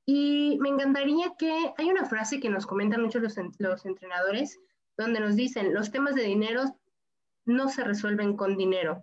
Y 0.06 0.58
me 0.60 0.68
encantaría 0.68 1.34
que 1.38 1.52
hay 1.76 1.88
una 1.88 2.04
frase 2.04 2.40
que 2.40 2.50
nos 2.50 2.66
comentan 2.66 3.02
muchos 3.02 3.22
los, 3.22 3.36
los 3.58 3.86
entrenadores, 3.86 4.58
donde 4.96 5.20
nos 5.20 5.36
dicen, 5.36 5.74
los 5.74 5.90
temas 5.90 6.14
de 6.14 6.22
dinero 6.22 6.64
no 7.44 7.68
se 7.68 7.84
resuelven 7.84 8.36
con 8.36 8.56
dinero. 8.56 9.02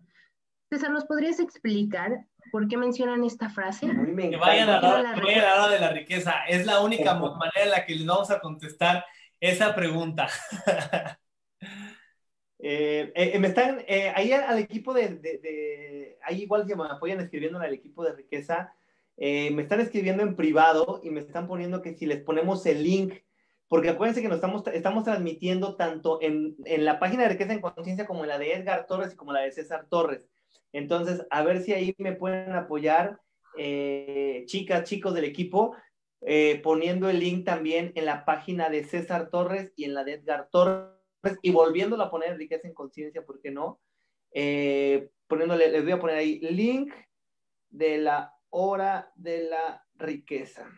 César, 0.70 0.92
¿nos 0.92 1.06
podrías 1.06 1.40
explicar 1.40 2.26
por 2.52 2.68
qué 2.68 2.78
mencionan 2.78 3.24
esta 3.24 3.50
frase? 3.50 3.88
Que 3.88 4.38
vayan 4.38 4.70
a 4.70 4.82
la, 4.82 4.90
hora 4.90 5.70
de 5.70 5.80
la 5.80 5.92
riqueza. 5.92 6.46
Es 6.48 6.66
la 6.66 6.82
única 6.82 7.14
manera 7.16 7.64
en 7.64 7.72
la 7.72 7.86
que 7.86 7.96
les 7.96 8.06
vamos 8.06 8.30
a 8.32 8.40
contestar 8.40 9.06
esa 9.40 9.76
pregunta. 9.76 10.28
Eh, 12.60 13.12
eh, 13.14 13.38
me 13.38 13.50
están, 13.50 13.84
eh, 13.88 14.12
ahí 14.16 14.32
al 14.34 14.58
equipo 14.58 14.92
de, 14.92 15.10
de, 15.10 16.18
ahí 16.24 16.42
igual 16.42 16.66
que 16.66 16.76
me 16.76 16.86
apoyan 16.86 17.20
escribiendo 17.20 17.60
al 17.60 17.72
equipo 17.72 18.04
de 18.04 18.14
riqueza, 18.14 18.74
me 19.16 19.62
están 19.62 19.80
escribiendo 19.80 20.24
en 20.24 20.36
privado 20.36 21.00
y 21.04 21.12
me 21.12 21.20
están 21.20 21.48
poniendo 21.48 21.84
que 21.84 21.94
si 21.94 22.08
les 22.08 22.22
ponemos 22.22 22.66
el 22.66 22.84
link 22.84 23.14
porque 23.68 23.90
acuérdense 23.90 24.22
que 24.22 24.30
nos 24.30 24.38
estamos, 24.38 24.64
estamos 24.68 25.04
transmitiendo 25.04 25.76
tanto 25.76 26.20
en, 26.22 26.56
en 26.66 26.86
la 26.86 27.00
página 27.00 27.24
de 27.24 27.30
Riqueza 27.30 27.54
en 27.54 27.62
Conciencia 27.62 28.06
como 28.06 28.24
en 28.24 28.30
la 28.30 28.38
de 28.38 28.54
Edgar 28.54 28.88
Torres 28.88 29.14
y 29.14 29.16
como 29.16 29.34
la 29.34 29.42
de 29.42 29.52
César 29.52 29.88
Torres. 29.90 30.22
Entonces, 30.74 31.26
a 31.30 31.44
ver 31.44 31.62
si 31.62 31.74
ahí 31.74 31.96
me 31.98 32.14
pueden 32.14 32.54
apoyar, 32.54 33.20
eh, 33.58 34.44
chicas, 34.46 34.84
chicos 34.84 35.14
del 35.14 35.26
equipo, 35.26 35.76
eh, 36.22 36.60
poniendo 36.64 37.10
el 37.10 37.20
link 37.20 37.46
también 37.46 37.92
en 37.96 38.06
la 38.06 38.26
página 38.26 38.70
de 38.70 38.84
César 38.84 39.30
Torres 39.30 39.72
y 39.76 39.86
en 39.86 39.94
la 39.94 40.04
de 40.04 40.14
Edgar 40.14 40.50
Torres, 40.52 40.94
y 41.42 41.52
volviéndolo 41.52 42.04
a 42.04 42.12
poner 42.12 42.38
Riqueza 42.38 42.68
en 42.68 42.74
Conciencia, 42.74 43.26
¿por 43.26 43.42
qué 43.42 43.52
no? 43.52 43.80
Eh, 44.32 45.10
poniéndole, 45.28 45.70
les 45.70 45.84
voy 45.84 45.94
a 45.94 46.00
poner 46.00 46.18
ahí 46.18 46.40
link 46.40 46.94
de 47.70 47.98
la 47.98 48.34
hora 48.50 49.12
de 49.16 49.50
la 49.50 49.86
riqueza. 49.96 50.70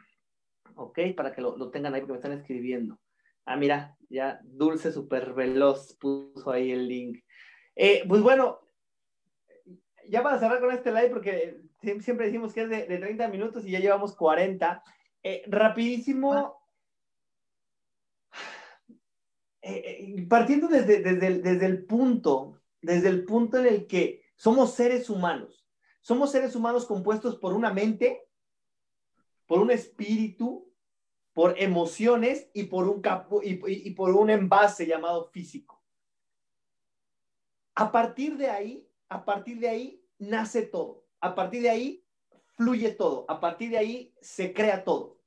¿Ok? 0.75 0.99
Para 1.15 1.31
que 1.33 1.41
lo, 1.41 1.57
lo, 1.57 1.69
tengan 1.69 1.93
ahí 1.93 2.01
porque 2.01 2.13
me 2.13 2.17
están 2.19 2.33
escribiendo. 2.33 2.99
Ah, 3.45 3.57
mira, 3.57 3.97
ya 4.09 4.39
Dulce 4.43 4.91
Super 4.91 5.33
Veloz 5.33 5.95
puso 5.99 6.51
ahí 6.51 6.71
el 6.71 6.87
link. 6.87 7.19
Eh, 7.75 8.03
pues 8.07 8.21
bueno, 8.21 8.59
ya 10.07 10.23
para 10.23 10.39
cerrar 10.39 10.59
con 10.59 10.71
este 10.71 10.91
live, 10.91 11.09
porque 11.09 11.61
siempre 11.81 12.25
decimos 12.25 12.53
que 12.53 12.63
es 12.63 12.69
de, 12.69 12.85
de 12.85 12.97
30 12.97 13.27
minutos 13.29 13.65
y 13.65 13.71
ya 13.71 13.79
llevamos 13.79 14.15
40. 14.15 14.83
Eh, 15.23 15.43
rapidísimo. 15.47 16.59
Eh, 19.61 20.15
eh, 20.17 20.27
partiendo 20.27 20.67
desde, 20.67 21.01
desde, 21.01 21.27
el, 21.27 21.43
desde 21.43 21.65
el 21.65 21.85
punto, 21.85 22.61
desde 22.81 23.09
el 23.09 23.25
punto 23.25 23.57
en 23.57 23.67
el 23.67 23.87
que 23.87 24.23
somos 24.35 24.73
seres 24.73 25.09
humanos. 25.09 25.67
Somos 26.01 26.31
seres 26.31 26.55
humanos 26.55 26.85
compuestos 26.85 27.35
por 27.35 27.53
una 27.53 27.73
mente, 27.73 28.28
por 29.49 29.61
un 29.61 29.71
espíritu, 29.71 30.71
por 31.33 31.59
emociones 31.59 32.51
y 32.53 32.65
por 32.65 32.87
un, 32.87 33.01
y 33.41 33.89
por 33.95 34.11
un 34.11 34.29
envase 34.29 34.85
llamado 34.85 35.25
físico. 35.31 35.83
A 37.73 37.91
partir 37.91 38.37
de 38.37 38.47
ahí, 38.47 38.87
a 39.09 39.25
partir 39.25 39.59
de 39.59 39.67
ahí 39.67 40.05
nace 40.19 40.61
todo. 40.61 41.07
A 41.19 41.33
partir 41.33 41.63
de 41.63 41.71
ahí 41.71 42.05
fluye 42.57 42.91
todo. 42.91 43.25
A 43.27 43.39
partir 43.39 43.71
de 43.71 43.79
ahí 43.79 44.13
se 44.21 44.53
crea 44.53 44.83
todo. 44.83 45.19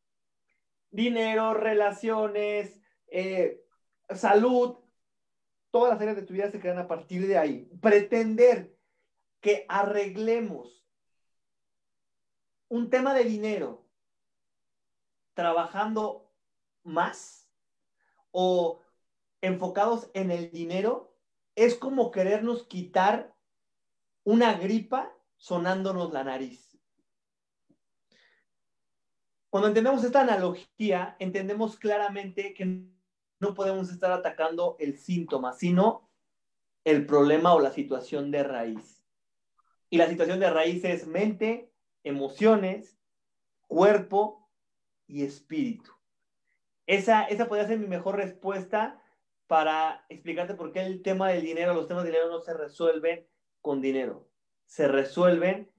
Dinero, 0.93 1.55
relaciones, 1.55 2.81
eh, 3.09 3.61
salud, 4.09 4.77
todas 5.73 5.95
las 5.95 6.01
áreas 6.01 6.17
de 6.17 6.23
tu 6.23 6.35
vida 6.35 6.49
se 6.49 6.61
crean 6.61 6.79
a 6.79 6.87
partir 6.87 7.27
de 7.27 7.39
ahí. 7.39 7.69
Pretender 7.81 8.79
que 9.41 9.67
arreglemos 9.69 10.87
un 12.69 12.89
tema 12.89 13.15
de 13.15 13.25
dinero 13.25 13.82
trabajando 15.35 16.31
más 16.83 17.49
o 18.31 18.81
enfocados 19.41 20.11
en 20.15 20.31
el 20.31 20.51
dinero, 20.51 21.17
es 21.55 21.75
como 21.75 22.11
querernos 22.11 22.65
quitar 22.65 23.35
una 24.25 24.55
gripa 24.55 25.13
sonándonos 25.37 26.13
la 26.13 26.25
nariz. 26.25 26.79
Cuando 29.51 29.69
entendemos 29.69 30.03
esta 30.05 30.23
analogía, 30.23 31.17
entendemos 31.19 31.77
claramente 31.77 32.55
que 32.55 32.87
no 33.39 33.55
podemos 33.55 33.91
estar 33.91 34.11
atacando 34.13 34.77
el 34.79 34.97
síntoma, 34.97 35.53
sino 35.53 36.09
el 36.85 37.05
problema 37.07 37.53
o 37.53 37.61
la 37.61 37.71
situación 37.71 38.31
de 38.31 38.45
raíz. 38.45 39.05
Y 39.91 39.99
la 39.99 40.09
situación 40.09 40.41
de 40.41 40.49
raíz 40.49 40.85
es 40.85 41.07
mente, 41.07 41.71
emociones, 42.03 42.97
cuerpo 43.67 44.42
y 45.13 45.25
espíritu. 45.25 45.93
Esa, 46.87 47.25
esa 47.25 47.47
podría 47.47 47.69
ser 47.69 47.79
mi 47.79 47.87
mejor 47.87 48.17
respuesta 48.17 49.01
para 49.47 50.07
explicarte 50.09 50.55
por 50.55 50.73
qué 50.73 50.81
el 50.81 51.03
tema 51.03 51.29
del 51.29 51.43
dinero, 51.43 51.75
los 51.75 51.87
temas 51.87 52.05
de 52.05 52.11
dinero 52.11 52.31
no 52.31 52.41
se 52.41 52.55
resuelven 52.55 53.27
con 53.61 53.83
dinero, 53.83 54.31
se 54.65 54.89
resuelven 54.89 55.71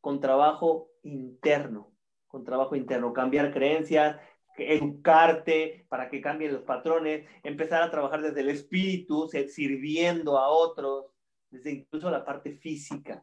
con 0.00 0.20
trabajo 0.20 0.90
interno, 1.02 1.92
con 2.28 2.44
trabajo 2.44 2.74
interno, 2.76 3.12
cambiar 3.12 3.52
creencias, 3.52 4.16
educarte 4.56 5.86
para 5.90 6.08
que 6.08 6.22
cambien 6.22 6.54
los 6.54 6.62
patrones, 6.62 7.28
empezar 7.42 7.82
a 7.82 7.90
trabajar 7.90 8.22
desde 8.22 8.40
el 8.40 8.48
espíritu, 8.48 9.28
sirviendo 9.28 10.38
a 10.38 10.48
otros, 10.48 11.12
desde 11.50 11.72
incluso 11.72 12.10
la 12.10 12.24
parte 12.24 12.52
física. 12.56 13.22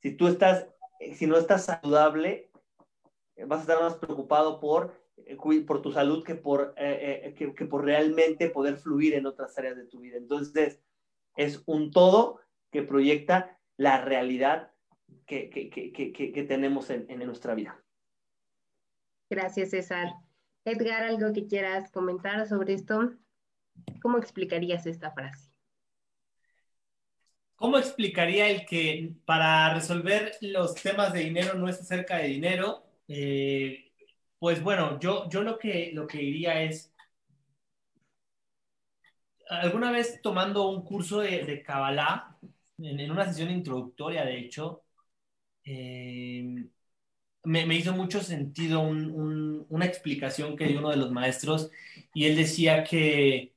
Si 0.00 0.16
tú 0.16 0.26
estás, 0.26 0.66
si 1.14 1.26
no 1.26 1.36
estás 1.36 1.66
saludable, 1.66 2.47
vas 3.46 3.60
a 3.60 3.62
estar 3.62 3.80
más 3.80 3.94
preocupado 3.94 4.60
por, 4.60 4.94
eh, 5.16 5.36
por 5.66 5.82
tu 5.82 5.92
salud 5.92 6.24
que 6.24 6.34
por, 6.34 6.74
eh, 6.76 7.22
eh, 7.24 7.34
que, 7.34 7.54
que, 7.54 7.64
por 7.64 7.84
realmente 7.84 8.50
poder 8.50 8.76
fluir 8.76 9.14
en 9.14 9.26
otras 9.26 9.56
áreas 9.58 9.76
de 9.76 9.86
tu 9.86 10.00
vida. 10.00 10.16
Entonces, 10.16 10.80
es 11.36 11.62
un 11.66 11.90
todo 11.90 12.40
que 12.70 12.82
proyecta 12.82 13.58
la 13.76 14.04
realidad 14.04 14.72
que, 15.26 15.50
que, 15.50 15.70
que 16.12 16.42
tenemos 16.44 16.90
en, 16.90 17.06
en 17.10 17.24
nuestra 17.24 17.54
vida. 17.54 17.80
Gracias, 19.30 19.70
César. 19.70 20.08
Edgar, 20.64 21.02
¿algo 21.04 21.32
que 21.32 21.46
quieras 21.46 21.90
comentar 21.90 22.46
sobre 22.48 22.74
esto? 22.74 23.12
¿Cómo 24.02 24.18
explicarías 24.18 24.86
esta 24.86 25.10
frase? 25.12 25.50
¿Cómo 27.56 27.76
explicaría 27.78 28.48
el 28.48 28.66
que 28.66 29.14
para 29.24 29.74
resolver 29.74 30.32
los 30.40 30.74
temas 30.74 31.12
de 31.12 31.20
dinero 31.20 31.54
no 31.54 31.68
es 31.68 31.80
acerca 31.80 32.18
de 32.18 32.28
dinero, 32.28 32.87
eh, 33.08 33.92
pues 34.38 34.62
bueno, 34.62 35.00
yo, 35.00 35.28
yo 35.28 35.42
lo, 35.42 35.58
que, 35.58 35.90
lo 35.94 36.06
que 36.06 36.18
diría 36.18 36.62
es, 36.62 36.92
alguna 39.48 39.90
vez 39.90 40.20
tomando 40.22 40.68
un 40.68 40.84
curso 40.84 41.20
de, 41.20 41.62
Kabbalah, 41.62 42.36
en, 42.78 43.10
una 43.10 43.26
sesión 43.26 43.50
introductoria, 43.50 44.24
de 44.24 44.38
hecho, 44.38 44.84
eh, 45.64 46.68
me, 47.44 47.74
hizo 47.74 47.92
mucho 47.92 48.22
sentido 48.22 48.80
una 48.80 49.84
explicación 49.86 50.56
que 50.56 50.66
dio 50.66 50.78
uno 50.80 50.90
de 50.90 50.96
los 50.96 51.10
maestros 51.10 51.70
y 52.14 52.26
él 52.26 52.36
decía 52.36 52.84
que 52.84 53.54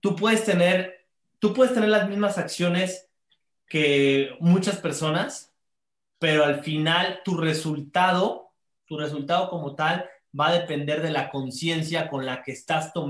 tú 0.00 0.16
puedes 0.16 0.44
tener, 0.44 1.06
tú 1.38 1.54
puedes 1.54 1.74
tener 1.74 1.88
las 1.88 2.08
mismas 2.08 2.38
acciones 2.38 3.08
que 3.66 4.36
muchas 4.40 4.78
personas, 4.78 5.54
pero 6.18 6.44
al 6.44 6.62
final 6.62 7.20
tu 7.24 7.36
resultado 7.38 8.51
tu 8.92 8.98
resultado 8.98 9.48
como 9.48 9.74
tal 9.74 10.04
va 10.38 10.48
a 10.48 10.52
depender 10.52 11.00
de 11.00 11.10
la 11.10 11.30
conciencia 11.30 12.10
con 12.10 12.26
la 12.26 12.42
que 12.42 12.52
estás 12.52 12.92
tomando 12.92 13.02